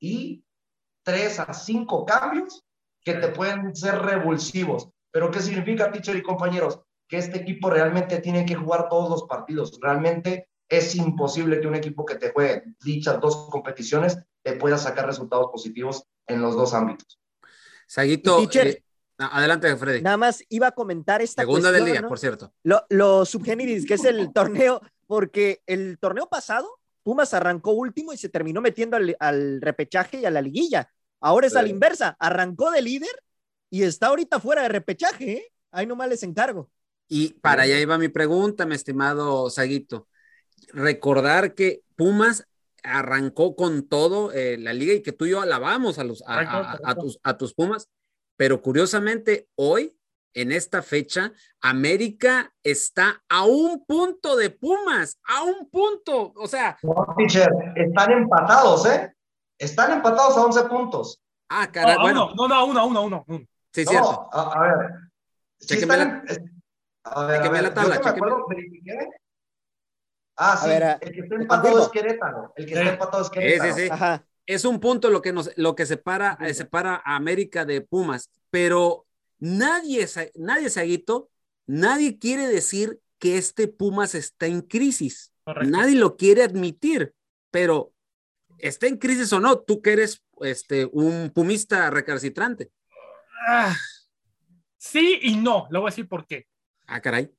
y 0.00 0.44
3 1.04 1.40
a 1.40 1.52
5 1.52 2.06
cambios 2.06 2.64
que 3.04 3.14
te 3.14 3.28
pueden 3.28 3.74
ser 3.74 3.98
revulsivos. 3.98 4.88
Pero 5.10 5.30
¿qué 5.30 5.40
significa, 5.40 5.90
teacher 5.90 6.16
y 6.16 6.22
compañeros? 6.22 6.80
Que 7.08 7.18
este 7.18 7.38
equipo 7.38 7.70
realmente 7.70 8.20
tiene 8.20 8.44
que 8.46 8.54
jugar 8.54 8.88
todos 8.88 9.10
los 9.10 9.24
partidos. 9.24 9.78
Realmente 9.80 10.48
es 10.68 10.94
imposible 10.94 11.60
que 11.60 11.66
un 11.66 11.74
equipo 11.74 12.04
que 12.04 12.14
te 12.14 12.30
juegue 12.30 12.62
dichas 12.84 13.20
dos 13.20 13.48
competiciones 13.50 14.18
te 14.42 14.52
pueda 14.54 14.78
sacar 14.78 15.06
resultados 15.06 15.50
positivos 15.50 16.04
en 16.26 16.40
los 16.40 16.54
dos 16.54 16.72
ámbitos. 16.72 17.19
Saguito, 17.90 18.38
teacher- 18.38 18.68
eh, 18.68 18.84
adelante, 19.18 19.74
Freddy. 19.76 20.00
nada 20.00 20.16
más 20.16 20.44
iba 20.48 20.68
a 20.68 20.70
comentar 20.70 21.20
esta 21.22 21.42
Segunda 21.42 21.72
del 21.72 21.80
cuestión, 21.80 21.92
día, 21.94 22.02
¿no? 22.02 22.08
por 22.08 22.18
cierto. 22.20 22.52
Lo, 22.62 22.84
lo 22.88 23.24
subgéneris, 23.26 23.84
que 23.84 23.94
es 23.94 24.04
el 24.04 24.32
torneo, 24.32 24.80
porque 25.08 25.60
el 25.66 25.98
torneo 25.98 26.28
pasado, 26.28 26.68
Pumas 27.02 27.34
arrancó 27.34 27.72
último 27.72 28.12
y 28.12 28.16
se 28.16 28.28
terminó 28.28 28.60
metiendo 28.60 28.96
al, 28.96 29.16
al 29.18 29.60
repechaje 29.60 30.20
y 30.20 30.24
a 30.24 30.30
la 30.30 30.40
liguilla. 30.40 30.88
Ahora 31.20 31.48
es 31.48 31.56
a 31.56 31.62
la 31.62 31.66
Sí. 31.68 31.72
inversa, 31.74 32.16
arrancó 32.20 32.70
de 32.70 32.82
líder 32.82 33.24
y 33.70 33.82
está 33.82 34.06
ahorita 34.06 34.38
fuera 34.38 34.62
de 34.62 34.68
repechaje, 34.68 35.32
¿eh? 35.32 35.52
Ahí 35.72 35.86
nomás 35.86 36.08
les 36.08 36.22
encargo. 36.22 36.70
Y 37.08 37.32
para 37.40 37.62
allá 37.62 37.80
iba 37.80 37.98
mi 37.98 38.08
pregunta, 38.08 38.66
mi 38.66 38.76
estimado 38.76 39.50
Saguito. 39.50 40.06
Recordar 40.72 41.54
que 41.54 41.82
Pumas 41.96 42.46
arrancó 42.82 43.56
con 43.56 43.88
todo 43.88 44.32
eh, 44.32 44.56
la 44.58 44.72
liga 44.72 44.92
y 44.92 45.02
que 45.02 45.12
tú 45.12 45.26
y 45.26 45.30
yo 45.30 45.40
alabamos 45.40 45.98
a, 45.98 46.04
los, 46.04 46.22
a, 46.26 46.94
tus, 46.94 47.20
a 47.22 47.36
tus 47.36 47.54
Pumas, 47.54 47.88
pero 48.36 48.62
curiosamente 48.62 49.48
hoy, 49.56 49.96
en 50.34 50.52
esta 50.52 50.82
fecha, 50.82 51.32
América 51.60 52.52
está 52.62 53.22
a 53.28 53.44
un 53.44 53.84
punto 53.84 54.36
de 54.36 54.50
Pumas, 54.50 55.18
a 55.24 55.42
un 55.42 55.68
punto, 55.68 56.32
o 56.36 56.46
sea... 56.46 56.78
están 57.74 58.12
empatados, 58.12 58.86
¿eh? 58.86 59.12
Están 59.58 59.92
empatados 59.92 60.36
a 60.36 60.44
11 60.44 60.64
puntos. 60.64 61.20
Ah, 61.50 61.70
caray, 61.70 61.98
bueno. 62.00 62.32
No, 62.34 62.48
no, 62.48 62.64
uno, 62.64 62.86
uno, 62.86 63.02
uno, 63.04 63.24
uno. 63.26 63.40
Sí, 63.72 63.84
cierto. 63.84 64.28
A, 64.32 64.60
ver. 64.60 64.90
Chequeme 65.60 65.96
la, 65.96 66.22
a 67.04 67.24
ver, 67.26 67.62
la 67.62 67.74
tabla. 67.74 68.00
Ah, 70.42 70.56
sí, 70.56 70.70
el 70.70 71.12
que 71.12 71.20
está 71.20 71.34
empatado 71.34 71.82
es 71.82 71.88
Querétaro. 71.88 72.54
El 72.56 72.64
que 72.64 72.72
está 72.72 72.92
empatado 72.92 73.22
es 73.22 73.28
Querétaro. 73.28 73.74
Sí, 73.74 73.82
sí, 73.82 73.88
sí. 73.88 74.24
Es 74.46 74.64
un 74.64 74.80
punto 74.80 75.10
lo 75.10 75.20
que, 75.20 75.34
nos, 75.34 75.50
lo 75.56 75.76
que 75.76 75.84
separa, 75.84 76.38
eh, 76.40 76.54
separa 76.54 77.02
a 77.04 77.16
América 77.16 77.66
de 77.66 77.82
Pumas, 77.82 78.30
pero 78.48 79.06
nadie, 79.38 80.08
nadie, 80.36 80.70
Saguito, 80.70 81.28
nadie 81.66 82.18
quiere 82.18 82.48
decir 82.48 83.00
que 83.18 83.36
este 83.36 83.68
Pumas 83.68 84.14
está 84.14 84.46
en 84.46 84.62
crisis. 84.62 85.34
Nadie 85.44 85.96
lo 85.96 86.16
quiere 86.16 86.42
admitir, 86.42 87.12
pero 87.50 87.92
está 88.56 88.86
en 88.86 88.96
crisis 88.96 89.30
o 89.34 89.40
no, 89.40 89.58
tú 89.58 89.82
que 89.82 89.92
eres 89.92 90.24
este, 90.40 90.86
un 90.86 91.30
pumista 91.34 91.90
recalcitrante. 91.90 92.70
Ah, 93.46 93.76
sí 94.78 95.18
y 95.20 95.36
no, 95.36 95.68
le 95.70 95.78
voy 95.78 95.88
a 95.88 95.90
decir 95.90 96.08
por 96.08 96.26
qué. 96.26 96.46
Ah, 96.86 97.00
caray. 97.02 97.30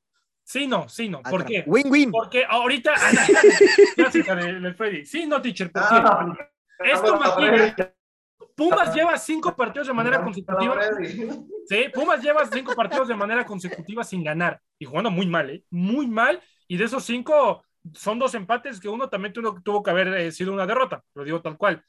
Sí, 0.44 0.66
no, 0.66 0.88
sí, 0.88 1.08
no. 1.08 1.20
Ah, 1.24 1.30
¿Por 1.30 1.44
qué? 1.44 1.64
Win-win. 1.66 2.10
Porque 2.10 2.44
ahorita. 2.48 2.94
clásica 3.96 4.34
de, 4.34 4.74
Freddy. 4.74 5.04
Sí, 5.04 5.26
no, 5.26 5.40
teacher. 5.40 5.70
¿Por 5.70 5.82
qué? 5.82 5.88
Ah, 5.94 6.34
Esto 6.84 7.18
maquina. 7.18 7.74
Pumas 8.54 8.94
lleva 8.94 9.16
cinco 9.16 9.56
partidos 9.56 9.88
de 9.88 9.94
manera 9.94 10.22
consecutiva. 10.22 10.78
Sí, 11.66 11.84
Pumas 11.92 12.22
lleva 12.22 12.46
cinco 12.46 12.74
partidos 12.74 13.08
de 13.08 13.14
manera 13.14 13.46
consecutiva 13.46 14.04
sin 14.04 14.22
ganar. 14.22 14.60
Y 14.78 14.84
jugando 14.84 15.10
muy 15.10 15.26
mal, 15.26 15.50
¿eh? 15.50 15.64
Muy 15.70 16.06
mal. 16.06 16.40
Y 16.68 16.76
de 16.76 16.84
esos 16.84 17.04
cinco, 17.04 17.64
son 17.94 18.18
dos 18.18 18.34
empates 18.34 18.78
que 18.78 18.88
uno 18.88 19.08
también 19.08 19.32
tuvo, 19.32 19.60
tuvo 19.62 19.82
que 19.82 19.90
haber 19.90 20.08
eh, 20.08 20.32
sido 20.32 20.52
una 20.52 20.66
derrota. 20.66 21.02
Lo 21.14 21.24
digo 21.24 21.40
tal 21.40 21.56
cual. 21.56 21.82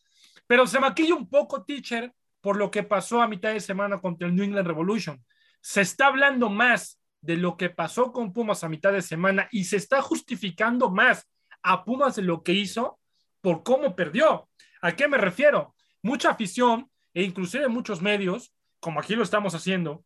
Pero 0.48 0.68
se 0.68 0.80
maquilla 0.80 1.16
un 1.16 1.30
poco, 1.30 1.63
teacher, 1.63 2.13
por 2.42 2.58
lo 2.58 2.72
que 2.72 2.84
pasó 2.84 3.22
a 3.22 3.28
mitad 3.28 3.52
de 3.52 3.60
semana 3.60 4.00
contra 4.00 4.28
el 4.28 4.36
New 4.36 4.46
England 4.46 4.68
Revolution. 4.68 5.24
Se 5.62 5.82
está 5.82 6.08
hablando 6.08 6.50
más 6.50 7.00
de 7.24 7.38
lo 7.38 7.56
que 7.56 7.70
pasó 7.70 8.12
con 8.12 8.34
Pumas 8.34 8.64
a 8.64 8.70
mitad 8.70 8.92
de 8.92 9.02
semana 9.02 9.48
y 9.50 9.64
se 9.64 9.78
está 9.78 10.02
justificando 10.02 10.92
más 10.92 11.26
a 11.62 11.86
Pumas 11.86 12.18
de 12.18 12.22
lo 12.22 12.44
que 12.44 12.52
hizo 12.52 13.00
por 13.40 13.64
cómo 13.64 13.96
perdió. 13.96 14.50
¿A 14.82 14.92
qué 14.92 15.08
me 15.08 15.18
refiero? 15.18 15.74
Mucha 16.02 16.32
afición 16.32 16.92
e 17.14 17.24
inclusive 17.24 17.70
muchos 17.70 18.02
medios, 18.02 18.54
como 18.82 19.00
aquí 19.00 19.16
lo 19.16 19.24
estamos 19.24 19.56
haciendo, 19.56 20.04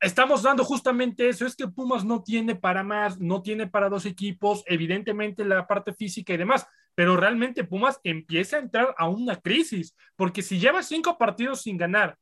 estamos 0.00 0.42
dando 0.42 0.64
justamente 0.64 1.28
eso, 1.28 1.44
es 1.44 1.54
que 1.54 1.68
Pumas 1.68 2.06
no 2.06 2.22
tiene 2.22 2.54
para 2.54 2.82
más, 2.82 3.20
no 3.20 3.42
tiene 3.42 3.66
para 3.66 3.90
dos 3.90 4.06
equipos, 4.06 4.64
evidentemente 4.66 5.44
la 5.44 5.66
parte 5.66 5.92
física 5.92 6.32
y 6.32 6.38
demás, 6.38 6.66
pero 6.94 7.18
realmente 7.18 7.64
Pumas 7.64 8.00
empieza 8.02 8.56
a 8.56 8.60
entrar 8.60 8.94
a 8.96 9.08
una 9.08 9.36
crisis, 9.36 9.94
porque 10.16 10.40
si 10.40 10.58
lleva 10.58 10.82
cinco 10.82 11.18
partidos 11.18 11.60
sin 11.60 11.76
ganar, 11.76 12.16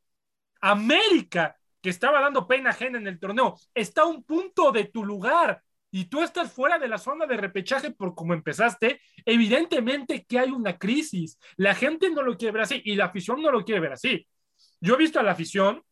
América 0.60 1.56
que 1.80 1.90
estaba 1.90 2.20
dando 2.20 2.46
pena 2.46 2.70
ajena 2.70 2.98
en 2.98 3.06
el 3.06 3.18
torneo, 3.18 3.58
está 3.74 4.02
a 4.02 4.06
un 4.06 4.22
punto 4.24 4.72
de 4.72 4.84
tu 4.84 5.04
lugar 5.04 5.62
y 5.90 6.04
tú 6.04 6.22
estás 6.22 6.52
fuera 6.52 6.78
de 6.78 6.88
la 6.88 6.98
zona 6.98 7.26
de 7.26 7.36
repechaje 7.36 7.90
por 7.90 8.14
como 8.14 8.34
empezaste, 8.34 9.00
evidentemente 9.24 10.24
que 10.24 10.38
hay 10.38 10.50
una 10.50 10.78
crisis. 10.78 11.38
La 11.56 11.74
gente 11.74 12.10
no 12.10 12.22
lo 12.22 12.36
quiere 12.36 12.52
ver 12.52 12.62
así 12.62 12.80
y 12.84 12.94
la 12.94 13.06
afición 13.06 13.42
no 13.42 13.50
lo 13.50 13.64
quiere 13.64 13.80
ver 13.80 13.92
así. 13.92 14.26
Yo 14.80 14.94
he 14.94 14.98
visto 14.98 15.18
a 15.18 15.22
la 15.22 15.32
afición 15.32 15.82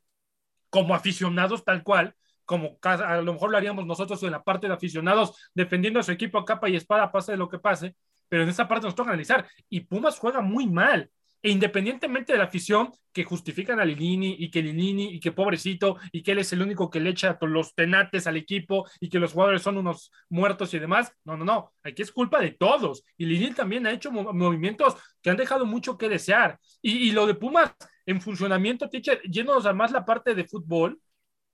como 0.71 0.95
aficionados 0.95 1.65
tal 1.65 1.83
cual, 1.83 2.15
como 2.45 2.79
a 2.83 3.17
lo 3.17 3.33
mejor 3.33 3.51
lo 3.51 3.57
haríamos 3.57 3.87
nosotros 3.87 4.23
en 4.23 4.31
la 4.31 4.43
parte 4.43 4.69
de 4.69 4.75
aficionados 4.75 5.51
defendiendo 5.55 6.01
a 6.01 6.03
su 6.03 6.13
equipo 6.13 6.39
a 6.39 6.45
capa 6.45 6.69
y 6.69 6.77
espada, 6.77 7.11
pase 7.11 7.33
de 7.33 7.39
lo 7.39 7.49
que 7.49 7.59
pase, 7.59 7.97
pero 8.29 8.43
en 8.43 8.49
esa 8.49 8.69
parte 8.69 8.87
nos 8.87 8.95
toca 8.95 9.11
analizar. 9.11 9.49
Y 9.69 9.81
Pumas 9.81 10.19
juega 10.19 10.41
muy 10.41 10.67
mal. 10.67 11.11
E 11.43 11.51
independientemente 11.51 12.33
de 12.33 12.39
la 12.39 12.45
afición 12.45 12.91
que 13.13 13.25
justifican 13.25 13.79
a 13.79 13.85
Lilini 13.85 14.37
y 14.39 14.51
que 14.51 14.63
Lilini 14.63 15.15
y 15.15 15.21
que 15.21 15.33
pobrecito 15.33 15.97
y 16.11 16.23
que 16.23 16.33
él 16.33 16.39
es 16.39 16.53
el 16.53 16.63
único 16.63 16.91
que 16.91 17.01
le 17.01 17.11
echa 17.11 17.39
los 17.43 17.75
tenates 17.75 18.27
al 18.27 18.37
equipo 18.37 18.89
y 19.01 19.09
que 19.09 19.19
los 19.19 19.33
jugadores 19.33 19.63
son 19.63 19.79
unos 19.79 20.11
muertos 20.29 20.75
y 20.75 20.79
demás, 20.79 21.13
no, 21.25 21.37
no, 21.37 21.45
no, 21.45 21.73
aquí 21.83 22.03
es 22.03 22.11
culpa 22.13 22.41
de 22.41 22.53
todos. 22.53 23.05
Y 23.17 23.27
Lilini 23.27 23.55
también 23.55 23.87
ha 23.87 23.93
hecho 23.93 24.11
movimientos 24.11 24.97
que 25.23 25.31
han 25.31 25.37
dejado 25.37 25.65
mucho 25.65 25.97
que 25.97 26.09
desear. 26.09 26.59
Y, 26.83 27.13
lo 27.13 27.27
de 27.27 27.35
Pumas 27.35 27.75
en 28.07 28.21
funcionamiento, 28.21 28.89
teacher, 28.89 29.21
yéndonos 29.23 29.67
a 29.67 29.73
más 29.73 29.93
la 29.93 30.05
parte 30.05 30.35
de 30.35 30.45
fútbol, 30.45 31.01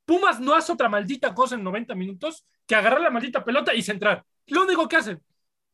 Pumas 0.07 0.41
no 0.41 0.55
hace 0.55 0.73
otra 0.73 0.89
maldita 0.89 1.35
cosa 1.35 1.55
en 1.57 1.65
90 1.65 1.95
minutos 1.95 2.47
que 2.67 2.75
agarrar 2.75 3.01
la 3.01 3.11
maldita 3.11 3.45
pelota 3.45 3.75
y 3.75 3.83
centrar. 3.83 4.25
Lo 4.47 4.65
único 4.65 4.89
que 4.89 4.97
hacen, 4.97 5.23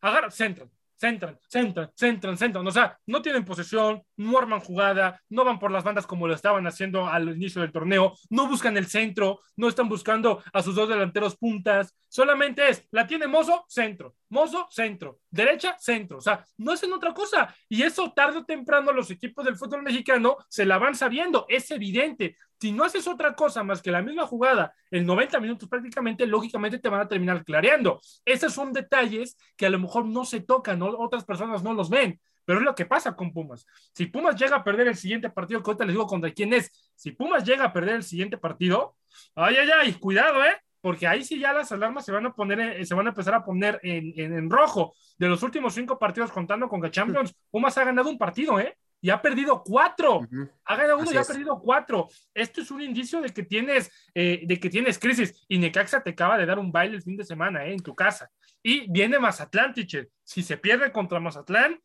agarra, 0.00 0.30
centran 0.30 0.70
centran, 1.00 1.38
centran, 1.48 1.90
centran, 1.94 2.36
centran. 2.36 2.66
O 2.66 2.70
sea, 2.70 2.98
no 3.06 3.22
tienen 3.22 3.44
posesión, 3.44 4.02
no 4.16 4.38
arman 4.38 4.60
jugada, 4.60 5.20
no 5.30 5.44
van 5.44 5.58
por 5.58 5.70
las 5.70 5.82
bandas 5.82 6.06
como 6.06 6.28
lo 6.28 6.34
estaban 6.34 6.66
haciendo 6.66 7.06
al 7.06 7.30
inicio 7.30 7.62
del 7.62 7.72
torneo, 7.72 8.14
no 8.28 8.46
buscan 8.46 8.76
el 8.76 8.86
centro, 8.86 9.40
no 9.56 9.68
están 9.68 9.88
buscando 9.88 10.42
a 10.52 10.62
sus 10.62 10.74
dos 10.74 10.88
delanteros 10.88 11.36
puntas. 11.36 11.96
Solamente 12.08 12.68
es, 12.68 12.86
la 12.90 13.06
tiene 13.06 13.26
Mozo, 13.26 13.64
centro, 13.68 14.14
Mozo, 14.28 14.68
centro, 14.70 15.20
derecha, 15.30 15.76
centro. 15.78 16.18
O 16.18 16.20
sea, 16.20 16.44
no 16.58 16.72
hacen 16.72 16.92
otra 16.92 17.14
cosa. 17.14 17.54
Y 17.68 17.82
eso 17.82 18.12
tarde 18.12 18.38
o 18.38 18.44
temprano 18.44 18.92
los 18.92 19.10
equipos 19.10 19.44
del 19.44 19.56
fútbol 19.56 19.82
mexicano 19.82 20.36
se 20.48 20.66
la 20.66 20.78
van 20.78 20.94
sabiendo. 20.94 21.46
Es 21.48 21.70
evidente. 21.70 22.36
Si 22.60 22.72
no 22.72 22.84
haces 22.84 23.08
otra 23.08 23.34
cosa 23.34 23.64
más 23.64 23.80
que 23.80 23.90
la 23.90 24.02
misma 24.02 24.26
jugada 24.26 24.74
en 24.90 25.06
90 25.06 25.40
minutos 25.40 25.66
prácticamente, 25.66 26.26
lógicamente 26.26 26.78
te 26.78 26.90
van 26.90 27.00
a 27.00 27.08
terminar 27.08 27.42
clareando. 27.42 28.00
Esos 28.24 28.52
son 28.52 28.74
detalles 28.74 29.38
que 29.56 29.64
a 29.64 29.70
lo 29.70 29.78
mejor 29.78 30.04
no 30.04 30.26
se 30.26 30.40
tocan, 30.40 30.82
otras 30.82 31.24
personas 31.24 31.62
no 31.62 31.72
los 31.72 31.88
ven. 31.88 32.20
Pero 32.44 32.58
es 32.58 32.64
lo 32.64 32.74
que 32.74 32.84
pasa 32.84 33.16
con 33.16 33.32
Pumas. 33.32 33.66
Si 33.94 34.06
Pumas 34.06 34.36
llega 34.36 34.56
a 34.56 34.64
perder 34.64 34.88
el 34.88 34.96
siguiente 34.96 35.30
partido, 35.30 35.62
que 35.62 35.70
ahorita 35.70 35.84
les 35.86 35.94
digo 35.94 36.06
contra 36.06 36.30
quién 36.32 36.52
es, 36.52 36.70
si 36.94 37.12
Pumas 37.12 37.44
llega 37.44 37.64
a 37.64 37.72
perder 37.72 37.96
el 37.96 38.02
siguiente 38.02 38.36
partido, 38.36 38.96
ay, 39.34 39.56
ay, 39.56 39.68
ay, 39.80 39.92
cuidado, 39.94 40.44
¿eh? 40.44 40.56
Porque 40.82 41.06
ahí 41.06 41.24
sí 41.24 41.38
ya 41.38 41.52
las 41.52 41.72
alarmas 41.72 42.04
se 42.04 42.12
van 42.12 42.26
a 42.26 42.34
poner, 42.34 42.60
eh, 42.60 42.84
se 42.84 42.94
van 42.94 43.06
a 43.06 43.10
empezar 43.10 43.34
a 43.34 43.44
poner 43.44 43.80
en, 43.82 44.12
en, 44.18 44.50
rojo. 44.50 44.94
De 45.16 45.28
los 45.28 45.42
últimos 45.42 45.74
cinco 45.74 45.98
partidos 45.98 46.30
contando 46.32 46.68
con 46.68 46.82
que 46.82 46.90
Champions, 46.90 47.34
Pumas 47.50 47.76
ha 47.78 47.84
ganado 47.84 48.10
un 48.10 48.18
partido, 48.18 48.58
¿eh? 48.58 48.76
Y 49.00 49.10
ha 49.10 49.20
perdido 49.20 49.62
cuatro. 49.64 50.26
Ha 50.64 50.76
ganado 50.76 50.98
uno 50.98 51.12
y 51.12 51.16
ha 51.16 51.24
perdido 51.24 51.60
cuatro. 51.60 52.08
Esto 52.34 52.60
es 52.60 52.70
un 52.70 52.82
indicio 52.82 53.20
de 53.20 53.30
que 53.30 53.42
tienes, 53.42 53.90
eh, 54.14 54.42
de 54.44 54.60
que 54.60 54.68
tienes 54.68 54.98
crisis. 54.98 55.44
Y 55.48 55.58
Necaxa 55.58 56.02
te 56.02 56.10
acaba 56.10 56.36
de 56.36 56.46
dar 56.46 56.58
un 56.58 56.70
baile 56.70 56.96
el 56.96 57.02
fin 57.02 57.16
de 57.16 57.24
semana 57.24 57.64
eh, 57.64 57.72
en 57.72 57.80
tu 57.80 57.94
casa. 57.94 58.30
Y 58.62 58.90
viene 58.90 59.18
Mazatlán, 59.18 59.72
teacher. 59.72 60.08
Si 60.22 60.42
se 60.42 60.56
pierde 60.56 60.92
contra 60.92 61.18
Mazatlán, 61.18 61.80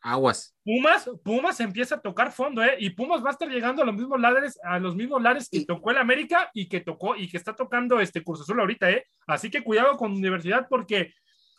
aguas. 0.00 0.54
Pumas, 0.62 1.10
Pumas 1.24 1.60
empieza 1.60 1.96
a 1.96 2.00
tocar 2.00 2.30
fondo, 2.30 2.62
¿eh? 2.62 2.76
Y 2.78 2.90
Pumas 2.90 3.24
va 3.24 3.28
a 3.28 3.32
estar 3.32 3.48
llegando 3.48 3.82
a 3.82 3.86
los 3.86 3.94
mismos 3.94 4.20
lares, 4.20 4.58
a 4.62 4.78
los 4.78 4.94
mismos 4.94 5.20
lares 5.22 5.48
que 5.48 5.64
tocó 5.64 5.90
el 5.90 5.98
América 5.98 6.50
y 6.52 6.68
que 6.68 6.80
tocó 6.80 7.16
y 7.16 7.28
que 7.28 7.38
está 7.38 7.56
tocando 7.56 7.98
este 7.98 8.22
Curso 8.22 8.42
Azul 8.42 8.60
ahorita, 8.60 8.90
¿eh? 8.90 9.06
Así 9.26 9.50
que 9.50 9.64
cuidado 9.64 9.96
con 9.96 10.12
Universidad 10.12 10.66
porque 10.68 11.14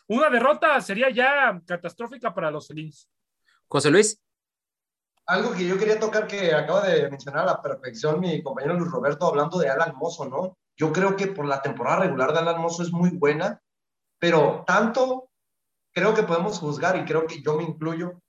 una 0.06 0.30
derrota 0.30 0.80
sería 0.80 1.10
ya 1.10 1.60
catastrófica 1.66 2.32
para 2.32 2.52
los 2.52 2.68
Felins. 2.68 3.10
José 3.66 3.90
Luis 3.90 4.22
algo 5.26 5.52
que 5.52 5.66
yo 5.66 5.76
quería 5.76 5.98
tocar 5.98 6.26
que 6.26 6.54
acaba 6.54 6.86
de 6.86 7.10
mencionar 7.10 7.42
a 7.42 7.52
la 7.52 7.62
perfección 7.62 8.20
mi 8.20 8.42
compañero 8.42 8.74
Luis 8.74 8.90
Roberto 8.90 9.26
hablando 9.26 9.58
de 9.58 9.68
Alan 9.68 9.96
Mozo, 9.96 10.26
¿no? 10.26 10.56
Yo 10.76 10.92
creo 10.92 11.16
que 11.16 11.26
por 11.26 11.46
la 11.46 11.62
temporada 11.62 12.00
regular 12.00 12.32
de 12.32 12.38
Alan 12.38 12.60
Mozo 12.60 12.82
es 12.82 12.92
muy 12.92 13.10
buena, 13.10 13.60
pero 14.18 14.64
tanto 14.66 15.28
creo 15.92 16.14
que 16.14 16.22
podemos 16.22 16.58
juzgar, 16.58 16.96
y 16.96 17.04
creo 17.04 17.26
que 17.26 17.42
yo 17.42 17.56
me 17.56 17.64
incluyo, 17.64 18.20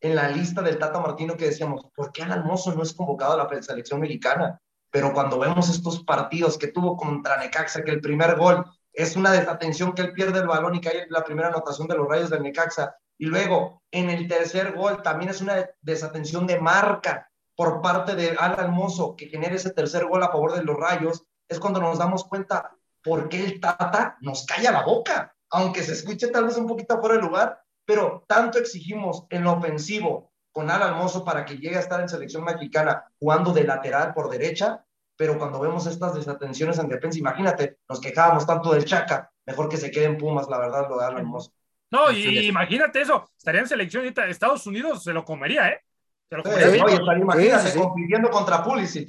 en 0.00 0.14
la 0.14 0.28
lista 0.28 0.62
del 0.62 0.78
Tata 0.78 1.00
Martino 1.00 1.36
que 1.36 1.46
decíamos, 1.46 1.86
¿por 1.94 2.12
qué 2.12 2.22
Alan 2.22 2.46
Mozo 2.46 2.74
no 2.74 2.82
es 2.82 2.92
convocado 2.92 3.32
a 3.32 3.36
la 3.36 3.62
selección 3.62 4.00
mexicana? 4.00 4.60
Pero 4.90 5.12
cuando 5.12 5.38
vemos 5.38 5.68
estos 5.68 6.04
partidos 6.04 6.56
que 6.56 6.68
tuvo 6.68 6.96
contra 6.96 7.36
Necaxa, 7.36 7.82
que 7.82 7.90
el 7.90 8.00
primer 8.00 8.36
gol 8.36 8.64
es 8.92 9.16
una 9.16 9.32
desatención 9.32 9.92
que 9.92 10.02
él 10.02 10.12
pierde 10.12 10.38
el 10.38 10.46
balón 10.46 10.74
y 10.74 10.80
cae 10.80 11.06
la 11.10 11.24
primera 11.24 11.48
anotación 11.48 11.88
de 11.88 11.96
los 11.96 12.08
Rayos 12.08 12.30
del 12.30 12.42
Necaxa, 12.42 12.96
y 13.18 13.26
luego, 13.26 13.82
en 13.90 14.10
el 14.10 14.28
tercer 14.28 14.74
gol, 14.74 15.02
también 15.02 15.30
es 15.30 15.40
una 15.40 15.68
desatención 15.80 16.46
de 16.46 16.60
marca 16.60 17.30
por 17.54 17.80
parte 17.80 18.14
de 18.14 18.36
Alan 18.38 18.72
Mozo 18.72 19.16
que 19.16 19.28
genera 19.28 19.54
ese 19.54 19.70
tercer 19.70 20.04
gol 20.06 20.22
a 20.22 20.28
favor 20.28 20.54
de 20.54 20.62
los 20.62 20.76
Rayos. 20.76 21.24
Es 21.48 21.58
cuando 21.58 21.80
nos 21.80 21.98
damos 21.98 22.24
cuenta 22.24 22.72
por 23.02 23.28
qué 23.28 23.44
el 23.44 23.60
Tata 23.60 24.18
nos 24.20 24.44
calla 24.44 24.72
la 24.72 24.84
boca, 24.84 25.34
aunque 25.50 25.82
se 25.82 25.92
escuche 25.92 26.28
tal 26.28 26.44
vez 26.44 26.56
un 26.56 26.66
poquito 26.66 27.00
fuera 27.00 27.16
de 27.16 27.22
lugar, 27.22 27.62
pero 27.86 28.24
tanto 28.26 28.58
exigimos 28.58 29.26
en 29.30 29.44
lo 29.44 29.52
ofensivo 29.52 30.32
con 30.52 30.70
Alan 30.70 30.98
Mozo 30.98 31.24
para 31.24 31.44
que 31.44 31.56
llegue 31.56 31.76
a 31.76 31.80
estar 31.80 32.00
en 32.00 32.08
selección 32.08 32.44
mexicana 32.44 33.04
jugando 33.18 33.52
de 33.52 33.64
lateral 33.64 34.12
por 34.12 34.28
derecha, 34.28 34.84
pero 35.16 35.38
cuando 35.38 35.60
vemos 35.60 35.86
estas 35.86 36.14
desatenciones 36.14 36.78
en 36.78 36.88
defensa, 36.88 37.18
imagínate, 37.18 37.78
nos 37.88 38.00
quejábamos 38.00 38.46
tanto 38.46 38.72
del 38.72 38.84
Chaca, 38.84 39.30
mejor 39.46 39.68
que 39.68 39.76
se 39.78 39.90
quede 39.90 40.04
en 40.04 40.18
Pumas, 40.18 40.48
la 40.48 40.58
verdad, 40.58 40.88
lo 40.88 40.98
de 40.98 41.04
Alan 41.06 41.26
Mozo. 41.26 41.52
No, 41.90 42.10
y 42.10 42.46
imagínate 42.48 43.00
eso, 43.00 43.30
estaría 43.36 43.60
en 43.60 43.68
selección 43.68 44.02
ahorita, 44.02 44.26
Estados 44.28 44.66
Unidos 44.66 45.02
se 45.04 45.12
lo 45.12 45.24
comería, 45.24 45.68
¿eh? 45.68 45.80
Se 46.28 46.36
lo 46.36 46.42
Sí, 46.42 46.50
comería. 46.50 46.84
oye, 46.84 46.98
pero 46.98 47.18
imagínate 47.18 47.66
sí, 47.68 47.72
sí. 47.72 47.78
compitiendo 47.78 48.30
contra 48.30 48.62
Pulisic. 48.64 49.08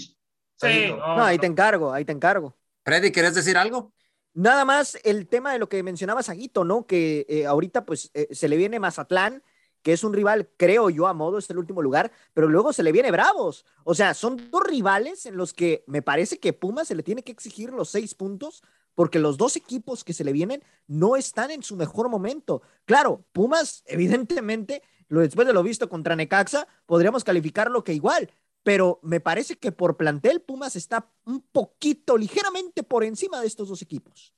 Sí, 0.56 0.94
no. 1.16 1.24
ahí 1.24 1.38
no. 1.38 1.42
te 1.42 1.48
encargo, 1.48 1.92
ahí 1.94 2.06
te 2.06 2.12
encargo. 2.12 2.56
Freddy, 2.84 3.12
¿querés 3.12 3.36
decir 3.36 3.58
algo? 3.58 3.94
Nada 4.34 4.66
más 4.66 4.98
el 5.04 5.28
tema 5.28 5.52
de 5.52 5.60
lo 5.60 5.68
que 5.68 5.82
mencionabas, 5.82 6.30
Aguito, 6.30 6.64
¿no? 6.64 6.86
Que 6.86 7.26
eh, 7.28 7.46
ahorita 7.48 7.86
pues 7.86 8.12
eh, 8.14 8.28
se 8.32 8.48
le 8.48 8.56
viene 8.58 8.80
Mazatlán, 8.80 9.44
que 9.82 9.94
es 9.94 10.04
un 10.04 10.14
rival, 10.14 10.50
creo 10.58 10.90
yo, 10.90 11.08
a 11.08 11.14
modo, 11.14 11.38
es 11.40 11.50
el 11.50 11.58
último 11.58 11.82
lugar, 11.82 12.12
pero 12.34 12.48
luego 12.48 12.72
se 12.74 12.84
le 12.84 12.92
viene 12.92 13.10
Bravos. 13.12 13.66
O 13.84 13.96
sea, 13.96 14.14
son 14.14 14.50
dos 14.52 14.64
rivales 14.64 15.26
en 15.26 15.38
los 15.38 15.54
que 15.54 15.84
me 15.88 16.02
parece 16.02 16.40
que 16.40 16.54
Pumas 16.54 16.88
se 16.88 16.96
le 16.96 17.04
tiene 17.04 17.24
que 17.24 17.32
exigir 17.32 17.72
los 17.72 17.90
seis 17.90 18.14
puntos, 18.14 18.62
porque 18.98 19.20
los 19.20 19.38
dos 19.38 19.56
equipos 19.56 20.04
que 20.04 20.12
se 20.12 20.24
le 20.24 20.32
vienen 20.32 20.64
no 20.88 21.18
están 21.18 21.52
en 21.52 21.62
su 21.62 21.76
mejor 21.76 22.10
momento. 22.10 22.64
Claro, 22.86 23.24
Pumas, 23.32 23.84
evidentemente, 23.86 24.82
después 25.08 25.46
de 25.46 25.54
lo 25.54 25.62
visto 25.62 25.88
contra 25.88 26.16
Necaxa, 26.16 26.68
podríamos 26.88 27.24
calificarlo 27.24 27.84
que 27.84 27.94
igual, 27.94 28.32
pero 28.64 29.00
me 29.04 29.20
parece 29.20 29.56
que 29.60 29.72
por 29.72 29.98
plantel 29.98 30.42
Pumas 30.42 30.76
está 30.76 31.12
un 31.26 31.42
poquito, 31.42 32.18
ligeramente 32.18 32.82
por 32.82 33.04
encima 33.04 33.40
de 33.40 33.46
estos 33.46 33.70
dos 33.70 33.84
equipos. 33.84 34.34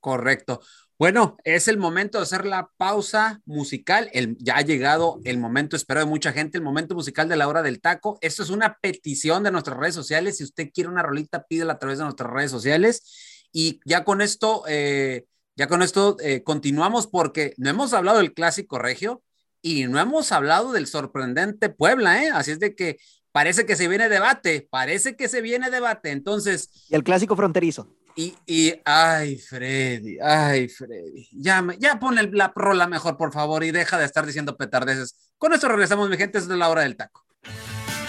Correcto. 0.00 0.60
Bueno, 0.98 1.36
es 1.44 1.68
el 1.68 1.78
momento 1.78 2.18
de 2.18 2.24
hacer 2.24 2.46
la 2.46 2.68
pausa 2.76 3.40
musical. 3.44 4.10
El, 4.12 4.36
ya 4.38 4.56
ha 4.56 4.62
llegado 4.62 5.20
el 5.24 5.38
momento 5.38 5.76
esperado 5.76 6.06
de 6.06 6.10
mucha 6.10 6.32
gente, 6.32 6.58
el 6.58 6.64
momento 6.64 6.96
musical 6.96 7.28
de 7.28 7.36
la 7.36 7.46
hora 7.46 7.62
del 7.62 7.80
taco. 7.80 8.18
Esto 8.22 8.42
es 8.42 8.50
una 8.50 8.78
petición 8.82 9.44
de 9.44 9.52
nuestras 9.52 9.76
redes 9.76 9.94
sociales. 9.94 10.38
Si 10.38 10.44
usted 10.44 10.70
quiere 10.74 10.90
una 10.90 11.04
rolita, 11.04 11.46
pídela 11.46 11.74
a 11.74 11.78
través 11.78 11.98
de 11.98 12.04
nuestras 12.04 12.28
redes 12.28 12.50
sociales. 12.50 13.30
Y 13.52 13.80
ya 13.84 14.04
con 14.04 14.20
esto, 14.20 14.64
eh, 14.68 15.24
ya 15.56 15.66
con 15.66 15.82
esto 15.82 16.16
eh, 16.20 16.42
continuamos 16.42 17.06
porque 17.06 17.54
no 17.56 17.68
hemos 17.70 17.92
hablado 17.92 18.18
del 18.18 18.32
clásico 18.32 18.78
regio 18.78 19.22
y 19.62 19.84
no 19.86 19.98
hemos 20.00 20.32
hablado 20.32 20.72
del 20.72 20.86
sorprendente 20.86 21.68
Puebla, 21.68 22.24
¿eh? 22.24 22.30
Así 22.32 22.52
es 22.52 22.60
de 22.60 22.74
que 22.74 22.98
parece 23.32 23.66
que 23.66 23.76
se 23.76 23.88
viene 23.88 24.08
debate, 24.08 24.66
parece 24.70 25.16
que 25.16 25.28
se 25.28 25.40
viene 25.40 25.70
debate. 25.70 26.10
Entonces, 26.10 26.70
Y 26.88 26.94
el 26.94 27.02
clásico 27.04 27.36
fronterizo. 27.36 27.94
y, 28.16 28.34
y, 28.46 28.74
ay, 28.84 29.36
Freddy, 29.38 30.18
ay, 30.20 30.68
Freddy, 30.68 31.28
ya, 31.32 31.64
ya 31.78 31.98
pon 32.00 32.18
el- 32.18 32.30
la 32.32 32.52
rola 32.54 32.86
mejor, 32.86 33.16
por 33.16 33.32
favor, 33.32 33.62
y 33.64 33.70
deja 33.70 33.98
de 33.98 34.04
estar 34.04 34.24
diciendo 34.26 34.56
petardeces. 34.56 35.14
Con 35.38 35.52
esto 35.52 35.68
regresamos, 35.68 36.08
mi 36.08 36.16
gente, 36.16 36.38
es 36.38 36.48
de 36.48 36.56
la 36.56 36.68
hora 36.68 36.82
del 36.82 36.96
taco. 36.96 37.24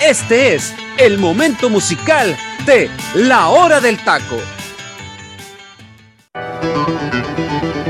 Este 0.01 0.55
es 0.55 0.73
el 0.97 1.17
momento 1.19 1.69
musical 1.69 2.35
de 2.65 2.89
La 3.15 3.49
Hora 3.49 3.79
del 3.79 4.03
Taco. 4.03 4.37
Thank 6.61 7.75
you. 7.75 7.80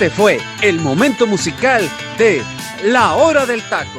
Este 0.00 0.10
fue 0.10 0.38
el 0.62 0.78
momento 0.78 1.26
musical 1.26 1.82
de 2.18 2.40
La 2.84 3.16
Hora 3.16 3.46
del 3.46 3.68
Taco. 3.68 3.98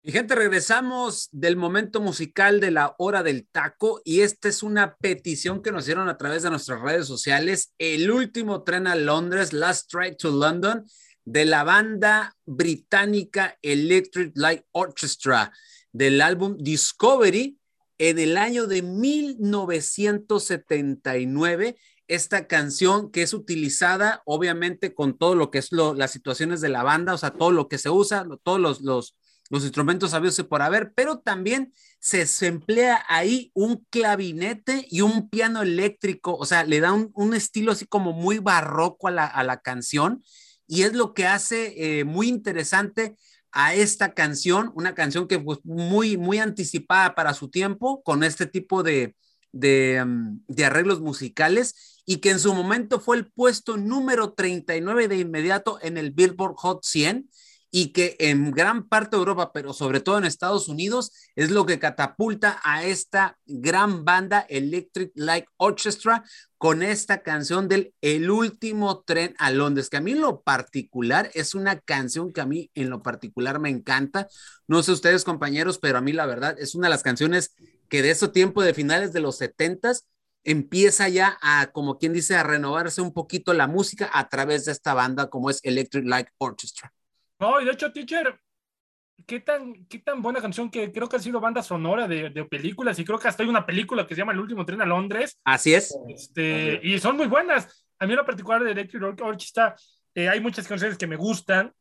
Y 0.00 0.12
gente, 0.12 0.36
regresamos 0.36 1.28
del 1.32 1.56
momento 1.56 2.00
musical 2.00 2.60
de 2.60 2.70
la 2.70 2.94
hora 2.98 3.24
del 3.24 3.48
taco 3.48 4.00
y 4.04 4.20
esta 4.20 4.48
es 4.48 4.62
una 4.62 4.94
petición 4.94 5.60
que 5.60 5.72
nos 5.72 5.82
hicieron 5.82 6.08
a 6.08 6.16
través 6.16 6.44
de 6.44 6.50
nuestras 6.50 6.80
redes 6.80 7.08
sociales. 7.08 7.74
El 7.78 8.12
último 8.12 8.62
tren 8.62 8.86
a 8.86 8.94
Londres, 8.94 9.52
Last 9.52 9.90
Train 9.90 10.16
to 10.16 10.30
London, 10.30 10.84
de 11.24 11.44
la 11.44 11.64
banda 11.64 12.36
británica 12.46 13.58
Electric 13.60 14.30
Light 14.36 14.62
Orchestra 14.70 15.50
del 15.90 16.20
álbum 16.20 16.56
Discovery 16.60 17.58
en 17.98 18.20
el 18.20 18.36
año 18.36 18.68
de 18.68 18.82
1979 18.82 21.76
esta 22.08 22.46
canción 22.46 23.10
que 23.10 23.22
es 23.22 23.32
utilizada 23.34 24.22
obviamente 24.24 24.94
con 24.94 25.16
todo 25.16 25.34
lo 25.34 25.50
que 25.50 25.58
es 25.58 25.72
lo, 25.72 25.94
las 25.94 26.10
situaciones 26.10 26.60
de 26.60 26.70
la 26.70 26.82
banda, 26.82 27.14
o 27.14 27.18
sea, 27.18 27.30
todo 27.30 27.52
lo 27.52 27.68
que 27.68 27.78
se 27.78 27.90
usa, 27.90 28.24
lo- 28.24 28.38
todos 28.38 28.60
los, 28.60 28.80
los, 28.80 29.14
instrumentos 29.50 30.10
sabios 30.10 30.36
por 30.48 30.60
haber, 30.62 30.92
pero 30.94 31.20
también 31.20 31.72
se, 32.00 32.26
se 32.26 32.48
emplea 32.48 33.02
ahí 33.08 33.50
un 33.54 33.86
clavinete 33.90 34.86
y 34.90 35.00
un 35.02 35.30
piano 35.30 35.62
eléctrico, 35.62 36.34
o 36.36 36.44
sea, 36.44 36.64
le 36.64 36.80
da 36.80 36.92
un, 36.92 37.10
un 37.14 37.34
estilo 37.34 37.72
así 37.72 37.86
como 37.86 38.12
muy 38.12 38.38
barroco 38.38 39.08
a 39.08 39.10
la, 39.10 39.26
a 39.26 39.44
la 39.44 39.60
canción 39.60 40.22
y 40.66 40.82
es 40.82 40.92
lo 40.92 41.14
que 41.14 41.26
hace 41.26 42.00
eh, 42.00 42.04
muy 42.04 42.28
interesante 42.28 43.16
a 43.52 43.74
esta 43.74 44.12
canción, 44.12 44.70
una 44.74 44.94
canción 44.94 45.26
que 45.26 45.38
pues 45.38 45.58
muy, 45.64 46.16
muy 46.18 46.38
anticipada 46.38 47.14
para 47.14 47.32
su 47.32 47.48
tiempo, 47.48 48.02
con 48.02 48.22
este 48.22 48.46
tipo 48.46 48.82
de, 48.82 49.16
de, 49.52 50.00
um, 50.02 50.40
de 50.48 50.64
arreglos 50.64 51.00
musicales 51.00 52.02
y 52.04 52.18
que 52.18 52.30
en 52.30 52.38
su 52.38 52.54
momento 52.54 53.00
fue 53.00 53.16
el 53.16 53.30
puesto 53.30 53.76
número 53.76 54.32
39 54.32 55.08
de 55.08 55.18
inmediato 55.18 55.78
en 55.82 55.98
el 55.98 56.10
Billboard 56.10 56.54
Hot 56.56 56.84
100 56.84 57.28
y 57.70 57.92
que 57.92 58.16
en 58.18 58.50
gran 58.50 58.88
parte 58.88 59.16
de 59.16 59.20
Europa, 59.20 59.52
pero 59.52 59.72
sobre 59.72 60.00
todo 60.00 60.18
en 60.18 60.24
Estados 60.24 60.68
Unidos, 60.68 61.12
es 61.36 61.50
lo 61.50 61.66
que 61.66 61.78
catapulta 61.78 62.60
a 62.64 62.84
esta 62.84 63.38
gran 63.46 64.04
banda 64.04 64.46
Electric 64.48 65.12
Light 65.14 65.44
Orchestra 65.58 66.24
con 66.56 66.82
esta 66.82 67.22
canción 67.22 67.68
del 67.68 67.94
El 68.00 68.30
último 68.30 69.02
tren 69.02 69.34
a 69.38 69.50
Londres, 69.50 69.90
que 69.90 69.98
a 69.98 70.00
mí 70.00 70.14
lo 70.14 70.40
particular 70.40 71.30
es 71.34 71.54
una 71.54 71.78
canción 71.78 72.32
que 72.32 72.40
a 72.40 72.46
mí 72.46 72.70
en 72.74 72.90
lo 72.90 73.02
particular 73.02 73.60
me 73.60 73.68
encanta. 73.68 74.28
No 74.66 74.82
sé 74.82 74.92
ustedes 74.92 75.24
compañeros, 75.24 75.78
pero 75.78 75.98
a 75.98 76.02
mí 76.02 76.12
la 76.12 76.26
verdad 76.26 76.56
es 76.58 76.74
una 76.74 76.88
de 76.88 76.92
las 76.92 77.02
canciones 77.02 77.54
que 77.88 78.02
de 78.02 78.10
ese 78.10 78.28
tiempo 78.28 78.62
de 78.62 78.74
finales 78.74 79.12
de 79.12 79.20
los 79.20 79.38
setentas 79.38 80.06
empieza 80.44 81.08
ya 81.08 81.38
a, 81.42 81.70
como 81.72 81.98
quien 81.98 82.12
dice, 82.12 82.36
a 82.36 82.42
renovarse 82.42 83.02
un 83.02 83.12
poquito 83.12 83.52
la 83.52 83.66
música 83.66 84.10
a 84.12 84.28
través 84.28 84.64
de 84.64 84.72
esta 84.72 84.94
banda 84.94 85.28
como 85.28 85.50
es 85.50 85.60
Electric 85.62 86.04
Light 86.06 86.28
Orchestra. 86.38 86.92
No, 87.40 87.60
y 87.60 87.64
de 87.64 87.72
hecho, 87.72 87.92
teacher, 87.92 88.40
qué 89.26 89.40
tan, 89.40 89.84
qué 89.86 89.98
tan 89.98 90.22
buena 90.22 90.40
canción 90.40 90.70
que 90.70 90.90
creo 90.90 91.08
que 91.08 91.16
ha 91.16 91.20
sido 91.20 91.40
banda 91.40 91.62
sonora 91.62 92.08
de, 92.08 92.30
de 92.30 92.44
películas 92.44 92.98
y 92.98 93.04
creo 93.04 93.18
que 93.18 93.28
hasta 93.28 93.42
hay 93.42 93.48
una 93.48 93.66
película 93.66 94.06
que 94.06 94.14
se 94.14 94.20
llama 94.20 94.32
El 94.32 94.40
último 94.40 94.64
tren 94.64 94.80
a 94.80 94.86
Londres. 94.86 95.38
Así 95.44 95.74
es. 95.74 95.96
Este, 96.08 96.80
y 96.82 96.98
son 96.98 97.16
muy 97.16 97.26
buenas. 97.26 97.84
A 97.98 98.06
mí 98.06 98.12
en 98.12 98.18
lo 98.18 98.24
particular 98.24 98.62
de 98.62 98.70
Electric 98.72 99.02
Or- 99.02 99.22
Orchestra 99.22 99.74
eh, 100.14 100.28
hay 100.28 100.40
muchas 100.40 100.66
canciones 100.66 100.96
que 100.96 101.06
me 101.06 101.16
gustan. 101.16 101.72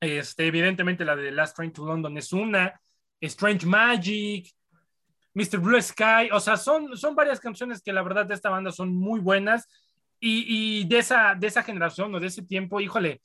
Este, 0.00 0.46
evidentemente 0.46 1.04
la 1.04 1.14
de 1.14 1.30
Last 1.30 1.54
Train 1.56 1.72
to 1.72 1.86
London 1.86 2.16
es 2.18 2.32
una. 2.32 2.80
Strange 3.20 3.64
Magic, 3.66 4.52
Mr. 5.34 5.58
Blue 5.58 5.80
Sky. 5.80 6.30
O 6.32 6.40
sea, 6.40 6.56
son, 6.56 6.96
son 6.96 7.14
varias 7.14 7.40
canciones 7.40 7.82
que 7.82 7.92
la 7.92 8.02
verdad 8.02 8.26
de 8.26 8.34
esta 8.34 8.50
banda 8.50 8.72
son 8.72 8.94
muy 8.94 9.20
buenas. 9.20 9.68
Y, 10.20 10.80
y 10.80 10.84
de, 10.84 10.98
esa, 10.98 11.34
de 11.34 11.46
esa 11.48 11.62
generación 11.62 12.14
o 12.14 12.20
de 12.20 12.28
ese 12.28 12.42
tiempo, 12.42 12.80
híjole, 12.80 13.22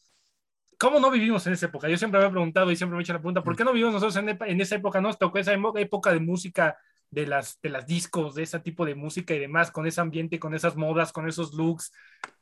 ¿cómo 0.79 0.99
no 0.99 1.11
vivimos 1.11 1.45
en 1.47 1.53
esa 1.53 1.67
época? 1.67 1.87
Yo 1.89 1.97
siempre 1.97 2.19
me 2.19 2.27
he 2.27 2.31
preguntado 2.31 2.71
y 2.71 2.75
siempre 2.75 2.95
me 2.95 3.01
he 3.01 3.03
hecho 3.03 3.13
la 3.13 3.19
pregunta, 3.19 3.43
¿por 3.43 3.55
qué 3.55 3.63
no 3.63 3.71
vivimos 3.71 3.93
nosotros 3.93 4.15
en, 4.17 4.29
en 4.29 4.61
esa 4.61 4.75
época? 4.75 4.99
¿No 4.99 5.09
nos 5.09 5.19
tocó 5.19 5.37
esa 5.37 5.53
época 5.53 6.11
de 6.11 6.19
música, 6.19 6.77
de 7.11 7.27
las, 7.27 7.59
de 7.61 7.69
las 7.69 7.85
discos, 7.85 8.35
de 8.35 8.43
ese 8.43 8.59
tipo 8.59 8.85
de 8.85 8.95
música 8.95 9.33
y 9.35 9.39
demás, 9.39 9.69
con 9.69 9.85
ese 9.85 10.01
ambiente, 10.01 10.39
con 10.39 10.55
esas 10.55 10.75
modas, 10.75 11.11
con 11.11 11.27
esos 11.27 11.53
looks? 11.53 11.91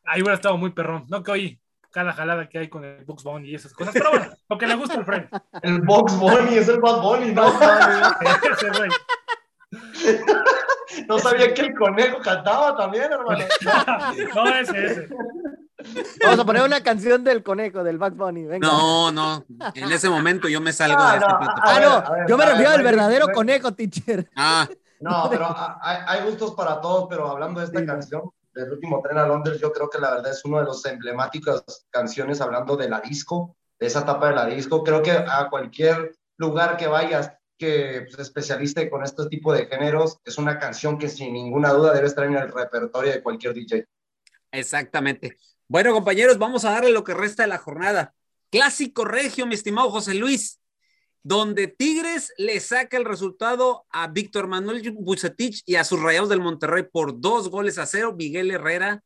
Ahí 0.06 0.22
hubiera 0.22 0.36
estado 0.36 0.58
muy 0.58 0.72
perrón, 0.72 1.06
¿no? 1.10 1.22
Que 1.22 1.32
hoy 1.32 1.62
cada 1.96 2.12
jalada 2.12 2.50
que 2.50 2.60
hay 2.60 2.68
con 2.68 2.84
el 2.84 3.06
Bugs 3.06 3.24
Bunny 3.24 3.52
y 3.52 3.56
esas 3.56 3.72
cosas, 3.74 3.94
pero 3.94 4.10
bueno, 4.10 4.28
lo 4.50 4.58
que 4.58 4.68
le 4.68 4.76
gusta 4.76 4.96
al 4.96 5.06
Fred. 5.06 5.28
El 5.62 5.80
Box 5.80 6.20
Bunny 6.20 6.58
es 6.58 6.68
el 6.68 6.82
Bad 6.82 7.02
Bunny, 7.02 7.34
¿no? 7.34 7.48
Ese 8.52 8.70
güey. 8.70 8.90
No 11.08 11.20
sabía 11.20 11.54
que 11.54 11.62
el 11.62 11.76
conejo 11.76 12.20
cantaba 12.22 12.76
también, 12.78 13.12
hermano. 13.12 13.44
No, 14.36 14.48
ese, 14.56 14.86
ese. 14.86 15.08
Vamos 16.24 16.40
a 16.40 16.46
poner 16.46 16.64
una 16.64 16.82
canción 16.82 17.24
del 17.24 17.44
conejo, 17.44 17.84
del 17.84 17.98
Back 17.98 18.16
Bunny. 18.16 18.46
Venga. 18.46 18.68
No, 18.68 19.12
no, 19.12 19.46
en 19.74 19.92
ese 19.92 20.10
momento 20.10 20.48
yo 20.48 20.62
me 20.62 20.72
salgo 20.74 20.98
Ah, 21.00 21.12
de 21.12 21.18
esta 21.18 21.32
no, 21.34 21.40
plataforma. 21.40 21.66
Ah, 21.68 21.76
A 21.76 21.80
ver, 21.80 21.90
no, 21.90 22.12
ver, 22.12 22.28
yo 22.30 22.38
me 22.38 22.44
a 22.44 22.48
ver, 22.48 22.56
refiero 22.56 22.72
al 22.72 22.78
no 22.78 22.84
verdadero 22.84 23.26
no 23.26 23.30
hay- 23.30 23.36
conejo, 23.36 23.74
teacher. 23.74 24.30
Ah, 24.36 24.68
No, 25.02 25.28
pero 25.30 25.54
hay, 25.82 25.98
hay 26.08 26.26
gustos 26.30 26.56
para 26.56 26.80
todos, 26.80 27.08
pero 27.10 27.30
hablando 27.30 27.60
de 27.60 27.66
esta 27.66 27.80
Sí. 27.80 27.86
canción, 27.86 28.22
del 28.54 28.72
último 28.72 29.02
tren 29.04 29.18
a 29.18 29.28
Londres, 29.28 29.60
yo 29.60 29.72
creo 29.74 29.90
que 29.90 30.00
la 30.00 30.12
verdad 30.12 30.32
es 30.32 30.46
una 30.46 30.60
de 30.62 30.66
las 30.68 30.86
emblemáticas 30.86 31.64
canciones 31.90 32.40
hablando 32.40 32.78
de 32.78 32.90
la 32.90 33.02
disco, 33.02 33.58
de 33.80 33.88
esa 33.88 34.00
etapa 34.00 34.30
de 34.30 34.36
la 34.36 34.46
disco. 34.46 34.82
Creo 34.84 35.02
que 35.04 35.12
a 35.12 35.48
cualquier 35.50 36.16
lugar 36.38 36.78
que 36.78 36.88
vayas 36.88 37.34
que 37.58 38.06
se 38.10 38.22
especialice 38.22 38.90
con 38.90 39.04
este 39.04 39.28
tipo 39.28 39.54
de 39.54 39.66
géneros, 39.68 40.20
es 40.26 40.38
una 40.38 40.60
canción 40.60 40.98
que 40.98 41.10
sin 41.10 41.34
ninguna 41.34 41.72
duda 41.72 41.94
debe 41.94 42.08
estar 42.08 42.26
en 42.26 42.36
el 42.36 42.52
repertorio 42.52 43.12
de 43.12 43.24
cualquier 43.24 43.54
DJ. 43.54 43.86
exactamente. 44.52 45.38
Bueno, 45.68 45.94
compañeros, 45.94 46.38
vamos 46.38 46.64
a 46.64 46.72
darle 46.72 46.92
lo 46.92 47.04
que 47.04 47.14
resta 47.14 47.44
de 47.44 47.50
la 47.50 47.58
jornada. 47.58 48.14
Clásico 48.52 49.04
regio, 49.04 49.48
mi 49.48 49.56
estimado 49.56 49.90
José 49.90 50.14
Luis, 50.14 50.60
donde 51.24 51.68
Tigres 51.68 52.32
le 52.38 52.60
saca 52.60 52.98
el 52.98 53.06
resultado 53.06 53.86
a 53.90 54.08
Víctor 54.08 54.48
Manuel 54.48 54.92
Bucetich 54.92 55.64
y 55.66 55.76
a 55.76 55.84
sus 55.84 56.00
Rayados 56.00 56.30
del 56.30 56.40
Monterrey 56.40 56.84
por 56.84 57.20
dos 57.20 57.50
goles 57.50 57.80
a 57.80 57.88
cero. 57.88 58.14
Miguel 58.16 58.52
Herrera 58.52 59.04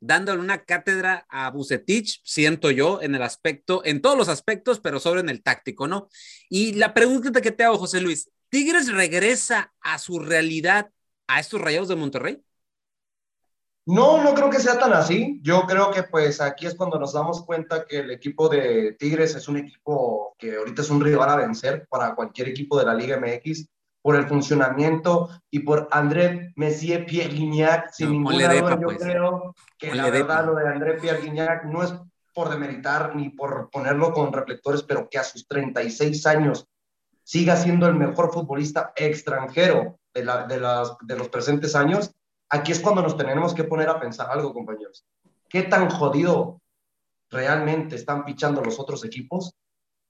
dándole 0.00 0.40
una 0.40 0.64
cátedra 0.64 1.26
a 1.28 1.50
Bucetich, 1.50 2.20
siento 2.24 2.70
yo, 2.70 3.00
en 3.02 3.14
el 3.14 3.22
aspecto, 3.22 3.82
en 3.84 4.00
todos 4.00 4.16
los 4.16 4.28
aspectos, 4.28 4.80
pero 4.80 4.98
sobre 4.98 5.20
en 5.20 5.28
el 5.28 5.42
táctico, 5.42 5.86
¿no? 5.86 6.08
Y 6.48 6.72
la 6.74 6.94
pregunta 6.94 7.40
que 7.40 7.52
te 7.52 7.64
hago, 7.64 7.78
José 7.78 8.00
Luis, 8.00 8.30
¿Tigres 8.50 8.92
regresa 8.92 9.72
a 9.80 9.98
su 9.98 10.18
realidad 10.18 10.90
a 11.28 11.38
estos 11.38 11.60
Rayados 11.60 11.88
de 11.88 11.94
Monterrey? 11.94 12.42
No, 13.86 14.22
no 14.22 14.34
creo 14.34 14.50
que 14.50 14.58
sea 14.58 14.78
tan 14.78 14.92
así. 14.92 15.38
Yo 15.42 15.62
creo 15.66 15.92
que 15.92 16.02
pues 16.02 16.40
aquí 16.40 16.66
es 16.66 16.74
cuando 16.74 16.98
nos 16.98 17.12
damos 17.12 17.44
cuenta 17.44 17.86
que 17.86 17.98
el 17.98 18.10
equipo 18.10 18.48
de 18.48 18.96
Tigres 18.98 19.36
es 19.36 19.48
un 19.48 19.56
equipo 19.56 20.34
que 20.36 20.56
ahorita 20.56 20.82
es 20.82 20.90
un 20.90 21.00
rival 21.00 21.30
a 21.30 21.36
vencer 21.36 21.86
para 21.88 22.14
cualquier 22.14 22.48
equipo 22.48 22.78
de 22.78 22.86
la 22.86 22.94
Liga 22.94 23.18
MX 23.18 23.68
por 24.02 24.16
el 24.16 24.26
funcionamiento 24.26 25.28
y 25.50 25.60
por 25.60 25.88
André 25.90 26.52
Messier 26.56 27.04
Pierre 27.06 27.34
Guignac. 27.34 27.90
Sin 27.92 28.06
No, 28.06 28.12
ninguna 28.12 28.30
ponle 28.32 28.48
depa, 28.54 28.70
duda, 28.70 28.80
yo 28.80 28.86
pues. 28.86 28.98
creo 28.98 29.54
que 29.78 29.88
Ponle 29.88 30.02
la 30.02 30.10
depa. 30.10 30.26
verdad 30.26 30.46
lo 30.46 30.54
de 30.54 30.68
André 30.68 30.94
Pierre 30.94 31.20
Guignac 31.22 31.64
no 31.64 31.82
es 31.82 31.94
por 32.32 32.48
demeritar 32.48 33.14
ni 33.16 33.28
por 33.30 33.68
ponerlo 33.70 34.12
con 34.12 34.32
reflectores, 34.32 34.82
pero 34.82 35.08
que 35.10 35.18
a 35.18 35.24
sus 35.24 35.46
36 35.46 36.26
años 36.26 36.66
siga 37.24 37.56
siendo 37.56 37.86
el 37.86 37.94
mejor 37.94 38.32
futbolista 38.32 38.92
extranjero 38.96 39.98
de, 40.14 40.24
la- 40.24 40.46
de 40.46 40.58
las, 40.60 40.96
de 41.02 41.16
los 41.16 41.28
presentes 41.28 41.74
años, 41.76 42.12
aquí 42.48 42.72
es 42.72 42.80
cuando 42.80 43.02
nos 43.02 43.16
tenemos 43.16 43.52
que 43.54 43.64
poner 43.64 43.88
a 43.88 44.00
pensar 44.00 44.28
algo, 44.30 44.52
compañeros. 44.54 45.04
¿Qué 45.48 45.62
tan 45.64 45.90
jodido 45.90 46.60
realmente 47.30 47.96
están 47.96 48.24
pichando 48.24 48.62
los 48.62 48.80
otros 48.80 49.04
equipos 49.04 49.54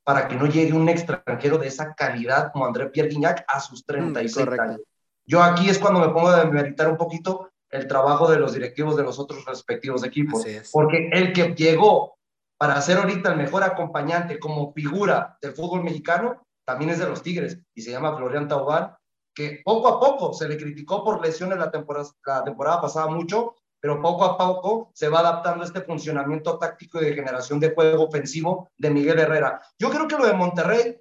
para 0.05 0.29
que 0.29 0.37
no 0.37 0.47
llegue 0.47 0.73
un 0.73 0.89
extranjero 0.89 1.59
de 1.59 1.69
esa 1.69 1.95
calidad 1.95 2.53
como 2.53 2.67
André 2.67 2.87
Pierre 2.89 3.11
Guignac 3.11 3.45
a 3.47 3.61
sus 3.61 3.85
36 3.85 4.45
correcto. 4.45 4.63
años? 4.63 4.81
Yo 5.25 5.43
aquí 5.43 5.69
es 5.69 5.79
cuando 5.79 6.01
me 6.01 6.09
pongo 6.09 6.29
a 6.29 6.45
demeritar 6.45 6.89
un 6.89 6.97
poquito 6.97 7.51
el 7.71 7.87
trabajo 7.87 8.31
de 8.31 8.39
los 8.39 8.53
directivos 8.53 8.97
de 8.97 9.05
los 9.05 9.19
otros 9.19 9.45
respectivos 9.45 10.05
equipos. 10.05 10.45
Porque 10.73 11.09
el 11.13 11.33
que 11.33 11.55
llegó 11.55 12.19
para 12.59 12.81
ser 12.83 12.99
ahorita 12.99 13.31
el 13.31 13.39
mejor 13.39 13.63
acompañante 13.63 14.39
como 14.39 14.73
figura 14.73 15.39
del 15.41 15.53
fútbol 15.53 15.85
mexicano 15.85 16.47
también 16.65 16.91
es 16.91 16.99
de 16.99 17.07
los 17.07 17.23
Tigres 17.23 17.59
y 17.75 17.83
se 17.83 17.91
llama 17.91 18.17
Florian 18.17 18.49
Taubán, 18.49 18.95
que 19.35 19.61
poco 19.65 19.89
a 19.89 20.01
poco 20.01 20.35
se 20.35 20.49
le 20.49 20.57
criticó 20.57 21.03
por 21.03 21.25
lesiones 21.25 21.59
la 21.59 21.71
temporada, 21.71 22.09
la 22.27 22.45
temporada 22.45 22.81
pasada 22.81 23.07
mucho, 23.07 23.55
pero 23.81 24.01
poco 24.01 24.25
a 24.25 24.37
poco 24.37 24.91
se 24.95 25.09
va 25.09 25.21
adaptando 25.21 25.65
este 25.65 25.81
funcionamiento 25.81 26.59
táctico 26.59 27.01
y 27.01 27.07
de 27.07 27.15
generación 27.15 27.59
de 27.59 27.75
juego 27.75 28.05
ofensivo 28.05 28.71
de 28.77 28.91
Miguel 28.91 29.19
Herrera. 29.19 29.61
Yo 29.79 29.91
creo 29.91 30.07
que 30.07 30.17
lo 30.17 30.27
de 30.27 30.35
Monterrey 30.35 31.01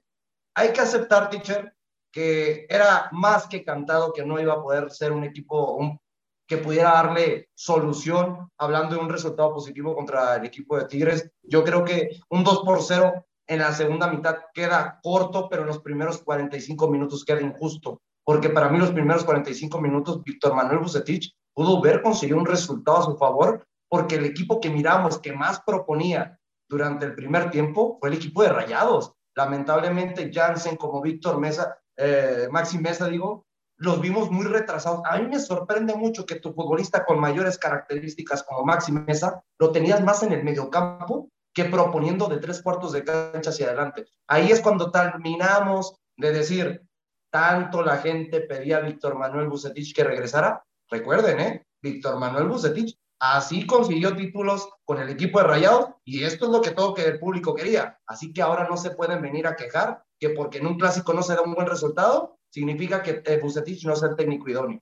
hay 0.55 0.73
que 0.73 0.81
aceptar, 0.81 1.29
teacher, 1.29 1.73
que 2.11 2.65
era 2.69 3.09
más 3.11 3.47
que 3.47 3.63
cantado 3.63 4.13
que 4.13 4.25
no 4.25 4.39
iba 4.39 4.53
a 4.53 4.61
poder 4.61 4.89
ser 4.91 5.11
un 5.11 5.23
equipo 5.23 5.99
que 6.47 6.57
pudiera 6.57 6.93
darle 6.93 7.49
solución, 7.53 8.49
hablando 8.57 8.95
de 8.95 9.01
un 9.01 9.09
resultado 9.09 9.53
positivo 9.53 9.95
contra 9.95 10.37
el 10.37 10.45
equipo 10.45 10.77
de 10.77 10.85
Tigres. 10.85 11.29
Yo 11.43 11.63
creo 11.63 11.85
que 11.85 12.09
un 12.29 12.43
2 12.43 12.63
por 12.63 12.81
0 12.81 13.25
en 13.47 13.59
la 13.59 13.71
segunda 13.73 14.07
mitad 14.07 14.37
queda 14.53 14.99
corto, 15.03 15.47
pero 15.47 15.61
en 15.61 15.67
los 15.67 15.79
primeros 15.79 16.23
45 16.23 16.89
minutos 16.89 17.23
queda 17.23 17.41
injusto, 17.41 18.01
porque 18.23 18.49
para 18.49 18.69
mí 18.69 18.79
los 18.79 18.91
primeros 18.91 19.23
45 19.23 19.79
minutos 19.79 20.23
Víctor 20.23 20.55
Manuel 20.55 20.79
Bucetich 20.79 21.35
pudo 21.59 21.81
ver 21.81 22.01
conseguir 22.01 22.35
un 22.35 22.45
resultado 22.45 22.99
a 22.99 23.03
su 23.03 23.17
favor 23.17 23.67
porque 23.89 24.15
el 24.15 24.23
equipo 24.23 24.61
que 24.61 24.69
miramos 24.69 25.19
que 25.19 25.33
más 25.33 25.59
proponía 25.65 26.39
durante 26.69 27.05
el 27.05 27.15
primer 27.15 27.51
tiempo 27.51 27.97
fue 27.99 28.07
el 28.07 28.15
equipo 28.15 28.43
de 28.43 28.47
Rayados. 28.47 29.11
Lamentablemente, 29.35 30.31
Jansen 30.33 30.77
como 30.77 31.01
Víctor 31.01 31.37
Mesa, 31.37 31.77
eh, 31.97 32.47
Maxi 32.49 32.77
Mesa, 32.77 33.09
digo, 33.09 33.45
los 33.75 33.99
vimos 33.99 34.31
muy 34.31 34.45
retrasados. 34.45 35.01
A 35.03 35.17
mí 35.17 35.27
me 35.27 35.37
sorprende 35.37 35.93
mucho 35.95 36.25
que 36.25 36.35
tu 36.35 36.53
futbolista 36.53 37.03
con 37.03 37.19
mayores 37.19 37.57
características 37.57 38.43
como 38.43 38.63
Maxi 38.63 38.93
Mesa 38.93 39.43
lo 39.59 39.73
tenías 39.73 40.01
más 40.01 40.23
en 40.23 40.31
el 40.31 40.45
mediocampo 40.45 41.27
que 41.53 41.65
proponiendo 41.65 42.29
de 42.29 42.37
tres 42.37 42.61
cuartos 42.61 42.93
de 42.93 43.03
cancha 43.03 43.49
hacia 43.49 43.67
adelante. 43.67 44.05
Ahí 44.29 44.49
es 44.49 44.61
cuando 44.61 44.91
terminamos 44.91 45.93
de 46.15 46.31
decir, 46.31 46.87
tanto 47.29 47.81
la 47.83 47.97
gente 47.97 48.39
pedía 48.39 48.77
a 48.77 48.81
Víctor 48.81 49.17
Manuel 49.17 49.49
Bucetich 49.49 49.93
que 49.93 50.05
regresara. 50.05 50.63
Recuerden, 50.89 51.39
¿eh? 51.39 51.65
Víctor 51.81 52.19
Manuel 52.19 52.47
Bucetich 52.47 52.97
así 53.19 53.65
consiguió 53.65 54.15
títulos 54.15 54.69
con 54.85 54.99
el 54.99 55.09
equipo 55.09 55.39
de 55.39 55.47
Rayados 55.47 55.89
y 56.05 56.23
esto 56.23 56.45
es 56.45 56.51
lo 56.51 56.61
que 56.61 56.71
todo 56.71 56.93
que 56.93 57.05
el 57.05 57.19
público 57.19 57.53
quería. 57.53 57.99
Así 58.05 58.33
que 58.33 58.41
ahora 58.41 58.67
no 58.67 58.77
se 58.77 58.91
pueden 58.91 59.21
venir 59.21 59.45
a 59.45 59.55
quejar 59.55 60.03
que 60.19 60.29
porque 60.29 60.57
en 60.57 60.67
un 60.67 60.77
clásico 60.77 61.13
no 61.13 61.21
se 61.21 61.35
da 61.35 61.41
un 61.41 61.53
buen 61.53 61.67
resultado, 61.67 62.39
significa 62.49 63.03
que 63.03 63.21
eh, 63.25 63.39
Bucetich 63.41 63.85
no 63.85 63.93
es 63.93 64.03
el 64.03 64.15
técnico 64.15 64.49
idóneo. 64.49 64.81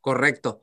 Correcto. 0.00 0.60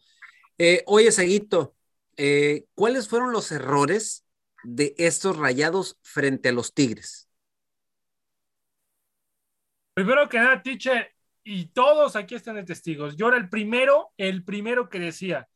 Eh, 0.58 0.84
oye, 0.88 1.12
Seguito, 1.12 1.76
eh, 2.16 2.66
¿cuáles 2.76 3.10
fueron 3.10 3.32
los 3.32 3.52
errores 3.52 4.26
de 4.64 4.96
estos 4.98 5.38
rayados 5.38 5.98
frente 6.02 6.50
a 6.50 6.54
los 6.54 6.74
Tigres? 6.74 7.30
Primero 9.94 10.28
que 10.28 10.38
nada, 10.38 10.62
Tiche, 10.62 11.15
y 11.46 11.68
todos 11.68 12.16
aquí 12.16 12.36
están 12.36 12.56
de 12.56 12.64
testigos. 12.64 13.16
Yo 13.16 13.28
era 13.28 13.38
el 13.38 13.50
primero, 13.50 14.12
el 14.18 14.44
primero 14.44 14.90
que 14.90 15.00
decía, 15.00 15.48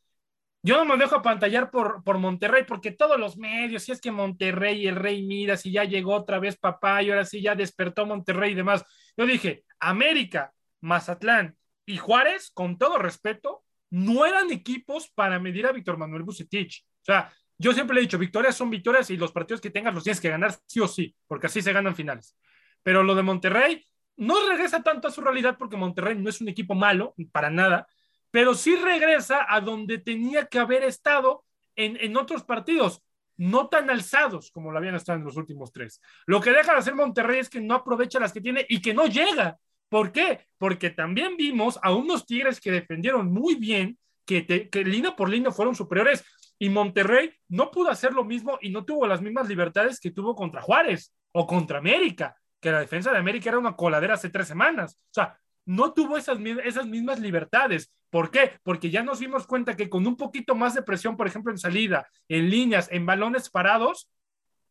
yo 0.62 0.76
no 0.76 0.84
me 0.84 0.96
dejo 0.96 1.16
apantallar 1.16 1.70
por, 1.70 2.04
por 2.04 2.18
Monterrey, 2.18 2.64
porque 2.66 2.92
todos 2.92 3.18
los 3.18 3.36
medios, 3.36 3.82
si 3.82 3.92
es 3.92 4.00
que 4.00 4.12
Monterrey, 4.12 4.86
el 4.86 4.94
Rey 4.94 5.26
mira, 5.26 5.56
si 5.56 5.72
ya 5.72 5.84
llegó 5.84 6.14
otra 6.14 6.38
vez 6.38 6.56
papá 6.56 7.02
y 7.02 7.10
ahora 7.10 7.24
sí 7.24 7.42
ya 7.42 7.56
despertó 7.56 8.06
Monterrey 8.06 8.52
y 8.52 8.54
demás. 8.54 8.84
Yo 9.16 9.26
dije, 9.26 9.64
América, 9.80 10.52
Mazatlán 10.80 11.56
y 11.84 11.96
Juárez, 11.96 12.52
con 12.54 12.78
todo 12.78 12.98
respeto, 12.98 13.64
no 13.90 14.24
eran 14.24 14.52
equipos 14.52 15.10
para 15.10 15.40
medir 15.40 15.66
a 15.66 15.72
Víctor 15.72 15.96
Manuel 15.98 16.22
Bucetich. 16.22 16.84
O 17.02 17.04
sea, 17.04 17.32
yo 17.58 17.72
siempre 17.72 17.94
le 17.94 18.02
he 18.02 18.04
dicho, 18.04 18.18
victorias 18.18 18.54
son 18.54 18.70
victorias 18.70 19.10
y 19.10 19.16
los 19.16 19.32
partidos 19.32 19.60
que 19.60 19.70
tengas 19.70 19.92
los 19.92 20.04
tienes 20.04 20.20
que 20.20 20.30
ganar 20.30 20.54
sí 20.66 20.78
o 20.78 20.86
sí, 20.86 21.16
porque 21.26 21.48
así 21.48 21.62
se 21.62 21.72
ganan 21.72 21.96
finales. 21.96 22.36
Pero 22.84 23.02
lo 23.02 23.16
de 23.16 23.22
Monterrey 23.24 23.84
no 24.20 24.46
regresa 24.48 24.82
tanto 24.82 25.08
a 25.08 25.10
su 25.10 25.22
realidad 25.22 25.56
porque 25.58 25.78
Monterrey 25.78 26.16
no 26.16 26.28
es 26.28 26.40
un 26.42 26.48
equipo 26.48 26.74
malo, 26.74 27.14
para 27.32 27.48
nada, 27.48 27.88
pero 28.30 28.54
sí 28.54 28.76
regresa 28.76 29.46
a 29.48 29.60
donde 29.60 29.96
tenía 29.96 30.44
que 30.44 30.58
haber 30.58 30.84
estado 30.84 31.44
en, 31.74 31.96
en 31.96 32.16
otros 32.18 32.44
partidos, 32.44 33.02
no 33.38 33.68
tan 33.68 33.88
alzados 33.88 34.50
como 34.50 34.70
lo 34.70 34.78
habían 34.78 34.94
estado 34.94 35.18
en 35.18 35.24
los 35.24 35.36
últimos 35.36 35.72
tres. 35.72 36.02
Lo 36.26 36.40
que 36.42 36.50
deja 36.50 36.72
de 36.72 36.78
hacer 36.78 36.94
Monterrey 36.94 37.40
es 37.40 37.48
que 37.48 37.62
no 37.62 37.74
aprovecha 37.74 38.20
las 38.20 38.32
que 38.32 38.42
tiene 38.42 38.66
y 38.68 38.82
que 38.82 38.92
no 38.92 39.06
llega. 39.06 39.58
¿Por 39.88 40.12
qué? 40.12 40.46
Porque 40.58 40.90
también 40.90 41.38
vimos 41.38 41.78
a 41.82 41.92
unos 41.94 42.26
Tigres 42.26 42.60
que 42.60 42.70
defendieron 42.70 43.32
muy 43.32 43.54
bien, 43.54 43.98
que, 44.26 44.42
te, 44.42 44.68
que 44.68 44.84
línea 44.84 45.16
por 45.16 45.30
línea 45.30 45.50
fueron 45.50 45.74
superiores, 45.74 46.22
y 46.58 46.68
Monterrey 46.68 47.32
no 47.48 47.70
pudo 47.70 47.88
hacer 47.88 48.12
lo 48.12 48.22
mismo 48.22 48.58
y 48.60 48.68
no 48.68 48.84
tuvo 48.84 49.06
las 49.06 49.22
mismas 49.22 49.48
libertades 49.48 49.98
que 49.98 50.10
tuvo 50.10 50.34
contra 50.34 50.60
Juárez 50.60 51.14
o 51.32 51.46
contra 51.46 51.78
América, 51.78 52.36
que 52.60 52.70
la 52.70 52.80
defensa 52.80 53.10
de 53.10 53.18
América 53.18 53.50
era 53.50 53.58
una 53.58 53.76
coladera 53.76 54.14
hace 54.14 54.30
tres 54.30 54.48
semanas. 54.48 54.96
O 55.10 55.14
sea, 55.14 55.38
no 55.64 55.92
tuvo 55.92 56.16
esas, 56.16 56.38
esas 56.64 56.86
mismas 56.86 57.20
libertades. 57.20 57.92
¿Por 58.10 58.30
qué? 58.30 58.58
Porque 58.62 58.90
ya 58.90 59.02
nos 59.02 59.20
dimos 59.20 59.46
cuenta 59.46 59.76
que 59.76 59.88
con 59.88 60.06
un 60.06 60.16
poquito 60.16 60.54
más 60.54 60.74
de 60.74 60.82
presión, 60.82 61.16
por 61.16 61.26
ejemplo, 61.26 61.52
en 61.52 61.58
salida, 61.58 62.08
en 62.28 62.50
líneas, 62.50 62.88
en 62.90 63.06
balones 63.06 63.50
parados, 63.50 64.10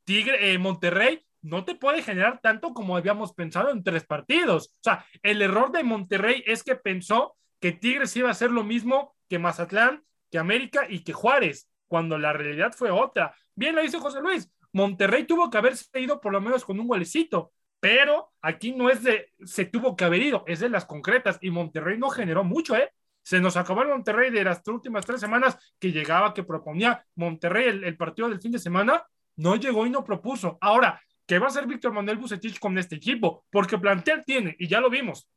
Tigre, 0.03 0.53
eh, 0.53 0.57
Monterrey 0.57 1.23
no 1.41 1.63
te 1.63 1.75
puede 1.75 2.01
generar 2.01 2.39
tanto 2.41 2.73
como 2.73 2.97
habíamos 2.97 3.33
pensado 3.33 3.69
en 3.69 3.83
tres 3.83 4.05
partidos. 4.05 4.73
O 4.75 4.83
sea, 4.83 5.05
el 5.23 5.41
error 5.41 5.71
de 5.71 5.83
Monterrey 5.83 6.43
es 6.45 6.63
que 6.63 6.75
pensó 6.75 7.37
que 7.59 7.71
Tigres 7.71 8.15
iba 8.17 8.27
a 8.27 8.31
hacer 8.31 8.51
lo 8.51 8.63
mismo 8.63 9.15
que 9.29 9.39
Mazatlán, 9.39 10.03
que 10.29 10.37
América 10.37 10.85
y 10.89 11.03
que 11.03 11.13
Juárez, 11.13 11.69
cuando 11.87 12.17
la 12.17 12.33
realidad 12.33 12.73
fue 12.75 12.91
otra. 12.91 13.33
Bien 13.55 13.75
lo 13.75 13.81
dice 13.81 13.99
José 13.99 14.19
Luis, 14.21 14.51
Monterrey 14.73 15.25
tuvo 15.25 15.49
que 15.49 15.57
haberse 15.57 15.99
ido 15.99 16.19
por 16.19 16.31
lo 16.31 16.41
menos 16.41 16.65
con 16.65 16.79
un 16.79 16.87
golecito, 16.87 17.51
pero 17.79 18.31
aquí 18.41 18.73
no 18.73 18.89
es 18.89 19.03
de 19.03 19.31
se 19.43 19.65
tuvo 19.65 19.95
que 19.95 20.05
haber 20.05 20.21
ido, 20.21 20.43
es 20.47 20.59
de 20.59 20.69
las 20.69 20.85
concretas 20.85 21.37
y 21.41 21.51
Monterrey 21.51 21.97
no 21.97 22.09
generó 22.09 22.43
mucho, 22.43 22.75
¿eh? 22.75 22.91
Se 23.23 23.39
nos 23.39 23.57
acabó 23.57 23.83
el 23.83 23.89
Monterrey 23.89 24.31
de 24.31 24.43
las 24.43 24.67
últimas 24.67 25.05
tres 25.05 25.19
semanas 25.19 25.57
que 25.79 25.91
llegaba, 25.91 26.33
que 26.33 26.43
proponía 26.43 27.05
Monterrey 27.15 27.67
el, 27.67 27.97
partido 27.97 28.29
del 28.29 28.41
fin 28.41 28.51
de 28.51 28.59
semana, 28.59 29.05
no 29.35 29.55
llegó 29.55 29.85
y 29.85 29.89
no 29.89 30.03
propuso. 30.03 30.57
Ahora, 30.61 31.01
¿qué 31.25 31.37
va 31.37 31.45
a 31.45 31.49
hacer 31.49 31.67
Víctor 31.67 31.91
Manuel 31.93 32.17
Bucetich 32.17 32.59
con 32.59 32.77
este 32.77 32.95
equipo? 32.95 33.45
Porque 33.51 33.77
plantel 33.77 34.23
tiene, 34.25 34.55
y 34.57 34.67
ya 34.67 34.79
lo 34.79 34.89
vimos, 34.89 35.29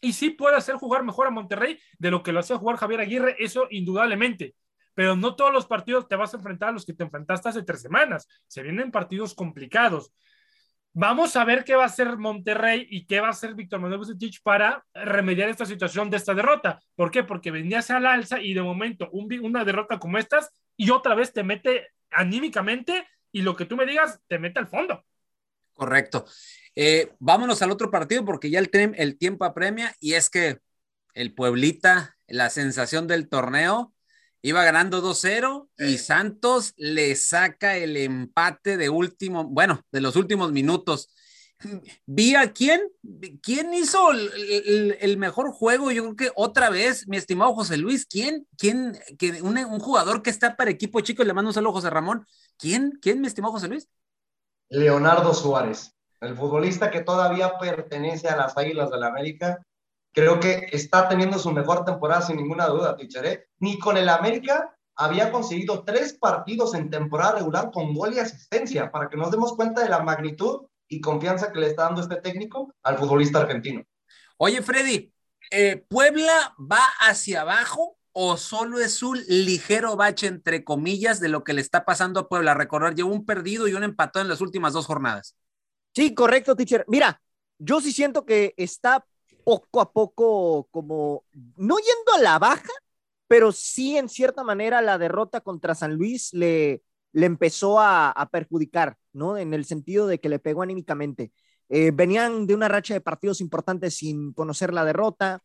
y 0.00 0.12
sí 0.12 0.30
puede 0.30 0.56
hacer 0.56 0.76
jugar 0.76 1.04
mejor 1.04 1.26
a 1.26 1.30
Monterrey 1.30 1.78
de 1.98 2.10
lo 2.10 2.22
que 2.22 2.32
lo 2.32 2.40
hacía 2.40 2.56
jugar 2.56 2.76
Javier 2.76 3.00
Aguirre, 3.00 3.36
eso 3.38 3.66
indudablemente. 3.70 4.54
Pero 4.94 5.16
no 5.16 5.34
todos 5.34 5.52
los 5.52 5.66
partidos 5.66 6.08
te 6.08 6.16
vas 6.16 6.34
a 6.34 6.36
enfrentar 6.36 6.70
a 6.70 6.72
los 6.72 6.84
que 6.84 6.92
te 6.92 7.04
enfrentaste 7.04 7.48
hace 7.48 7.62
tres 7.62 7.80
semanas. 7.80 8.28
Se 8.46 8.62
vienen 8.62 8.90
partidos 8.90 9.34
complicados. 9.34 10.12
Vamos 10.92 11.36
a 11.36 11.44
ver 11.44 11.64
qué 11.64 11.76
va 11.76 11.84
a 11.84 11.86
hacer 11.86 12.16
Monterrey 12.16 12.86
y 12.90 13.06
qué 13.06 13.20
va 13.20 13.28
a 13.28 13.30
hacer 13.30 13.54
Víctor 13.54 13.80
Manuel 13.80 13.98
Bucetich 14.00 14.42
para 14.42 14.84
remediar 14.92 15.48
esta 15.48 15.64
situación 15.64 16.10
de 16.10 16.16
esta 16.16 16.34
derrota. 16.34 16.80
¿Por 16.96 17.12
qué? 17.12 17.22
Porque 17.22 17.52
venías 17.52 17.90
al 17.90 18.06
alza 18.06 18.40
y 18.40 18.54
de 18.54 18.62
momento 18.62 19.08
un, 19.12 19.32
una 19.40 19.64
derrota 19.64 20.00
como 20.00 20.18
estas 20.18 20.50
y 20.76 20.90
otra 20.90 21.14
vez 21.14 21.32
te 21.32 21.44
mete 21.44 21.88
anímicamente 22.10 23.06
y 23.30 23.42
lo 23.42 23.54
que 23.54 23.66
tú 23.66 23.76
me 23.76 23.86
digas 23.86 24.18
te 24.26 24.40
mete 24.40 24.58
al 24.58 24.66
fondo. 24.66 25.04
Correcto. 25.74 26.24
Eh, 26.74 27.12
vámonos 27.20 27.62
al 27.62 27.70
otro 27.70 27.90
partido 27.90 28.24
porque 28.24 28.50
ya 28.50 28.58
el, 28.58 28.70
el 28.72 29.16
tiempo 29.16 29.44
apremia 29.44 29.94
y 30.00 30.14
es 30.14 30.28
que 30.28 30.58
el 31.14 31.34
Pueblita, 31.34 32.16
la 32.26 32.50
sensación 32.50 33.06
del 33.06 33.28
torneo, 33.28 33.94
iba 34.42 34.64
ganando 34.64 35.02
2-0 35.02 35.68
y 35.78 35.98
Santos 35.98 36.72
le 36.76 37.14
saca 37.16 37.76
el 37.76 37.96
empate 37.96 38.76
de 38.76 38.88
último, 38.88 39.44
bueno, 39.44 39.80
de 39.92 40.00
los 40.00 40.16
últimos 40.16 40.52
minutos. 40.52 41.10
Vi 42.06 42.34
a 42.34 42.52
quién, 42.52 42.80
quién 43.42 43.74
hizo 43.74 44.12
el, 44.12 44.30
el, 44.34 44.98
el, 45.00 45.16
mejor 45.18 45.52
juego. 45.52 45.90
Yo 45.90 46.02
creo 46.02 46.16
que 46.16 46.32
otra 46.34 46.70
vez, 46.70 47.06
mi 47.06 47.16
estimado 47.16 47.54
José 47.54 47.76
Luis, 47.76 48.06
¿quién, 48.06 48.46
quién, 48.56 48.98
que 49.18 49.42
un, 49.42 49.58
un, 49.58 49.78
jugador 49.78 50.22
que 50.22 50.30
está 50.30 50.56
para 50.56 50.70
equipo 50.70 51.00
chico, 51.00 51.22
le 51.22 51.34
mando 51.34 51.50
un 51.50 51.54
saludo 51.54 51.70
a 51.70 51.74
José 51.74 51.90
Ramón. 51.90 52.26
¿Quién, 52.56 52.98
quién, 53.02 53.20
mi 53.20 53.26
estimado 53.26 53.52
José 53.52 53.68
Luis? 53.68 53.88
Leonardo 54.70 55.34
Suárez, 55.34 55.94
el 56.20 56.36
futbolista 56.36 56.90
que 56.90 57.02
todavía 57.02 57.58
pertenece 57.58 58.28
a 58.28 58.36
las 58.36 58.56
Águilas 58.56 58.90
del 58.90 59.00
la 59.00 59.08
América 59.08 59.58
creo 60.12 60.40
que 60.40 60.68
está 60.72 61.08
teniendo 61.08 61.38
su 61.38 61.50
mejor 61.52 61.84
temporada 61.84 62.22
sin 62.22 62.36
ninguna 62.36 62.66
duda, 62.66 62.96
Ticharé. 62.96 63.48
Ni 63.58 63.78
con 63.78 63.96
el 63.96 64.08
América 64.08 64.74
había 64.96 65.32
conseguido 65.32 65.84
tres 65.84 66.12
partidos 66.14 66.74
en 66.74 66.90
temporada 66.90 67.36
regular 67.36 67.70
con 67.70 67.94
gol 67.94 68.14
y 68.14 68.18
asistencia, 68.18 68.90
para 68.90 69.08
que 69.08 69.16
nos 69.16 69.30
demos 69.30 69.54
cuenta 69.54 69.82
de 69.82 69.88
la 69.88 70.00
magnitud 70.00 70.66
y 70.88 71.00
confianza 71.00 71.52
que 71.52 71.60
le 71.60 71.68
está 71.68 71.84
dando 71.84 72.02
este 72.02 72.16
técnico 72.16 72.74
al 72.82 72.98
futbolista 72.98 73.40
argentino. 73.40 73.82
Oye, 74.36 74.60
Freddy, 74.62 75.12
eh, 75.50 75.84
¿Puebla 75.88 76.54
va 76.60 76.82
hacia 77.00 77.42
abajo 77.42 77.96
o 78.12 78.36
solo 78.36 78.80
es 78.80 79.02
un 79.02 79.18
ligero 79.28 79.96
bache, 79.96 80.26
entre 80.26 80.64
comillas, 80.64 81.20
de 81.20 81.28
lo 81.28 81.44
que 81.44 81.52
le 81.52 81.60
está 81.60 81.84
pasando 81.84 82.20
a 82.20 82.28
Puebla? 82.28 82.54
Recordar, 82.54 82.94
llevó 82.94 83.12
un 83.12 83.24
perdido 83.24 83.68
y 83.68 83.74
un 83.74 83.84
empatado 83.84 84.22
en 84.22 84.28
las 84.28 84.40
últimas 84.40 84.72
dos 84.72 84.86
jornadas. 84.86 85.36
Sí, 85.94 86.14
correcto, 86.14 86.56
teacher. 86.56 86.84
Mira, 86.88 87.20
yo 87.58 87.80
sí 87.80 87.92
siento 87.92 88.24
que 88.24 88.54
está 88.56 89.04
poco 89.44 89.80
a 89.80 89.92
poco 89.92 90.68
como, 90.70 91.24
no 91.56 91.76
yendo 91.78 92.12
a 92.16 92.22
la 92.22 92.38
baja, 92.38 92.72
pero 93.28 93.52
sí 93.52 93.96
en 93.96 94.08
cierta 94.08 94.42
manera 94.42 94.82
la 94.82 94.98
derrota 94.98 95.40
contra 95.40 95.74
San 95.74 95.94
Luis 95.94 96.32
le, 96.32 96.82
le 97.12 97.26
empezó 97.26 97.80
a, 97.80 98.28
perjudicar, 98.32 98.96
¿no? 99.12 99.36
En 99.36 99.54
el 99.54 99.64
sentido 99.64 100.06
de 100.06 100.20
que 100.20 100.28
le 100.28 100.38
pegó 100.38 100.62
anímicamente. 100.62 101.32
Eh, 101.68 101.92
venían 101.92 102.46
de 102.46 102.54
una 102.54 102.68
racha 102.68 102.94
de 102.94 103.00
partidos 103.00 103.40
importantes 103.40 103.94
sin 103.94 104.32
conocer 104.32 104.72
la 104.72 104.84
derrota. 104.84 105.42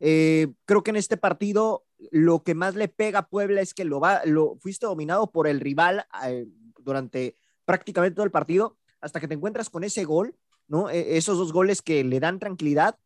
Eh, 0.00 0.48
creo 0.64 0.82
que 0.82 0.90
en 0.90 0.96
este 0.96 1.16
partido 1.16 1.84
lo 2.10 2.42
que 2.42 2.54
más 2.54 2.74
le 2.74 2.88
pega 2.88 3.20
a 3.20 3.28
Puebla 3.28 3.60
es 3.60 3.72
que 3.74 3.84
lo, 3.84 4.00
va, 4.00 4.22
lo 4.24 4.56
fuiste 4.60 4.86
dominado 4.86 5.30
por 5.30 5.46
el 5.46 5.60
rival 5.60 6.06
eh, 6.24 6.46
durante 6.78 7.36
prácticamente 7.64 8.14
todo 8.14 8.24
el 8.24 8.30
partido 8.30 8.76
hasta 9.00 9.20
que 9.20 9.28
te 9.28 9.34
encuentras 9.34 9.70
con 9.70 9.84
ese 9.84 10.04
gol, 10.04 10.36
¿no? 10.68 10.90
E 10.90 11.16
esos 11.16 11.38
dos 11.38 11.52
goles 11.52 11.82
que 11.82 12.04
le 12.04 12.20
dan 12.20 12.38
tranquilidad 12.38 12.98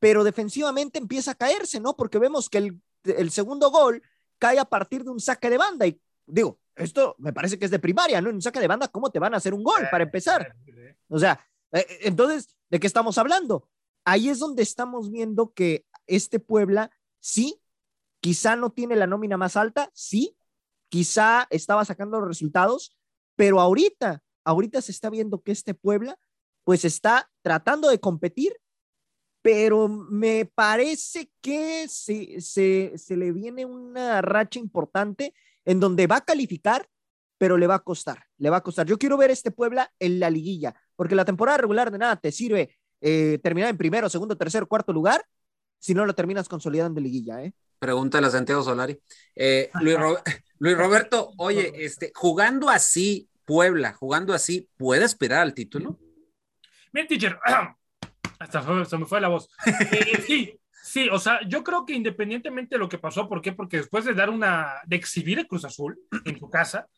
pero 0.00 0.24
defensivamente 0.24 0.98
empieza 0.98 1.32
a 1.32 1.36
caerse, 1.36 1.78
¿no? 1.78 1.94
Porque 1.94 2.18
vemos 2.18 2.48
que 2.48 2.58
el, 2.58 2.82
el, 3.04 3.30
segundo 3.30 3.70
gol 3.70 4.02
cae 4.38 4.58
a 4.58 4.64
partir 4.64 5.04
de 5.04 5.10
un 5.10 5.20
saque 5.20 5.50
de 5.50 5.58
banda 5.58 5.86
y 5.86 6.00
digo, 6.26 6.58
esto 6.74 7.14
me 7.18 7.32
parece 7.32 7.58
que 7.58 7.66
es 7.66 7.70
de 7.70 7.78
primaria, 7.78 8.20
¿no? 8.20 8.30
En 8.30 8.36
un 8.36 8.42
saque 8.42 8.60
de 8.60 8.66
banda, 8.66 8.88
¿cómo 8.88 9.10
te 9.10 9.18
van 9.18 9.34
a 9.34 9.36
hacer 9.36 9.54
un 9.54 9.62
gol 9.62 9.86
para 9.90 10.04
empezar? 10.04 10.56
O 11.08 11.18
sea, 11.18 11.46
eh, 11.72 11.86
entonces, 12.02 12.56
¿de 12.70 12.80
qué 12.80 12.86
estamos 12.86 13.18
hablando? 13.18 13.68
Ahí 14.04 14.30
es 14.30 14.38
donde 14.38 14.62
estamos 14.62 15.10
viendo 15.10 15.52
que 15.52 15.84
este 16.06 16.40
Puebla, 16.40 16.90
sí, 17.20 17.60
quizá 18.20 18.56
no 18.56 18.70
tiene 18.70 18.96
la 18.96 19.06
nómina 19.06 19.36
más 19.36 19.56
alta, 19.56 19.90
sí, 19.92 20.36
quizá 20.88 21.46
estaba 21.50 21.84
sacando 21.84 22.18
los 22.18 22.28
resultados, 22.28 22.96
pero 23.36 23.60
ahorita, 23.60 24.22
ahorita 24.44 24.80
se 24.80 24.92
está 24.92 25.10
viendo 25.10 25.42
que 25.42 25.52
este 25.52 25.74
Puebla 25.74 26.18
pues 26.64 26.84
está 26.84 27.30
tratando 27.42 27.88
de 27.88 28.00
competir, 28.00 28.56
pero 29.42 29.88
me 29.88 30.44
parece 30.44 31.30
que 31.40 31.86
se, 31.88 32.40
se, 32.40 32.92
se 32.96 33.16
le 33.16 33.32
viene 33.32 33.64
una 33.64 34.20
racha 34.22 34.58
importante 34.58 35.34
en 35.64 35.80
donde 35.80 36.06
va 36.06 36.16
a 36.16 36.24
calificar, 36.24 36.88
pero 37.38 37.56
le 37.56 37.66
va 37.66 37.76
a 37.76 37.78
costar, 37.84 38.24
le 38.38 38.50
va 38.50 38.58
a 38.58 38.62
costar. 38.62 38.86
Yo 38.86 38.98
quiero 38.98 39.16
ver 39.16 39.30
este 39.30 39.50
Puebla 39.50 39.90
en 39.98 40.20
la 40.20 40.28
liguilla, 40.30 40.74
porque 40.96 41.14
la 41.14 41.24
temporada 41.24 41.58
regular 41.58 41.90
de 41.90 41.98
nada 41.98 42.16
te 42.16 42.32
sirve 42.32 42.76
eh, 43.00 43.38
terminar 43.42 43.70
en 43.70 43.78
primero, 43.78 44.10
segundo, 44.10 44.36
tercer, 44.36 44.66
cuarto 44.66 44.92
lugar, 44.92 45.24
si 45.78 45.94
no 45.94 46.04
lo 46.04 46.14
terminas 46.14 46.48
consolidando 46.48 46.98
en 47.00 47.04
liguilla, 47.04 47.42
¿eh? 47.42 47.54
Pregúntale 47.78 48.26
a 48.26 48.30
Santiago 48.30 48.62
Solari. 48.62 49.00
Eh, 49.34 49.70
Luis, 49.80 49.96
Ro- 49.96 50.22
Luis 50.58 50.76
Roberto, 50.76 51.32
oye, 51.38 51.72
este, 51.82 52.12
jugando 52.14 52.68
así, 52.68 53.30
Puebla, 53.46 53.94
jugando 53.94 54.34
así, 54.34 54.68
¿puede 54.76 55.04
aspirar 55.04 55.40
al 55.40 55.54
título? 55.54 55.98
Bien, 56.92 57.06
teacher. 57.06 57.38
Hasta 58.40 58.62
fue- 58.62 58.84
se 58.84 58.98
me 58.98 59.06
fue 59.06 59.20
la 59.20 59.28
voz. 59.28 59.48
Eh, 59.92 60.22
sí, 60.26 60.58
sí, 60.82 61.08
o 61.10 61.18
sea, 61.18 61.40
yo 61.46 61.62
creo 61.62 61.84
que 61.86 61.92
independientemente 61.92 62.74
de 62.74 62.78
lo 62.80 62.88
que 62.88 62.98
pasó, 62.98 63.28
¿por 63.28 63.40
qué? 63.40 63.52
Porque 63.52 63.76
después 63.76 64.04
de 64.04 64.14
dar 64.14 64.30
una, 64.30 64.80
de 64.86 64.96
exhibir 64.96 65.38
el 65.38 65.46
Cruz 65.46 65.64
Azul 65.64 65.98
en 66.24 66.38
tu 66.38 66.50
casa, 66.50 66.88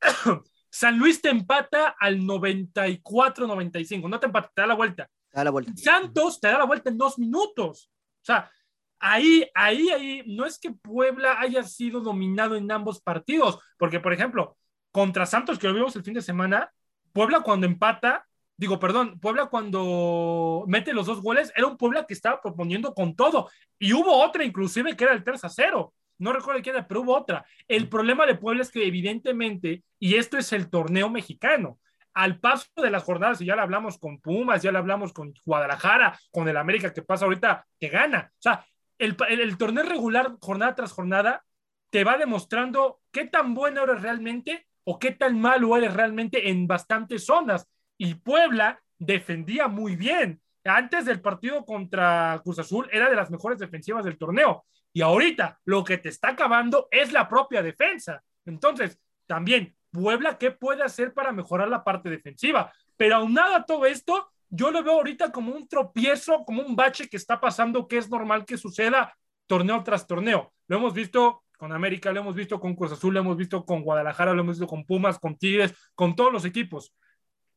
San 0.70 0.98
Luis 0.98 1.22
te 1.22 1.30
empata 1.30 1.94
al 1.98 2.18
94-95, 2.20 4.08
no 4.08 4.20
te 4.20 4.26
empata, 4.26 4.50
te 4.54 4.60
da 4.60 4.66
la 4.66 4.74
vuelta. 4.74 5.08
Da 5.32 5.44
la 5.44 5.50
vuelta. 5.50 5.72
Santos 5.76 6.40
te 6.40 6.48
da 6.48 6.58
la 6.58 6.64
vuelta 6.64 6.90
en 6.90 6.98
dos 6.98 7.18
minutos. 7.18 7.90
O 8.20 8.24
sea, 8.24 8.50
ahí, 8.98 9.48
ahí, 9.54 9.88
ahí, 9.90 10.22
no 10.26 10.44
es 10.44 10.58
que 10.58 10.72
Puebla 10.72 11.38
haya 11.40 11.62
sido 11.62 12.00
dominado 12.00 12.56
en 12.56 12.70
ambos 12.70 13.00
partidos, 13.00 13.58
porque, 13.78 14.00
por 14.00 14.12
ejemplo, 14.12 14.56
contra 14.90 15.26
Santos, 15.26 15.58
que 15.58 15.68
lo 15.68 15.74
vimos 15.74 15.94
el 15.96 16.02
fin 16.04 16.14
de 16.14 16.22
semana, 16.22 16.72
Puebla 17.12 17.40
cuando 17.40 17.66
empata, 17.66 18.26
digo, 18.56 18.78
perdón, 18.78 19.18
Puebla 19.20 19.46
cuando 19.46 20.64
mete 20.66 20.92
los 20.92 21.06
dos 21.06 21.22
goles, 21.22 21.52
era 21.54 21.66
un 21.66 21.76
Puebla 21.76 22.06
que 22.06 22.14
estaba 22.14 22.40
proponiendo 22.40 22.94
con 22.94 23.14
todo. 23.14 23.50
Y 23.78 23.92
hubo 23.92 24.22
otra, 24.22 24.44
inclusive, 24.44 24.96
que 24.96 25.04
era 25.04 25.12
el 25.12 25.24
3 25.24 25.44
a 25.44 25.48
0. 25.48 25.92
No 26.18 26.32
recuerdo 26.32 26.62
quién 26.62 26.76
era, 26.76 26.88
pero 26.88 27.02
hubo 27.02 27.16
otra. 27.16 27.44
El 27.68 27.88
problema 27.88 28.26
de 28.26 28.36
Puebla 28.36 28.62
es 28.62 28.70
que, 28.70 28.86
evidentemente, 28.86 29.84
y 29.98 30.14
esto 30.14 30.38
es 30.38 30.52
el 30.52 30.70
torneo 30.70 31.10
mexicano, 31.10 31.78
al 32.14 32.40
paso 32.40 32.68
de 32.76 32.90
las 32.90 33.04
jornadas, 33.04 33.40
y 33.42 33.46
ya 33.46 33.56
lo 33.56 33.62
hablamos 33.62 33.98
con 33.98 34.18
Pumas, 34.20 34.62
ya 34.62 34.72
lo 34.72 34.78
hablamos 34.78 35.12
con 35.12 35.34
Guadalajara, 35.44 36.18
con 36.30 36.48
el 36.48 36.56
América 36.56 36.92
que 36.94 37.02
pasa 37.02 37.26
ahorita, 37.26 37.66
que 37.78 37.88
gana. 37.88 38.30
O 38.32 38.42
sea, 38.42 38.64
el, 38.98 39.16
el, 39.28 39.40
el 39.40 39.58
torneo 39.58 39.84
regular, 39.84 40.32
jornada 40.40 40.74
tras 40.74 40.92
jornada, 40.92 41.44
te 41.90 42.04
va 42.04 42.16
demostrando 42.16 43.00
qué 43.12 43.26
tan 43.26 43.54
bueno 43.54 43.82
eres 43.84 44.00
realmente 44.00 44.66
o 44.84 44.98
qué 44.98 45.10
tan 45.10 45.38
malo 45.38 45.76
eres 45.76 45.92
realmente 45.92 46.48
en 46.48 46.66
bastantes 46.66 47.26
zonas. 47.26 47.68
Y 47.98 48.14
Puebla 48.14 48.80
defendía 48.98 49.68
muy 49.68 49.96
bien. 49.96 50.40
Antes 50.64 51.04
del 51.04 51.20
partido 51.20 51.64
contra 51.64 52.40
Cruz 52.42 52.58
Azul 52.58 52.88
era 52.92 53.08
de 53.08 53.16
las 53.16 53.30
mejores 53.30 53.58
defensivas 53.58 54.04
del 54.04 54.18
torneo. 54.18 54.64
Y 54.92 55.02
ahorita 55.02 55.60
lo 55.64 55.84
que 55.84 55.98
te 55.98 56.08
está 56.08 56.30
acabando 56.30 56.88
es 56.90 57.12
la 57.12 57.28
propia 57.28 57.62
defensa. 57.62 58.22
Entonces, 58.44 58.98
también, 59.26 59.76
Puebla, 59.90 60.38
¿qué 60.38 60.50
puede 60.50 60.82
hacer 60.82 61.12
para 61.12 61.32
mejorar 61.32 61.68
la 61.68 61.84
parte 61.84 62.10
defensiva? 62.10 62.72
Pero 62.96 63.16
aunado 63.16 63.54
a 63.54 63.64
todo 63.64 63.86
esto, 63.86 64.30
yo 64.48 64.70
lo 64.70 64.82
veo 64.82 64.94
ahorita 64.94 65.32
como 65.32 65.52
un 65.52 65.68
tropiezo, 65.68 66.44
como 66.44 66.62
un 66.62 66.76
bache 66.76 67.08
que 67.08 67.16
está 67.16 67.40
pasando, 67.40 67.86
que 67.88 67.98
es 67.98 68.08
normal 68.08 68.44
que 68.44 68.56
suceda 68.56 69.16
torneo 69.46 69.82
tras 69.82 70.06
torneo. 70.06 70.52
Lo 70.68 70.78
hemos 70.78 70.94
visto 70.94 71.44
con 71.58 71.72
América, 71.72 72.12
lo 72.12 72.20
hemos 72.20 72.34
visto 72.34 72.60
con 72.60 72.74
Cruz 72.74 72.92
Azul, 72.92 73.14
lo 73.14 73.20
hemos 73.20 73.36
visto 73.36 73.64
con 73.64 73.82
Guadalajara, 73.82 74.34
lo 74.34 74.40
hemos 74.40 74.58
visto 74.58 74.66
con 74.66 74.84
Pumas, 74.84 75.18
con 75.18 75.36
Tigres, 75.36 75.74
con 75.94 76.14
todos 76.14 76.32
los 76.32 76.44
equipos. 76.44 76.94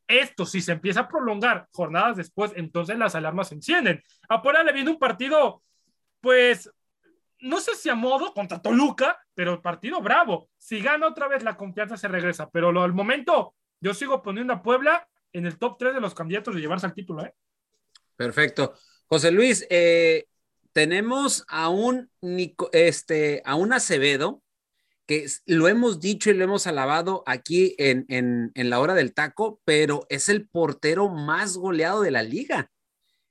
Esto, 0.10 0.44
si 0.48 0.60
se 0.60 0.72
empieza 0.72 1.02
a 1.02 1.08
prolongar 1.08 1.68
jornadas 1.72 2.18
después, 2.18 2.52
entonces 2.56 2.98
las 2.98 3.14
alarmas 3.14 3.50
se 3.50 3.56
encienden. 3.56 4.04
A 4.28 4.42
Puebla 4.42 4.64
le 4.64 4.74
viene 4.74 4.90
un 4.90 4.98
partido, 4.98 5.62
pues, 6.20 6.68
no 7.42 7.62
sé 7.62 7.76
si 7.76 7.90
a 7.90 7.96
modo 7.96 8.34
contra 8.34 8.60
Toluca, 8.60 9.24
pero 9.36 9.62
partido 9.62 10.02
bravo. 10.02 10.50
Si 10.58 10.82
gana 10.82 11.08
otra 11.08 11.28
vez, 11.28 11.44
la 11.44 11.56
confianza 11.56 11.96
se 11.96 12.08
regresa. 12.08 12.50
Pero 12.50 12.72
lo, 12.72 12.82
al 12.82 12.94
momento, 12.94 13.54
yo 13.80 13.94
sigo 13.94 14.24
poniendo 14.24 14.52
a 14.52 14.64
Puebla 14.64 15.08
en 15.32 15.46
el 15.46 15.60
top 15.60 15.78
3 15.78 15.94
de 15.94 16.02
los 16.02 16.16
candidatos 16.16 16.56
de 16.56 16.62
llevarse 16.62 16.88
al 16.88 16.96
título. 16.96 17.24
¿eh? 17.24 17.36
Perfecto. 18.16 18.74
José 19.06 19.30
Luis, 19.30 19.68
eh, 19.70 20.26
tenemos 20.74 21.46
a 21.48 21.70
un, 21.70 22.10
este, 22.72 23.44
a 23.46 23.54
un 23.54 23.74
Acevedo 23.74 24.42
que 25.10 25.26
lo 25.48 25.68
hemos 25.68 26.00
dicho 26.00 26.30
y 26.30 26.36
lo 26.36 26.44
hemos 26.44 26.68
alabado 26.68 27.24
aquí 27.26 27.74
en, 27.80 28.06
en, 28.10 28.52
en, 28.54 28.70
la 28.70 28.80
hora 28.80 28.94
del 28.94 29.16
taco, 29.16 29.60
pero 29.66 30.06
es 30.08 30.30
el 30.30 30.48
portero 30.48 31.10
más 31.10 31.58
goleado 31.58 32.02
de 32.02 32.12
la 32.12 32.22
liga. 32.22 32.70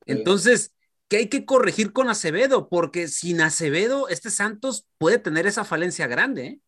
Entonces, 0.04 0.74
¿qué 1.06 1.18
hay 1.18 1.28
que 1.28 1.44
corregir 1.44 1.92
con 1.92 2.08
Acevedo? 2.08 2.68
Porque 2.68 3.06
sin 3.06 3.40
Acevedo, 3.40 4.08
este 4.08 4.30
Santos 4.30 4.88
puede 4.98 5.20
tener 5.20 5.46
esa 5.46 5.62
falencia 5.62 6.08
grande. 6.08 6.46
¿eh? 6.46 6.60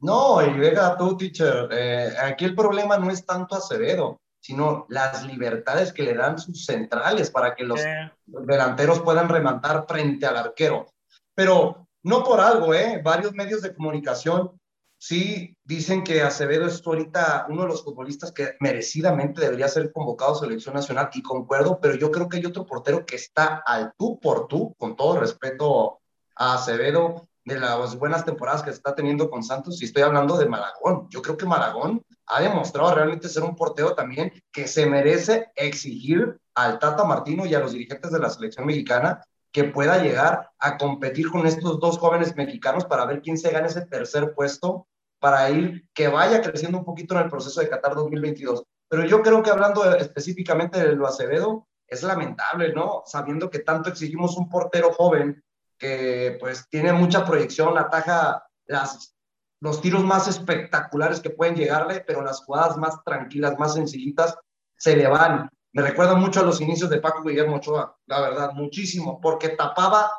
No, 0.00 0.44
y 0.44 0.52
venga 0.58 0.98
tú, 0.98 1.16
teacher, 1.16 1.70
eh, 1.70 2.12
aquí 2.22 2.44
el 2.44 2.54
problema 2.54 2.98
no 2.98 3.10
es 3.10 3.24
tanto 3.24 3.54
Acevedo, 3.54 4.20
sino 4.38 4.84
las 4.90 5.24
libertades 5.24 5.94
que 5.94 6.02
le 6.02 6.12
dan 6.12 6.38
sus 6.38 6.66
centrales 6.66 7.30
para 7.30 7.54
que 7.54 7.64
los 7.64 7.80
Eh, 7.80 8.12
delanteros 8.26 9.00
puedan 9.00 9.30
rematar 9.30 9.86
frente 9.88 10.26
al 10.26 10.36
arquero. 10.36 10.92
Pero 11.34 11.81
no 12.02 12.24
por 12.24 12.40
algo, 12.40 12.74
¿eh? 12.74 13.00
Varios 13.02 13.32
medios 13.32 13.62
de 13.62 13.74
comunicación 13.74 14.60
sí 14.98 15.56
dicen 15.64 16.04
que 16.04 16.22
Acevedo 16.22 16.66
es 16.66 16.80
ahorita 16.86 17.46
uno 17.48 17.62
de 17.62 17.68
los 17.68 17.82
futbolistas 17.82 18.30
que 18.30 18.54
merecidamente 18.60 19.40
debería 19.40 19.66
ser 19.68 19.90
convocado 19.92 20.32
a 20.32 20.38
selección 20.38 20.74
nacional 20.74 21.10
y 21.12 21.22
concuerdo, 21.22 21.80
pero 21.80 21.96
yo 21.96 22.10
creo 22.10 22.28
que 22.28 22.36
hay 22.36 22.46
otro 22.46 22.64
portero 22.64 23.04
que 23.04 23.16
está 23.16 23.62
al 23.66 23.92
tú 23.98 24.20
por 24.20 24.46
tú, 24.46 24.74
con 24.78 24.94
todo 24.94 25.18
respeto 25.18 26.00
a 26.36 26.54
Acevedo, 26.54 27.28
de 27.44 27.58
las 27.58 27.98
buenas 27.98 28.24
temporadas 28.24 28.62
que 28.62 28.70
está 28.70 28.94
teniendo 28.94 29.28
con 29.28 29.42
Santos, 29.42 29.82
y 29.82 29.86
estoy 29.86 30.04
hablando 30.04 30.38
de 30.38 30.46
Malagón. 30.46 31.08
Yo 31.10 31.20
creo 31.22 31.36
que 31.36 31.46
Malagón 31.46 32.04
ha 32.26 32.40
demostrado 32.40 32.94
realmente 32.94 33.28
ser 33.28 33.42
un 33.42 33.56
portero 33.56 33.94
también 33.94 34.32
que 34.52 34.68
se 34.68 34.86
merece 34.86 35.50
exigir 35.56 36.38
al 36.54 36.78
Tata 36.78 37.04
Martino 37.04 37.44
y 37.44 37.54
a 37.54 37.58
los 37.58 37.72
dirigentes 37.72 38.12
de 38.12 38.18
la 38.20 38.30
selección 38.30 38.66
mexicana 38.66 39.20
que 39.52 39.64
pueda 39.64 40.02
llegar 40.02 40.50
a 40.58 40.78
competir 40.78 41.30
con 41.30 41.46
estos 41.46 41.78
dos 41.78 41.98
jóvenes 41.98 42.34
mexicanos 42.36 42.86
para 42.86 43.04
ver 43.04 43.20
quién 43.20 43.36
se 43.36 43.50
gana 43.50 43.66
ese 43.66 43.86
tercer 43.86 44.34
puesto 44.34 44.88
para 45.20 45.48
ir, 45.50 45.88
que 45.94 46.08
vaya 46.08 46.40
creciendo 46.40 46.78
un 46.78 46.84
poquito 46.84 47.14
en 47.14 47.20
el 47.20 47.30
proceso 47.30 47.60
de 47.60 47.68
Qatar 47.68 47.94
2022. 47.94 48.64
Pero 48.88 49.04
yo 49.04 49.22
creo 49.22 49.42
que 49.42 49.50
hablando 49.50 49.94
específicamente 49.94 50.80
de 50.80 50.96
lo 50.96 51.06
Acevedo, 51.06 51.68
es 51.86 52.02
lamentable, 52.02 52.72
¿no? 52.72 53.02
Sabiendo 53.06 53.50
que 53.50 53.60
tanto 53.60 53.90
exigimos 53.90 54.36
un 54.36 54.48
portero 54.48 54.92
joven 54.92 55.44
que 55.78 56.38
pues 56.40 56.66
tiene 56.68 56.92
mucha 56.92 57.24
proyección, 57.24 57.76
ataja 57.76 58.44
las, 58.66 59.14
los 59.60 59.80
tiros 59.80 60.02
más 60.02 60.26
espectaculares 60.26 61.20
que 61.20 61.30
pueden 61.30 61.54
llegarle, 61.54 62.00
pero 62.00 62.22
las 62.22 62.44
jugadas 62.44 62.76
más 62.78 63.02
tranquilas, 63.04 63.58
más 63.58 63.74
sencillitas, 63.74 64.36
se 64.76 64.96
le 64.96 65.06
van. 65.06 65.50
Me 65.72 65.82
recuerda 65.82 66.14
mucho 66.14 66.40
a 66.40 66.44
los 66.44 66.60
inicios 66.60 66.90
de 66.90 67.00
Paco 67.00 67.22
Guillermo 67.22 67.56
Ochoa, 67.56 67.96
la 68.06 68.20
verdad, 68.20 68.52
muchísimo, 68.52 69.20
porque 69.20 69.50
tapaba 69.50 70.10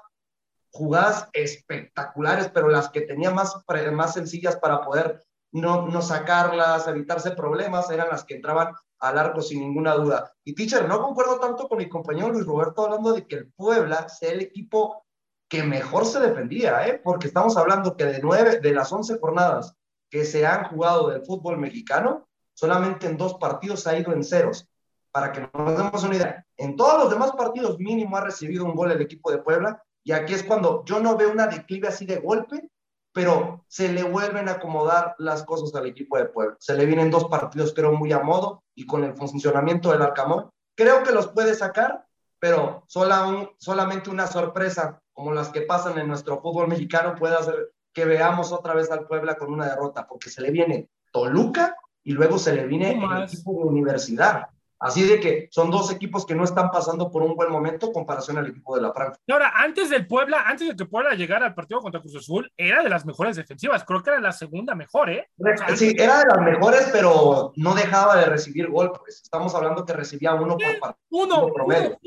jugadas 0.72 1.30
espectaculares, 1.34 2.50
pero 2.52 2.70
las 2.70 2.90
que 2.90 3.02
tenía 3.02 3.30
más, 3.30 3.56
más 3.92 4.14
sencillas 4.14 4.56
para 4.58 4.82
poder 4.82 5.24
no, 5.52 5.88
no 5.88 6.02
sacarlas, 6.02 6.88
evitarse 6.88 7.32
problemas, 7.32 7.92
eran 7.92 8.10
las 8.10 8.24
que 8.24 8.36
entraban 8.36 8.74
al 9.00 9.18
arco 9.20 9.42
sin 9.42 9.60
ninguna 9.60 9.94
duda. 9.94 10.32
Y 10.44 10.56
teacher, 10.56 10.88
no 10.88 11.02
concuerdo 11.02 11.40
tanto 11.40 11.68
con 11.68 11.78
mi 11.78 11.88
compañero 11.88 12.30
Luis 12.30 12.46
Roberto 12.46 12.86
hablando 12.86 13.14
de 13.14 13.28
que 13.28 13.36
el 13.36 13.52
Puebla 13.54 14.10
sea 14.10 14.32
el 14.32 14.42
equipo 14.42 15.06
que 15.48 15.62
mejor 15.62 16.06
se 16.06 16.20
defendía, 16.20 16.88
¿eh? 16.88 17.00
porque 17.04 17.28
estamos 17.28 17.56
hablando 17.58 17.96
que 17.96 18.06
de 18.06 18.20
nueve, 18.22 18.60
de 18.60 18.74
las 18.74 18.92
once 18.92 19.20
jornadas 19.20 19.76
que 20.10 20.26
se 20.26 20.46
han 20.46 20.64
jugado 20.66 21.10
del 21.10 21.24
fútbol 21.24 21.60
mexicano, 21.60 22.28
solamente 22.54 23.06
en 23.06 23.18
dos 23.18 23.36
partidos 23.36 23.86
ha 23.86 23.98
ido 23.98 24.14
en 24.14 24.24
ceros. 24.24 24.68
Para 25.14 25.32
que 25.32 25.42
nos 25.42 25.78
demos 25.78 26.04
una 26.04 26.16
idea, 26.16 26.46
en 26.58 26.76
todos 26.76 27.04
los 27.04 27.10
demás 27.12 27.32
partidos 27.34 27.80
mínimo 27.80 28.18
ha 28.18 28.22
recibido 28.22 28.66
un 28.66 28.76
gol 28.76 28.92
el 28.92 29.02
equipo 29.02 29.32
de 29.32 29.38
Puebla, 29.38 29.82
y 30.04 30.12
aquí 30.12 30.34
es 30.34 30.44
cuando 30.44 30.84
yo 30.86 31.00
no 31.00 31.16
veo 31.16 31.32
una 31.32 31.48
declive 31.48 31.88
así 31.88 32.06
de 32.06 32.18
golpe, 32.18 32.70
pero 33.14 33.64
se 33.68 33.94
le 33.94 34.04
vuelven 34.04 34.50
a 34.50 34.54
acomodar 34.54 35.14
las 35.20 35.44
cosas 35.44 35.74
al 35.76 35.86
equipo 35.86 36.18
de 36.18 36.26
Puebla. 36.26 36.58
Se 36.60 36.74
le 36.74 36.88
vienen 36.88 37.12
dos 37.12 37.26
partidos, 37.26 37.74
creo, 37.76 37.94
muy 37.94 38.12
a 38.12 38.20
modo, 38.20 38.64
y 38.74 38.88
con 38.88 39.04
el 39.04 39.16
funcionamiento 39.16 39.92
del 39.92 40.02
Arcamón, 40.02 40.50
creo 40.76 41.04
que 41.04 41.12
los 41.12 41.28
puede 41.28 41.54
sacar, 41.54 42.06
pero 42.40 42.84
sola 42.88 43.28
un, 43.28 43.50
solamente 43.60 44.10
una 44.10 44.26
sorpresa 44.26 45.00
como 45.14 45.32
las 45.32 45.50
que 45.50 45.62
pasan 45.62 46.00
en 46.00 46.08
nuestro 46.08 46.42
fútbol 46.42 46.68
mexicano 46.68 47.16
puede 47.16 47.36
hacer 47.36 47.72
que 47.94 48.06
veamos 48.06 48.52
otra 48.52 48.74
vez 48.74 48.90
al 48.90 49.06
Puebla 49.06 49.36
con 49.36 49.54
una 49.54 49.68
derrota, 49.68 50.08
porque 50.08 50.32
se 50.32 50.42
le 50.42 50.50
viene 50.50 50.90
Toluca 51.12 51.78
y 52.04 52.14
luego 52.14 52.40
se 52.40 52.54
le 52.54 52.66
viene 52.66 52.92
el 52.92 53.24
equipo 53.24 53.54
de 53.54 53.66
universidad. 53.66 54.48
Así 54.86 55.04
de 55.08 55.18
que 55.22 55.48
son 55.50 55.72
dos 55.72 55.90
equipos 55.94 56.26
que 56.26 56.36
no 56.36 56.44
están 56.44 56.70
pasando 56.70 57.10
por 57.10 57.22
un 57.24 57.36
buen 57.36 57.50
momento 57.50 57.86
en 57.88 57.94
comparación 57.94 58.38
al 58.38 58.48
equipo 58.48 58.76
de 58.76 58.82
la. 58.82 58.92
Y 59.26 59.32
ahora, 59.32 59.54
antes 59.56 59.90
del 59.90 60.06
Puebla, 60.08 60.44
antes 60.46 60.68
de 60.68 60.76
que 60.76 60.84
Puebla 60.86 61.14
llegara 61.16 61.46
al 61.46 61.54
partido 61.56 61.80
contra 61.80 62.02
Cruz 62.02 62.18
Azul, 62.18 62.52
era 62.58 62.84
de 62.84 62.90
las 62.90 63.06
mejores 63.06 63.38
defensivas. 63.38 63.86
Creo 63.86 64.04
que 64.04 64.10
era 64.10 64.20
la 64.20 64.34
segunda 64.34 64.76
mejor, 64.76 65.10
¿eh? 65.10 65.30
O 65.38 65.46
sea, 65.58 65.76
Sí, 65.78 65.96
era 65.98 66.20
de 66.20 66.26
las 66.26 66.42
mejores, 66.42 66.90
pero 66.92 67.54
no 67.56 67.74
dejaba 67.76 68.18
de 68.18 68.26
recibir 68.26 68.70
gol. 68.70 68.92
Pues 69.00 69.22
estamos 69.24 69.56
hablando 69.56 69.86
que 69.86 69.94
recibía 69.94 70.34
uno 70.34 70.58
por 70.58 70.80
partido. 70.80 71.00
uno, 71.12 71.48
promedio. 71.54 71.98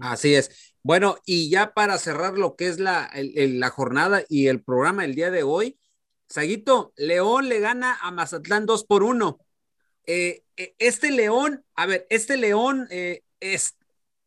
Así 0.00 0.34
es. 0.34 0.74
Bueno, 0.82 1.16
y 1.26 1.50
ya 1.50 1.72
para 1.74 1.98
cerrar 1.98 2.38
lo 2.38 2.56
que 2.56 2.68
es 2.68 2.78
la, 2.80 3.04
el- 3.12 3.36
el- 3.38 3.60
la 3.60 3.70
jornada 3.70 4.22
y 4.28 4.46
el 4.48 4.62
programa 4.62 5.04
el 5.04 5.14
día 5.14 5.30
de 5.30 5.42
hoy, 5.42 5.78
Saguito, 6.28 6.92
León 6.96 7.48
le 7.48 7.60
gana 7.60 7.96
a 8.02 8.10
Mazatlán 8.10 8.66
2 8.66 8.84
por 8.84 9.02
1. 9.02 9.38
Este 10.08 11.10
León, 11.10 11.64
a 11.74 11.86
ver, 11.86 12.06
este 12.08 12.36
León 12.36 12.88
eh, 12.90 13.22
es, 13.40 13.76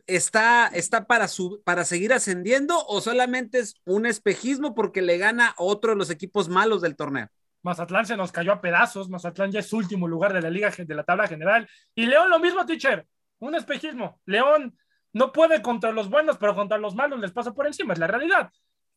está, 0.06 0.68
está 0.68 1.06
para, 1.06 1.28
su, 1.28 1.62
para 1.64 1.86
seguir 1.86 2.14
ascendiendo 2.14 2.86
o 2.86 3.02
solamente 3.02 3.60
es 3.60 3.76
un 3.86 4.06
espejismo 4.06 4.76
porque 4.76 5.02
le 5.02 5.18
gana 5.18 5.56
otro 5.58 5.92
de 5.92 5.98
los 5.98 6.10
equipos 6.10 6.50
malos 6.50 6.82
del 6.82 6.96
torneo. 6.96 7.30
Mazatlán 7.64 8.06
se 8.06 8.18
nos 8.18 8.32
cayó 8.32 8.54
a 8.54 8.62
pedazos. 8.62 9.10
Mazatlán 9.10 9.52
ya 9.52 9.60
es 9.60 9.74
último 9.74 10.08
lugar 10.08 10.34
de 10.34 10.42
la 10.42 10.50
liga 10.50 10.72
de 10.76 10.96
la 10.96 11.04
tabla 11.04 11.28
general. 11.28 11.68
Y 11.96 12.06
León 12.06 12.30
lo 12.30 12.40
mismo, 12.40 12.66
teacher. 12.66 13.06
Un 13.40 13.56
espejismo. 13.56 14.20
León 14.26 14.78
no 15.14 15.32
puede 15.32 15.62
contra 15.62 15.92
los 15.92 16.10
buenos, 16.10 16.38
pero 16.38 16.56
contra 16.56 16.78
los 16.78 16.96
malos 16.96 17.20
les 17.20 17.32
pasa 17.32 17.54
por 17.54 17.68
encima, 17.68 17.94
es 17.94 18.00
la 18.00 18.08
realidad. 18.08 18.52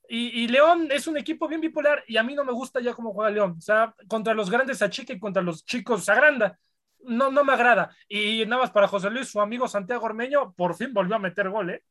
Y, 0.09 0.43
y 0.43 0.49
León 0.49 0.89
es 0.91 1.07
un 1.07 1.17
equipo 1.17 1.49
bien 1.49 1.61
bipolar 1.61 2.05
y 2.07 2.19
a 2.19 2.23
mí 2.23 2.35
no 2.35 2.45
me 2.45 2.53
gusta 2.53 2.81
ya 2.81 2.93
cómo 2.93 3.13
juega 3.13 3.31
León. 3.31 3.55
O 3.59 3.61
sea, 3.61 3.95
contra 4.07 4.35
los 4.35 4.51
grandes 4.51 4.79
se 4.79 4.85
achica 4.85 5.13
y 5.13 5.19
contra 5.19 5.43
los 5.43 5.65
chicos 5.65 6.05
se 6.05 6.13
agranda. 6.13 6.59
No, 7.07 7.31
no 7.31 7.45
me 7.45 7.53
agrada. 7.53 7.95
Y 8.09 8.45
nada 8.47 8.63
más 8.63 8.71
para 8.71 8.89
José 8.89 9.11
Luis, 9.11 9.29
su 9.29 9.41
amigo 9.41 9.69
Santiago 9.69 10.05
Ormeño, 10.05 10.55
por 10.57 10.75
fin 10.75 10.93
volvió 10.93 11.17
a 11.17 11.19
meter 11.19 11.51
gol, 11.51 11.71
¿eh? 11.71 11.83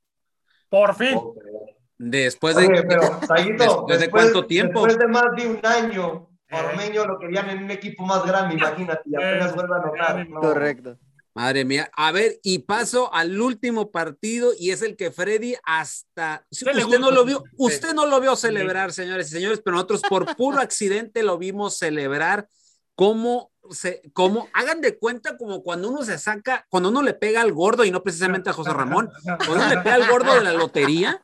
Por 0.70 0.96
fin. 0.96 1.20
Después 1.98 2.56
de. 2.56 2.68
Oye, 2.68 2.84
pero, 2.84 3.02
Saguito, 3.28 3.64
¿Después 3.88 4.00
de 4.00 4.10
cuánto 4.10 4.46
tiempo? 4.46 4.86
Después 4.86 4.98
de 4.98 5.08
más 5.08 5.26
de 5.36 5.48
un 5.48 5.60
año, 5.64 6.30
Eh. 6.50 6.56
Ormeño 6.56 7.06
lo 7.06 7.18
querían 7.18 7.50
en 7.50 7.64
un 7.64 7.72
equipo 7.72 8.04
más 8.06 8.24
grande, 8.26 8.56
imagínate, 8.56 9.02
y 9.10 9.16
apenas 9.16 9.52
Eh, 9.52 9.56
vuelve 9.56 9.74
a 9.74 9.78
anotar. 9.78 10.20
eh, 10.20 10.26
no. 10.30 10.40
Correcto. 10.42 10.98
Madre 11.36 11.66
mía. 11.66 11.90
A 11.96 12.12
ver, 12.12 12.40
y 12.44 12.60
paso 12.60 13.12
al 13.12 13.42
último 13.42 13.90
partido 13.90 14.52
y 14.60 14.70
es 14.70 14.84
el 14.84 14.96
que 14.96 15.10
Freddy 15.10 15.56
hasta 15.64 16.46
¿Qué 16.52 16.74
le 16.74 16.86
usted 16.86 17.00
no 17.00 17.10
lo 17.10 17.26
vio, 17.26 17.44
usted 17.58 17.94
no 17.96 18.06
lo 18.06 18.22
vio 18.22 18.36
celebrar, 18.36 18.92
señores 18.92 19.30
y 19.30 19.32
señores, 19.32 19.62
pero 19.66 19.74
nosotros 19.78 20.02
por 20.08 20.36
puro 20.36 20.60
accidente 20.60 21.24
lo 21.24 21.40
vimos 21.40 21.78
celebrar 21.80 22.48
como 22.94 23.52
se, 23.72 24.02
como 24.14 24.50
hagan 24.54 24.82
de 24.82 24.98
cuenta 24.98 25.38
como 25.38 25.64
cuando 25.64 25.90
uno 25.90 26.04
se 26.04 26.18
saca, 26.18 26.66
cuando 26.70 26.90
uno 26.90 27.02
le 27.02 27.14
pega 27.14 27.42
al 27.42 27.54
gordo 27.54 27.86
y 27.86 27.92
no 27.92 28.04
precisamente 28.04 28.50
a 28.50 28.54
José 28.54 28.74
Ramón, 28.74 29.10
cuando 29.24 29.54
uno 29.54 29.68
le 29.68 29.78
pega 29.78 29.96
al 29.96 30.10
gordo 30.10 30.34
de 30.34 30.42
la 30.42 30.54
lotería, 30.54 31.22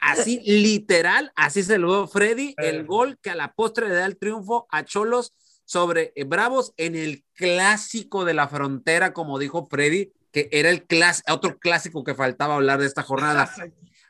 así 0.00 0.40
literal, 0.44 1.32
así 1.36 1.62
se 1.62 1.78
lo 1.78 1.88
vio 1.88 2.08
Freddy, 2.08 2.54
el 2.58 2.86
gol 2.86 3.18
que 3.20 3.30
a 3.30 3.34
la 3.34 3.52
postre 3.52 3.88
le 3.88 3.94
da 3.94 4.06
el 4.06 4.16
triunfo 4.16 4.66
a 4.70 4.84
Cholos 4.84 5.34
sobre 5.64 6.12
eh, 6.16 6.24
Bravos 6.24 6.72
en 6.76 6.96
el 6.96 7.24
clásico 7.34 8.24
de 8.24 8.34
la 8.34 8.48
frontera, 8.48 9.12
como 9.12 9.38
dijo 9.38 9.66
Freddy, 9.70 10.12
que 10.32 10.48
era 10.52 10.70
el 10.70 10.86
clas 10.86 11.22
otro 11.30 11.58
clásico 11.58 12.04
que 12.04 12.14
faltaba 12.14 12.54
hablar 12.54 12.80
de 12.80 12.86
esta 12.86 13.02
jornada. 13.02 13.50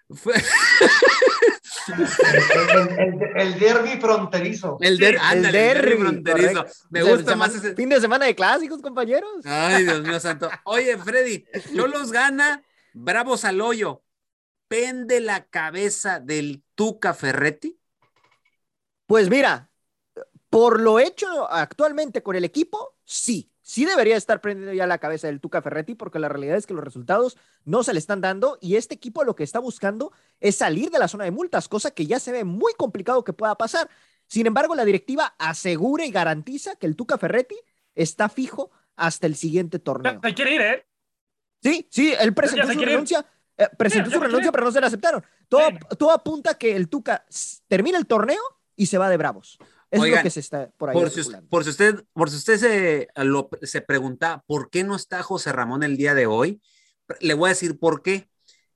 El, 1.89 2.99
el- 2.99 3.30
el 3.37 3.59
derby 3.59 4.01
fronterizo. 4.01 4.78
el, 4.80 4.99
der- 4.99 5.14
Sí, 5.14 5.20
ándale, 5.22 5.59
el 5.72 5.74
derbi 5.74 5.89
derbi, 5.91 6.03
fronterizo. 6.03 6.55
correcto. 6.55 6.72
Me 6.91 7.03
O 7.03 7.05
sea, 7.05 7.14
gusta 7.14 7.30
semana- 7.33 7.53
más 7.53 7.64
ese. 7.64 7.74
Fin 7.74 7.89
de 7.89 8.01
semana 8.01 8.26
de 8.26 8.35
clásicos, 8.35 8.80
compañeros. 8.83 9.30
Ay, 9.45 9.85
Dios 9.85 10.03
mío 10.03 10.20
santo. 10.20 10.51
Oye, 10.64 10.97
Freddy, 10.99 11.45
Cholos 11.74 12.12
gana, 12.12 12.62
Bravos 12.95 13.45
al 13.45 13.61
hoyo. 13.61 14.03
Pende 14.68 15.20
la 15.20 15.45
cabeza 15.45 16.18
del 16.20 16.62
Tuca 16.74 17.12
Ferretti. 17.14 17.78
Pues 19.07 19.28
mira, 19.28 19.70
por 20.49 20.80
lo 20.80 20.99
hecho 20.99 21.51
actualmente 21.53 22.22
con 22.22 22.37
el 22.37 22.45
equipo, 22.45 22.97
sí. 23.05 23.52
Sí 23.73 23.87
debería 23.87 24.18
estar 24.18 24.43
prendiendo 24.43 24.75
ya 24.75 24.87
la 24.87 24.99
cabeza 24.99 25.29
del 25.29 25.41
Tuca 25.41 25.62
Ferretti 25.62 25.95
porque 25.95 26.18
la 26.18 26.29
realidad 26.29 26.59
es 26.59 26.66
que 26.66 26.75
los 26.75 26.85
resultados 26.85 27.39
no 27.64 27.83
se 27.83 27.95
le 27.95 28.01
están 28.01 28.20
dando 28.20 28.59
y 28.61 28.77
este 28.77 28.95
equipo 28.95 29.25
lo 29.25 29.35
que 29.35 29.45
está 29.45 29.61
buscando 29.61 30.12
es 30.41 30.57
salir 30.57 30.91
de 30.91 30.99
la 30.99 31.09
zona 31.09 31.25
de 31.25 31.31
multas, 31.31 31.68
cosa 31.68 31.91
que 31.91 32.05
ya 32.05 32.20
se 32.20 32.33
ve 32.33 32.45
muy 32.45 32.75
complicado 32.75 33.25
que 33.25 33.33
pueda 33.33 33.55
pasar. 33.55 33.89
Sin 34.27 34.47
embargo, 34.47 34.75
la 34.75 34.85
directiva 34.85 35.35
asegura 35.39 36.05
y 36.05 36.11
garantiza 36.11 36.77
que 36.77 36.85
el 36.87 36.97
Tuca 36.97 37.16
Ferretti 37.16 37.57
está 37.95 38.29
fijo 38.29 38.70
hasta 38.95 39.27
el 39.27 39.37
siguiente 39.37 39.79
torneo. 39.79 40.20
Se 40.23 40.35
quiere 40.35 40.55
ir, 40.55 40.61
¿eh? 40.61 40.87
Sí, 41.62 41.89
sí, 41.91 42.12
él 42.20 42.35
presentó 42.35 42.66
se 42.66 42.75
su 42.75 42.81
renuncia, 42.81 43.25
eh, 43.57 43.68
presentó 43.79 44.11
Sí, 44.11 44.16
su 44.16 44.20
renuncia, 44.20 44.53
pero 44.53 44.64
no 44.66 44.73
se 44.73 44.83
la 44.83 44.89
aceptaron. 44.89 45.25
Todo, 45.49 45.66
Sí. 45.70 45.79
todo 45.99 46.11
apunta 46.11 46.59
que 46.59 46.77
el 46.77 46.91
Tuca 46.91 47.25
termina 47.68 47.97
el 47.97 48.07
torneo 48.07 48.43
y 48.77 48.85
se 48.85 48.99
va 48.99 49.09
de 49.09 49.16
Bravos. 49.16 49.59
Es 49.93 50.01
Oigan, 50.01 50.18
lo 50.20 50.22
que 50.24 50.30
se 50.30 50.40
está 50.40 50.70
por 50.78 50.88
ahí 50.90 50.95
Por 50.95 51.11
si, 51.11 51.20
especulando. 51.20 51.49
por 51.51 51.64
si 51.64 51.70
usted, 51.70 52.05
por 52.14 52.30
si 52.30 52.36
usted 52.36 52.57
se, 52.57 53.09
lo- 53.22 53.51
se 53.62 53.82
pregunta 53.82 54.43
por 54.47 54.70
qué 54.70 54.82
no 54.84 54.97
está 54.97 55.22
José 55.22 55.53
Ramón 55.53 55.82
el 55.84 55.97
día 55.97 56.14
de 56.14 56.26
hoy, 56.26 56.61
le 57.20 57.34
voy 57.34 57.49
a 57.49 57.53
decir 57.53 57.78
por 57.78 58.03
qué. 58.03 58.26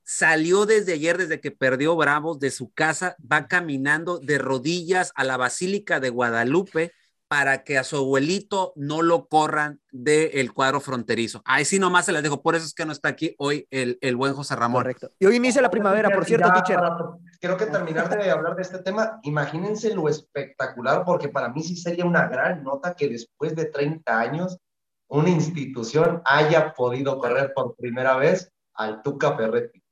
Salió 0.03 0.65
desde 0.65 0.93
ayer, 0.93 1.17
desde 1.17 1.41
que 1.41 1.51
perdió 1.51 1.95
Bravos 1.97 2.39
de 2.39 2.51
su 2.51 2.69
casa, 2.71 3.17
va 3.29 3.47
caminando 3.47 4.19
de 4.19 4.37
rodillas 4.37 5.11
a 5.15 5.23
la 5.25 5.35
Basílica 5.35 5.99
de 5.99 6.09
Guadalupe 6.11 6.93
para 7.27 7.63
que 7.63 7.77
a 7.77 7.83
su 7.83 7.97
abuelito 7.97 8.73
no 8.75 9.01
lo 9.01 9.27
corran 9.27 9.81
del 9.91 10.53
cuadro 10.53 10.79
fronterizo. 10.79 11.41
Ahí 11.45 11.65
sí 11.65 11.77
nomás 11.79 12.05
se 12.05 12.11
las 12.11 12.23
dejo, 12.23 12.41
por 12.41 12.55
eso 12.55 12.65
es 12.65 12.73
que 12.73 12.85
no 12.85 12.91
está 12.91 13.09
aquí 13.09 13.35
hoy 13.37 13.67
el, 13.69 13.97
el 14.01 14.15
buen 14.15 14.33
José 14.33 14.55
Ramón. 14.55 14.83
Correcto. 14.83 15.11
Y 15.19 15.25
hoy 15.25 15.35
inicia 15.35 15.61
la 15.61 15.69
primavera, 15.69 16.09
por 16.09 16.25
cierto, 16.25 16.51
teacher. 16.53 16.79
Creo 17.41 17.57
que 17.57 17.65
terminar 17.65 18.09
de 18.09 18.31
hablar 18.31 18.55
de 18.55 18.61
este 18.61 18.79
tema, 18.79 19.19
imagínense 19.23 19.93
lo 19.93 20.07
espectacular, 20.07 21.03
porque 21.05 21.29
para 21.29 21.49
mí 21.49 21.63
sí 21.63 21.75
sería 21.75 22.05
una 22.05 22.27
gran 22.27 22.63
nota 22.63 22.95
que 22.95 23.09
después 23.09 23.55
de 23.55 23.65
30 23.65 24.19
años 24.19 24.57
una 25.09 25.29
institución 25.29 26.21
haya 26.25 26.73
podido 26.73 27.17
correr 27.19 27.53
por 27.53 27.75
primera 27.75 28.17
vez 28.17 28.51
al 28.73 29.01
Tuca 29.01 29.35
Ferretti. 29.35 29.83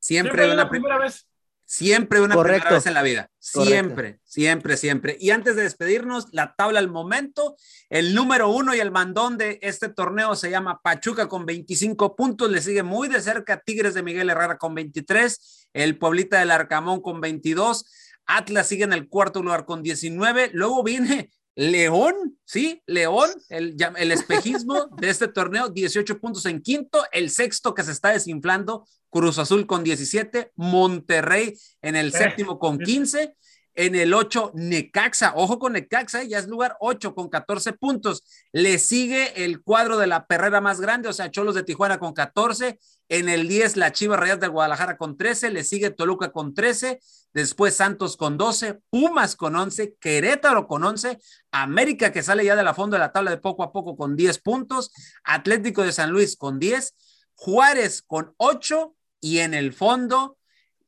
Siempre, 0.00 0.32
Siempre 0.32 0.44
hay 0.44 0.50
una 0.52 0.68
primera 0.68 0.98
vez. 0.98 1.26
Siempre 1.66 2.20
una 2.20 2.34
Correcto. 2.34 2.60
primera 2.60 2.76
vez 2.76 2.86
en 2.86 2.94
la 2.94 3.02
vida. 3.02 3.30
Correcto. 3.52 3.70
Siempre, 3.70 4.20
siempre, 4.24 4.76
siempre. 4.76 5.16
Y 5.18 5.30
antes 5.30 5.56
de 5.56 5.62
despedirnos, 5.62 6.26
la 6.32 6.54
tabla 6.56 6.78
al 6.78 6.88
momento, 6.88 7.56
el 7.88 8.14
número 8.14 8.48
uno 8.48 8.74
y 8.74 8.80
el 8.80 8.90
mandón 8.90 9.38
de 9.38 9.58
este 9.62 9.88
torneo 9.88 10.36
se 10.36 10.50
llama 10.50 10.80
Pachuca 10.82 11.28
con 11.28 11.46
25 11.46 12.16
puntos, 12.16 12.50
le 12.50 12.60
sigue 12.60 12.82
muy 12.82 13.08
de 13.08 13.20
cerca 13.20 13.60
Tigres 13.60 13.94
de 13.94 14.02
Miguel 14.02 14.30
Herrera 14.30 14.58
con 14.58 14.74
23, 14.74 15.68
el 15.72 15.98
Pueblita 15.98 16.38
del 16.38 16.50
Arcamón 16.50 17.00
con 17.00 17.20
22, 17.20 17.86
Atlas 18.26 18.68
sigue 18.68 18.84
en 18.84 18.92
el 18.92 19.08
cuarto 19.08 19.42
lugar 19.42 19.64
con 19.64 19.82
19, 19.82 20.50
luego 20.52 20.82
viene 20.82 21.30
León, 21.56 22.36
sí, 22.44 22.82
León, 22.86 23.30
el, 23.48 23.76
el 23.96 24.12
espejismo 24.12 24.86
de 24.98 25.08
este 25.08 25.28
torneo, 25.28 25.68
18 25.68 26.18
puntos 26.18 26.46
en 26.46 26.60
quinto, 26.60 27.04
el 27.12 27.30
sexto 27.30 27.74
que 27.74 27.84
se 27.84 27.92
está 27.92 28.10
desinflando, 28.10 28.86
Cruz 29.08 29.38
Azul 29.38 29.66
con 29.66 29.84
17, 29.84 30.50
Monterrey 30.56 31.54
en 31.82 31.94
el 31.94 32.08
Eh, 32.08 32.10
séptimo 32.10 32.58
con 32.58 32.78
sí. 32.78 32.84
15, 32.84 33.36
en 33.74 33.94
el 33.94 34.14
8 34.14 34.52
Necaxa, 34.54 35.32
ojo 35.36 35.58
con 35.58 35.72
Necaxa, 35.72 36.22
ya 36.22 36.38
es 36.38 36.46
lugar 36.46 36.76
8 36.80 37.14
con 37.14 37.28
14 37.28 37.72
puntos, 37.72 38.22
le 38.52 38.78
sigue 38.78 39.44
el 39.44 39.62
cuadro 39.62 39.98
de 39.98 40.06
la 40.06 40.26
perrera 40.26 40.60
más 40.60 40.80
grande, 40.80 41.08
o 41.08 41.12
sea, 41.12 41.30
Cholos 41.30 41.54
de 41.54 41.64
Tijuana 41.64 41.98
con 41.98 42.12
14, 42.12 42.78
en 43.08 43.28
el 43.28 43.48
10 43.48 43.76
la 43.76 43.92
Chivas 43.92 44.18
Rayas 44.18 44.40
de 44.40 44.48
Guadalajara 44.48 44.96
con 44.96 45.16
13, 45.16 45.50
le 45.50 45.64
sigue 45.64 45.90
Toluca 45.90 46.30
con 46.30 46.54
13, 46.54 47.00
después 47.32 47.74
Santos 47.74 48.16
con 48.16 48.38
12, 48.38 48.80
Pumas 48.90 49.36
con 49.36 49.56
11, 49.56 49.96
Querétaro 50.00 50.66
con 50.66 50.84
11, 50.84 51.18
América 51.50 52.12
que 52.12 52.22
sale 52.22 52.44
ya 52.44 52.56
de 52.56 52.62
la 52.62 52.74
fondo 52.74 52.94
de 52.94 53.00
la 53.00 53.12
tabla 53.12 53.30
de 53.30 53.38
poco 53.38 53.62
a 53.62 53.72
poco 53.72 53.96
con 53.96 54.16
10 54.16 54.38
puntos, 54.38 54.92
Atlético 55.24 55.82
de 55.82 55.92
San 55.92 56.10
Luis 56.10 56.36
con 56.36 56.58
10, 56.58 56.94
Juárez 57.34 58.02
con 58.02 58.34
8 58.36 58.94
y 59.20 59.38
en 59.38 59.54
el 59.54 59.72
fondo 59.72 60.36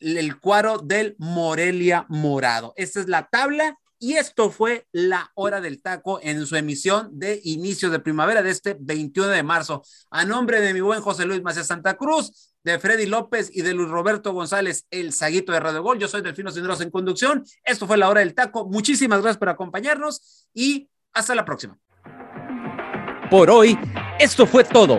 el 0.00 0.38
cuadro 0.40 0.78
del 0.78 1.16
Morelia 1.18 2.06
Morado. 2.08 2.72
Esta 2.76 3.00
es 3.00 3.08
la 3.08 3.28
tabla 3.28 3.78
y 3.98 4.14
esto 4.14 4.50
fue 4.50 4.86
la 4.92 5.30
hora 5.34 5.60
del 5.60 5.80
taco 5.80 6.20
en 6.22 6.44
su 6.46 6.56
emisión 6.56 7.18
de 7.18 7.40
inicio 7.44 7.88
de 7.88 7.98
primavera 7.98 8.42
de 8.42 8.50
este 8.50 8.76
21 8.78 9.28
de 9.30 9.42
marzo. 9.42 9.82
A 10.10 10.24
nombre 10.24 10.60
de 10.60 10.74
mi 10.74 10.80
buen 10.80 11.00
José 11.00 11.24
Luis 11.24 11.42
Macías 11.42 11.66
Santa 11.66 11.96
Cruz, 11.96 12.52
de 12.62 12.78
Freddy 12.78 13.06
López 13.06 13.50
y 13.52 13.62
de 13.62 13.72
Luis 13.72 13.88
Roberto 13.88 14.32
González, 14.32 14.86
el 14.90 15.12
saguito 15.12 15.52
de 15.52 15.60
Radio 15.60 15.82
Gol. 15.82 15.98
Yo 15.98 16.08
soy 16.08 16.20
Delfino 16.20 16.50
Cisneros 16.50 16.80
en 16.80 16.90
conducción. 16.90 17.44
Esto 17.64 17.86
fue 17.86 17.96
la 17.96 18.08
hora 18.10 18.20
del 18.20 18.34
taco. 18.34 18.66
Muchísimas 18.66 19.20
gracias 19.20 19.38
por 19.38 19.48
acompañarnos 19.48 20.48
y 20.52 20.88
hasta 21.12 21.34
la 21.34 21.44
próxima. 21.44 21.78
Por 23.30 23.50
hoy, 23.50 23.78
esto 24.18 24.46
fue 24.46 24.64
todo. 24.64 24.98